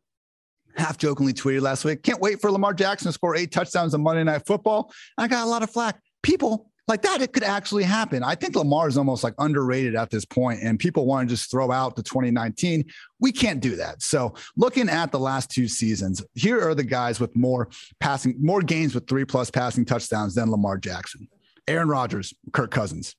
[0.78, 4.02] half jokingly tweeted last week, can't wait for Lamar Jackson to score eight touchdowns on
[4.02, 4.92] Monday Night Football.
[5.18, 6.00] I got a lot of flack.
[6.24, 8.24] People like that, it could actually happen.
[8.24, 11.52] I think Lamar is almost like underrated at this point, and people want to just
[11.52, 12.86] throw out the 2019.
[13.20, 14.02] We can't do that.
[14.02, 17.70] So, looking at the last two seasons, here are the guys with more
[18.00, 21.28] passing, more games with three plus passing touchdowns than Lamar Jackson.
[21.68, 23.16] Aaron Rodgers, Kirk Cousins.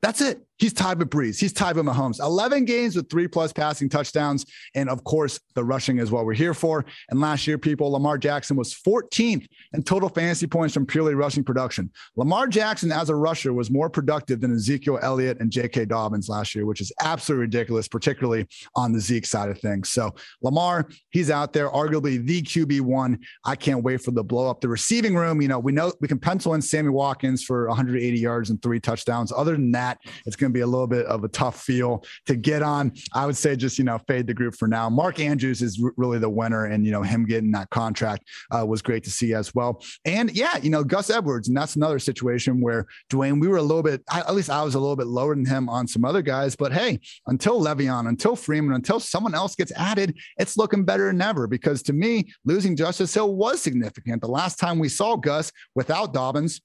[0.00, 0.44] That's it.
[0.62, 1.40] He's tied with Brees.
[1.40, 2.20] He's tied with Mahomes.
[2.20, 4.46] 11 games with three plus passing touchdowns.
[4.76, 6.84] And of course, the rushing is what we're here for.
[7.10, 11.42] And last year, people, Lamar Jackson was 14th in total fantasy points from purely rushing
[11.42, 11.90] production.
[12.14, 15.86] Lamar Jackson, as a rusher, was more productive than Ezekiel Elliott and J.K.
[15.86, 19.88] Dobbins last year, which is absolutely ridiculous, particularly on the Zeke side of things.
[19.88, 23.18] So Lamar, he's out there, arguably the QB1.
[23.44, 25.42] I can't wait for the blow up the receiving room.
[25.42, 28.78] You know, we know we can pencil in Sammy Watkins for 180 yards and three
[28.78, 29.32] touchdowns.
[29.32, 32.36] Other than that, it's going to be a little bit of a tough feel to
[32.36, 32.92] get on.
[33.14, 34.88] I would say just, you know, fade the group for now.
[34.88, 38.64] Mark Andrews is r- really the winner, and, you know, him getting that contract uh,
[38.66, 39.82] was great to see as well.
[40.04, 43.62] And yeah, you know, Gus Edwards, and that's another situation where Dwain, we were a
[43.62, 46.22] little bit, at least I was a little bit lower than him on some other
[46.22, 51.06] guys, but hey, until Le'Veon, until Freeman, until someone else gets added, it's looking better
[51.06, 54.20] than ever because to me, losing Justice Hill was significant.
[54.20, 56.60] The last time we saw Gus without Dobbins,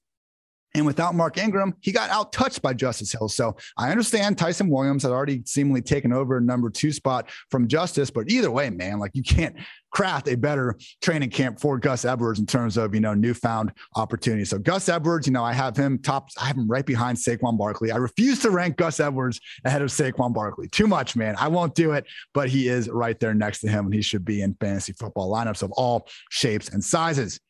[0.74, 3.28] and without Mark Ingram, he got out touched by Justice Hill.
[3.28, 8.10] So I understand Ty'Son Williams had already seemingly taken over number two spot from Justice,
[8.10, 9.56] but either way, man, like you can't
[9.90, 14.44] craft a better training camp for Gus Edwards in terms of, you know, newfound opportunity.
[14.44, 17.56] So Gus Edwards, you know, I have him top, I have him right behind Saquon
[17.56, 17.90] Barkley.
[17.90, 20.68] I refuse to rank Gus Edwards ahead of Saquon Barkley.
[20.68, 21.34] Too much, man.
[21.38, 22.04] I won't do it,
[22.34, 25.32] but he is right there next to him and he should be in fantasy football
[25.32, 27.40] lineups of all shapes and sizes.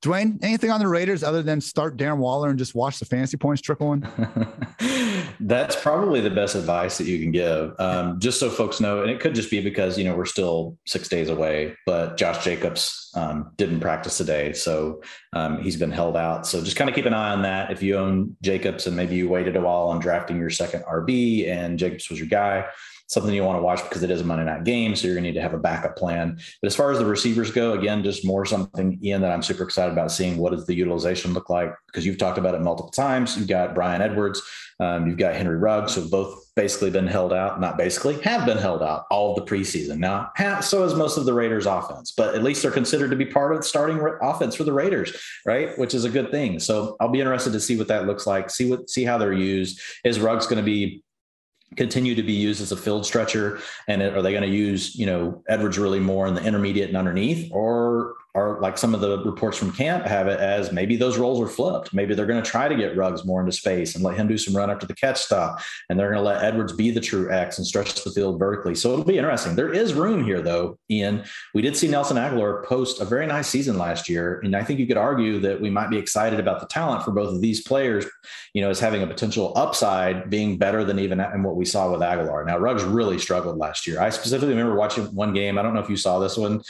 [0.00, 3.36] Dwain, anything on the Raiders other than start Darren Waller and just watch the fantasy
[3.36, 4.06] points trickle in?
[5.40, 7.74] That's probably the best advice that you can give.
[7.80, 10.76] Um, just so folks know, and it could just be because you know we're still
[10.86, 15.02] six days away, but Josh Jacobs um, didn't practice today, so
[15.32, 16.46] um, he's been held out.
[16.46, 17.72] So just kind of keep an eye on that.
[17.72, 21.48] If you own Jacobs and maybe you waited a while on drafting your second RB
[21.48, 22.66] and Jacobs was your guy,
[23.08, 24.94] something you want to watch because it is a Monday night game.
[24.94, 26.38] So you're going to need to have a backup plan.
[26.62, 29.64] But as far as the receivers go, again, just more something, Ian, that I'm super
[29.64, 32.92] excited about seeing what does the utilization look like because you've talked about it multiple
[32.92, 33.36] times.
[33.36, 34.42] You've got Bryan Edwards
[34.80, 38.46] Um, you've got Henry Ruggs, who have both basically been held out, not basically, have
[38.46, 39.98] been held out all of the preseason.
[39.98, 40.30] Now,
[40.60, 43.52] so is most of the Raiders offense, but at least they're considered to be part
[43.52, 45.12] of the starting offense for the Raiders,
[45.44, 45.76] right?
[45.78, 46.60] Which is a good thing.
[46.60, 49.32] So I'll be interested to see what that looks like, see what, see how they're
[49.32, 49.80] used.
[50.04, 51.02] Is Ruggs going to be
[51.76, 53.60] continue to be used as a field stretcher?
[53.86, 56.96] And are they going to use you know edwards really more in the intermediate and
[56.96, 57.50] underneath?
[57.52, 61.40] Or are like some of the reports from camp have it as maybe those roles
[61.40, 61.92] are flipped.
[61.92, 64.38] Maybe they're going to try to get Ruggs more into space and let him do
[64.38, 65.60] some run after the catch stop.
[65.88, 68.74] And they're going to let Edwards be the true X and stretch the field vertically.
[68.74, 69.56] So it'll be interesting.
[69.56, 71.24] There is room here, though, Ian.
[71.54, 74.40] We did see Nelson Agholor post a very nice season last year.
[74.44, 77.10] And I think you could argue that we might be excited about the talent for
[77.10, 78.06] both of these players,
[78.54, 81.90] you know, as having a potential upside being better than even in what we saw
[81.90, 82.46] with Agholor.
[82.46, 84.00] Now, Ruggs really struggled last year.
[84.00, 85.58] I specifically remember watching one game.
[85.58, 86.62] I don't know if you saw this one.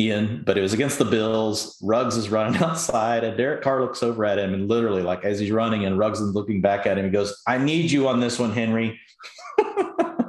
[0.00, 1.78] Ian, but it was against the Bills.
[1.82, 5.38] Ruggs is running outside, and Derek Carr looks over at him, and literally, like as
[5.38, 8.20] he's running, and Ruggs is looking back at him, he goes, "I need you on
[8.20, 8.98] this one, Henry."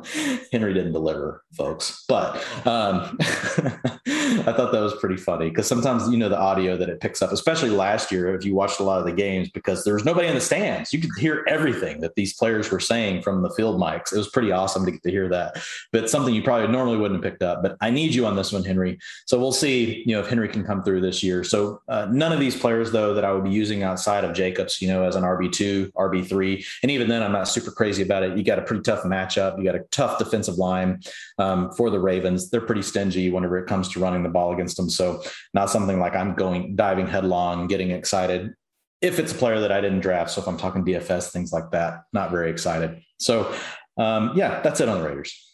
[0.52, 2.04] Henry didn't deliver, folks.
[2.08, 2.36] But
[2.66, 7.00] um, I thought that was pretty funny because sometimes you know the audio that it
[7.00, 9.94] picks up, especially last year if you watched a lot of the games because there
[9.94, 10.94] was nobody in the stands.
[10.94, 14.14] You could hear everything that these players were saying from the field mics.
[14.14, 15.62] It was pretty awesome to get to hear that.
[15.92, 17.62] But something you probably normally wouldn't have picked up.
[17.62, 19.00] But I need you on this one, Henry.
[19.26, 21.44] So we'll see, you know, if Henry can come through this year.
[21.44, 24.82] So uh, none of these players though that I would be using outside of Jacobs,
[24.82, 28.04] you know, as an RB two, RB three, and even then I'm not super crazy
[28.04, 28.38] about it.
[28.38, 29.58] You got a pretty tough matchup.
[29.58, 31.00] You got a tough defensive line
[31.38, 32.50] um, for the Ravens.
[32.50, 34.90] They're pretty stingy whenever it comes to running the ball against them.
[34.90, 35.22] So
[35.54, 38.54] not something like I'm going diving headlong, getting excited.
[39.02, 41.72] If it's a player that I didn't draft, so if I'm talking DFS, things like
[41.72, 43.02] that, not very excited.
[43.20, 43.54] So
[43.98, 45.48] um, yeah, that's it on the Raiders.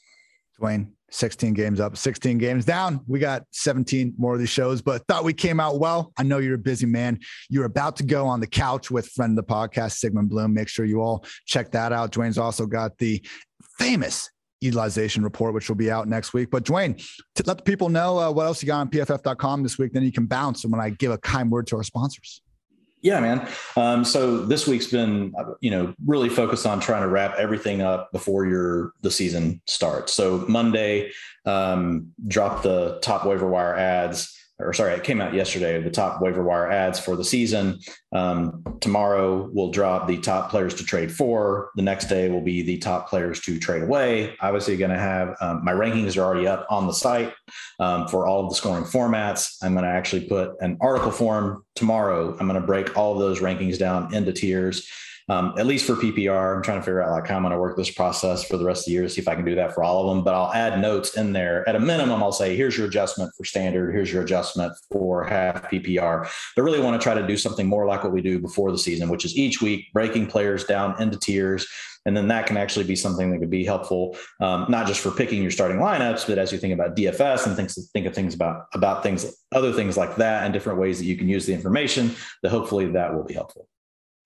[0.60, 3.02] Dwain, 16 games up, 16 games down.
[3.08, 6.12] We got 17 more of these shows, but thought we came out well.
[6.18, 7.20] I know you're a busy man.
[7.50, 10.54] You're about to go on the couch with friend of the podcast, Sigmund Bloom.
[10.54, 12.12] Make sure you all check that out.
[12.12, 13.24] Dwain's also got the
[13.78, 14.30] famous
[14.62, 16.50] utilization report, which will be out next week.
[16.50, 17.02] But Dwain,
[17.46, 20.12] let the people know uh, what else you got on pff.com this week, then you
[20.12, 20.64] can bounce.
[20.64, 22.42] And when I give a kind word to our sponsors.
[23.02, 23.48] Yeah, man.
[23.76, 28.12] Um, so this week's been, you know, really focused on trying to wrap everything up
[28.12, 30.14] before your the season starts.
[30.14, 31.12] So Monday,
[31.46, 36.22] um, drop the top waiver wire ads or sorry, it came out yesterday, the top
[36.22, 37.80] waiver wire ads for the season.
[38.12, 41.70] Um, tomorrow we'll drop the top players to trade for.
[41.76, 44.36] The next day will be the top players to trade away.
[44.42, 47.34] Obviously, going to have um, my rankings are already up on the site
[47.80, 49.58] um, for all of the scoring formats.
[49.62, 52.36] I'm going to actually put an article form tomorrow.
[52.40, 54.90] I'm going to break all of those rankings down into tiers
[55.30, 56.56] um, at least for PPR.
[56.56, 58.64] I'm trying to figure out like how I'm going to work this process for the
[58.64, 60.24] rest of the year to see if I can do that for all of them.
[60.24, 61.68] But I'll add notes in there.
[61.68, 63.94] At a minimum, I'll say, here's your adjustment for standard.
[63.94, 66.30] Here's your adjustment for half PPR.
[66.56, 68.78] But really want to try to do something more like what we do before the
[68.78, 71.68] season, which is each week breaking players down into tiers.
[72.06, 75.12] And then that can actually be something that could be helpful, um, not just for
[75.12, 78.34] picking your starting lineups, but as you think about DFS and things, think of things
[78.34, 81.54] about about things, other things like that, and different ways that you can use the
[81.54, 82.16] information.
[82.44, 83.68] That hopefully that will be helpful.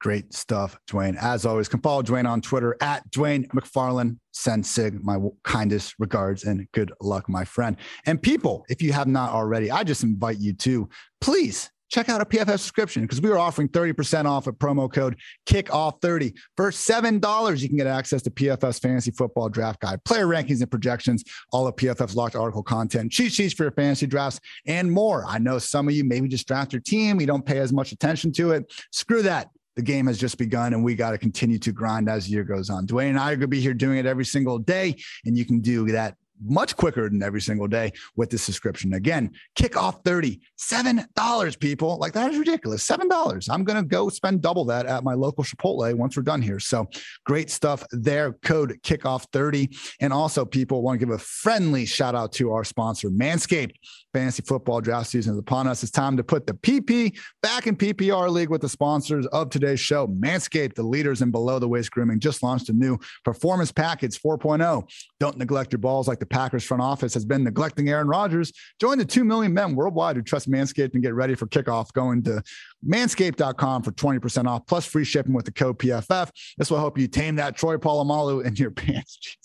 [0.01, 1.15] Great stuff, Dwain.
[1.15, 4.17] As always, can follow Dwain on Twitter at Dwain McFarland.
[4.31, 7.77] Send Sig my kindest regards and good luck, my friend.
[8.07, 12.19] And people, if you have not already, I just invite you to please check out
[12.19, 17.61] a PFF subscription because we are offering 30% off a promo code kickoff30 for $7
[17.61, 21.67] you can get access to PFF's fantasy football draft guide player rankings and projections all
[21.67, 25.59] of pff's locked article content cheat sheets for your fantasy drafts and more i know
[25.59, 28.51] some of you maybe just draft your team you don't pay as much attention to
[28.51, 32.09] it screw that the game has just begun and we got to continue to grind
[32.09, 32.85] as the year goes on.
[32.85, 34.95] Dwain and I are going to be here doing it every single day,
[35.25, 38.93] and you can do that much quicker than every single day with this subscription.
[38.93, 41.97] Again, kickoff 30, $7, people.
[41.97, 42.85] Like that is ridiculous.
[42.87, 43.47] $7.
[43.49, 46.59] I'm going to go spend double that at my local Chipotle once we're done here.
[46.59, 46.87] So
[47.25, 48.33] great stuff there.
[48.43, 49.69] Code kickoff 30.
[49.99, 53.73] And also, people want to give a friendly shout out to our sponsor, Manscaped.
[54.13, 55.83] Fantasy football draft season is upon us.
[55.83, 59.79] It's time to put the PP back in PPR league with the sponsors of today's
[59.79, 60.07] show.
[60.07, 64.89] Manscaped, the leaders in below the waist grooming, just launched a new performance package 4.0.
[65.19, 68.51] Don't neglect your balls like the Packers front office has been neglecting Aaron Rodgers.
[68.79, 72.23] Join the 2 million men worldwide who trust Manscaped and get ready for kickoff going
[72.23, 72.43] to
[72.85, 76.31] manscaped.com for 20% off plus free shipping with the code PFF.
[76.57, 79.37] This will help you tame that Troy Polamalu in your pants.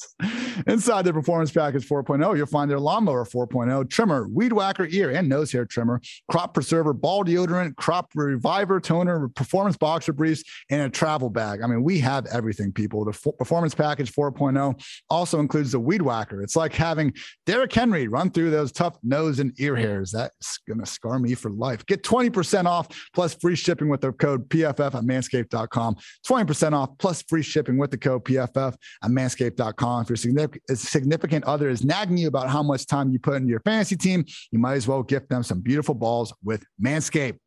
[0.66, 5.28] Inside the Performance Package 4.0, you'll find their Lawnmower 4.0, trimmer, weed whacker, ear and
[5.28, 6.00] nose hair trimmer,
[6.30, 11.62] crop preserver, ball deodorant, crop reviver, toner, performance boxer briefs, and a travel bag.
[11.62, 13.04] I mean, we have everything, people.
[13.04, 16.42] The Performance Package 4.0 also includes the weed whacker.
[16.42, 17.12] It's like having
[17.44, 20.10] Derrick Henry run through those tough nose and ear hairs.
[20.10, 21.84] That's going to scar me for life.
[21.86, 25.96] Get 20% off plus free shipping with the code PFF at manscaped.com.
[26.26, 30.06] 20% off plus free shipping with the code PFF at manscaped.com.
[30.08, 33.60] If your significant other is nagging you about how much time you put into your
[33.60, 37.38] fantasy team, you might as well gift them some beautiful balls with Manscaped.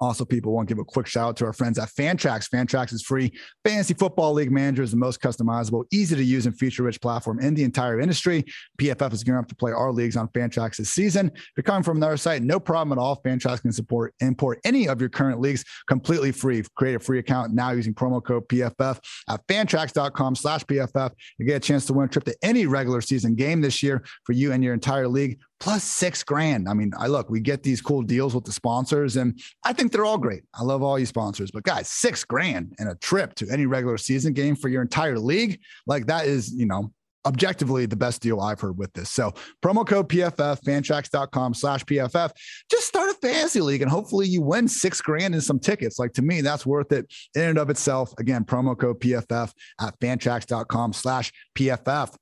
[0.00, 2.48] Also, people want to give a quick shout out to our friends at Fantrax.
[2.48, 3.30] Fantrax is free.
[3.64, 7.38] Fantasy Football League Manager is the most customizable, easy to use, and feature rich platform
[7.38, 8.44] in the entire industry.
[8.80, 11.30] PFF is gearing up to play our leagues on Fantrax this season.
[11.34, 13.20] If you're coming from another site, no problem at all.
[13.22, 16.62] Fantrax can support import any of your current leagues completely free.
[16.76, 18.98] Create a free account now using promo code PFF
[19.28, 21.10] at fantrax.com slash PFF.
[21.38, 24.02] You get a chance to win a trip to any regular season game this year
[24.24, 26.68] for you and your entire league plus six grand.
[26.68, 29.92] I mean, I look, we get these cool deals with the sponsors, and I think
[29.92, 30.42] they're all great.
[30.54, 33.98] I love all you sponsors, but guys, six grand and a trip to any regular
[33.98, 36.92] season game for your entire league, like that is, you know,
[37.26, 39.10] objectively the best deal I've heard with this.
[39.10, 39.32] So
[39.62, 42.30] promo code PFF, fantrax.com slash PFF.
[42.70, 45.98] Just start a fantasy league and hopefully you win six grand and some tickets.
[45.98, 48.14] Like to me, that's worth it in and of itself.
[48.18, 52.14] Again, promo code PFF at fantrax.com slash PFF.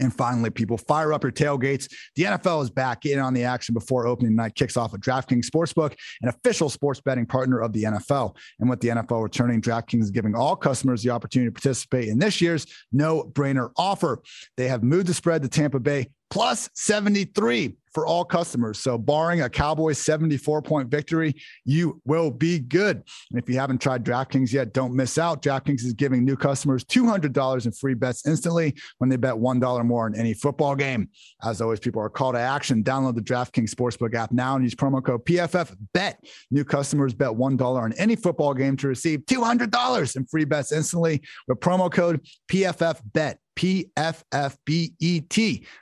[0.00, 1.90] And finally, people fire up your tailgates.
[2.16, 5.46] The NFL is back in on the action before opening night kicks off at DraftKings
[5.46, 8.36] Sportsbook, an official sports betting partner of the NFL.
[8.60, 12.18] And with the NFL returning, DraftKings is giving all customers the opportunity to participate in
[12.18, 14.22] this year's no brainer offer.
[14.56, 18.78] They have moved the spread to Tampa Bay plus 73 for all customers.
[18.78, 23.02] So, barring a Cowboys 74 point victory, you will be good.
[23.30, 25.40] And if you haven't tried DraftKings yet, don't miss out.
[25.40, 30.04] DraftKings is giving new customers $200 in free bets instantly when they bet $1 more
[30.04, 31.08] on any football game.
[31.42, 32.84] As always, people are call to action.
[32.84, 36.22] Download the DraftKings Sportsbook app now and use promo code PFF BET.
[36.50, 41.22] New customers bet $1 on any football game to receive $200 in free bets instantly
[41.48, 42.20] with promo code
[42.52, 43.36] PFFBET.
[43.56, 45.26] PFFBET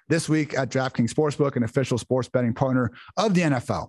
[0.09, 3.89] this week at DraftKings Sportsbook, an official sports betting partner of the NFL.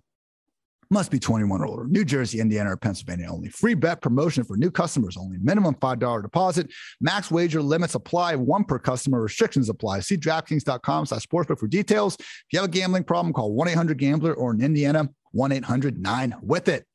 [0.92, 1.88] Must be 21 or older.
[1.88, 3.50] New Jersey, Indiana, or Pennsylvania only.
[3.50, 5.38] Free bet promotion for new customers only.
[5.42, 6.72] Minimum $5 deposit.
[7.02, 8.36] Max wager limits apply.
[8.36, 9.22] One per customer.
[9.22, 10.02] Restrictions apply.
[10.02, 12.16] See DraftKings.com slash sportsbook for details.
[12.20, 16.86] If you have a gambling problem, call 1-800-GAMBLER or in Indiana, 1-800-9-WITH-IT.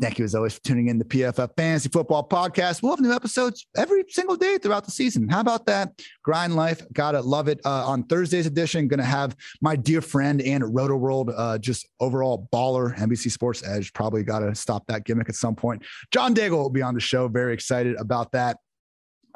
[0.00, 2.82] Thank you as always for tuning in to PFF Fantasy Football Podcast.
[2.82, 5.28] We'll have new episodes every single day throughout the season.
[5.28, 6.02] How about that?
[6.24, 7.60] Grind life, gotta love it.
[7.64, 12.96] Uh, on Thursday's edition, gonna have my dear friend and Rotoworld, uh, just overall baller,
[12.96, 13.92] NBC Sports Edge.
[13.92, 15.84] Probably gotta stop that gimmick at some point.
[16.10, 17.28] John Daigle will be on the show.
[17.28, 18.58] Very excited about that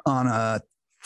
[0.05, 0.59] on uh,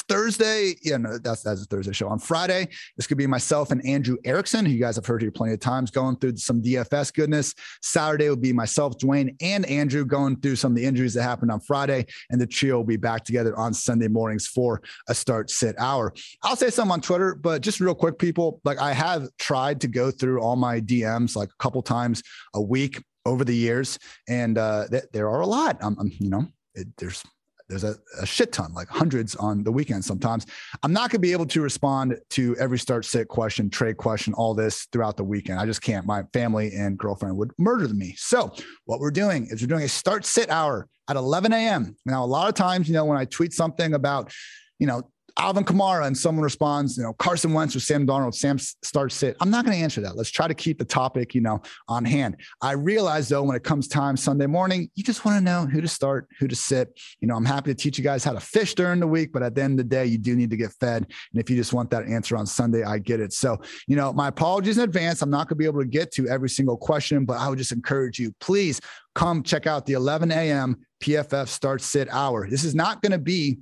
[0.07, 2.07] Thursday, yeah, no, that's that's a Thursday show.
[2.09, 2.67] On Friday,
[2.97, 5.59] this could be myself and Andrew Erickson, who you guys have heard here plenty of
[5.59, 7.53] times, going through some DFS goodness.
[7.81, 11.51] Saturday will be myself, Dwain, and Andrew going through some of the injuries that happened
[11.51, 15.49] on Friday, and the trio will be back together on Sunday mornings for a start
[15.49, 16.13] sit hour.
[16.43, 18.61] I'll say something on Twitter, but just real quick, people.
[18.63, 22.23] Like I have tried to go through all my DMs like a couple times
[22.53, 25.77] a week over the years, and uh, th- there are a lot.
[25.81, 27.23] I'm, I'm you know, it, there's
[27.69, 30.45] there's a, a, shit ton, like hundreds on the weekend sometimes.
[30.83, 34.33] I'm not going to be able to respond to every start sit question, trade question,
[34.33, 35.59] all this throughout the weekend.
[35.59, 36.05] I just can't.
[36.05, 38.15] My family and girlfriend would murder me.
[38.17, 38.53] So,
[38.85, 41.95] what we're doing is we're doing a start sit hour at 11 a.m.
[42.05, 44.33] Now, a lot of times, you know, when I tweet something about,
[44.79, 45.03] you know,
[45.37, 49.35] Alvin Kamara and someone responds, you know, Carson Wentz or Sam Darnold, Sam starts sit.
[49.41, 50.15] I'm not going to answer that.
[50.15, 52.37] Let's try to keep the topic, you know, on hand.
[52.61, 55.81] I realize though, when it comes time Sunday morning, you just want to know who
[55.81, 56.99] to start, who to sit.
[57.19, 59.41] You know, I'm happy to teach you guys how to fish during the week, but
[59.41, 61.03] at the end of the day, you do need to get fed.
[61.03, 63.33] And if you just want that answer on Sunday, I get it.
[63.33, 65.21] So, you know, my apologies in advance.
[65.21, 67.57] I'm not going to be able to get to every single question, but I would
[67.57, 68.79] just encourage you, please
[69.15, 70.77] come check out the 11 a.m.
[71.01, 72.47] PFF start sit hour.
[72.49, 73.59] This is not going to be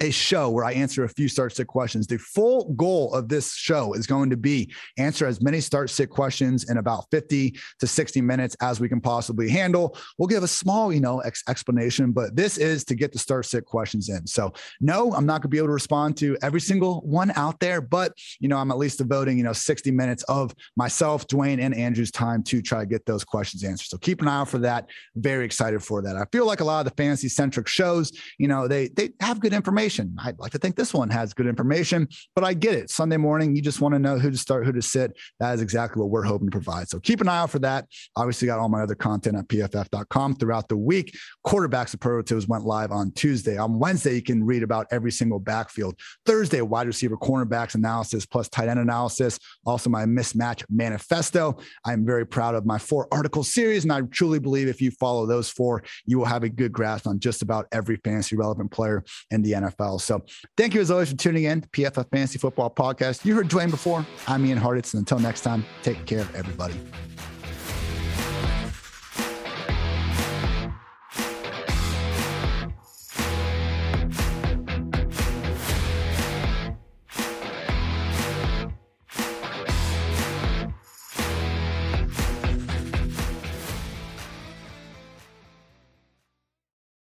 [0.00, 2.06] a show where I answer a few start sit questions.
[2.06, 6.10] The full goal of this show is going to be answer as many start sit
[6.10, 9.96] questions in about 50 to 60 minutes as we can possibly handle.
[10.18, 13.46] We'll give a small, you know, ex- explanation, but this is to get the start
[13.46, 14.26] sit questions in.
[14.26, 17.60] So, no, I'm not going to be able to respond to every single one out
[17.60, 21.60] there, but you know, I'm at least devoting, you know, 60 minutes of myself, Dwain,
[21.60, 23.86] and Andrew's time to try to get those questions answered.
[23.86, 24.88] So keep an eye out for that.
[25.14, 26.16] Very excited for that.
[26.16, 29.40] I feel like a lot of the fantasy centric shows, you know, they they have
[29.40, 30.16] good information information.
[30.18, 32.90] I'd like to think this one has good information, but I get it.
[32.90, 35.16] Sunday morning, you just want to know who to start, who to sit.
[35.40, 36.88] That is exactly what we're hoping to provide.
[36.88, 37.86] So keep an eye out for that.
[38.16, 41.14] Obviously, got all my other content at pff.com throughout the week.
[41.46, 43.58] Quarterbacks' Quarterback superlatives went live on Tuesday.
[43.58, 45.98] On Wednesday, you can read about every single backfield.
[46.24, 49.38] Thursday, wide receiver cornerbacks analysis plus tight end analysis.
[49.66, 51.56] Also, my mismatch manifesto.
[51.84, 55.26] I'm very proud of my four article series, and I truly believe if you follow
[55.26, 59.04] those four, you will have a good grasp on just about every fantasy relevant player
[59.30, 59.73] in the NFL.
[59.98, 60.22] So
[60.56, 63.24] thank you as always for tuning in to PFF Fantasy Football Podcast.
[63.24, 64.06] You heard Dwain before.
[64.26, 64.94] I'm Ian Hartitz.
[64.94, 66.74] And until next time, take care, everybody.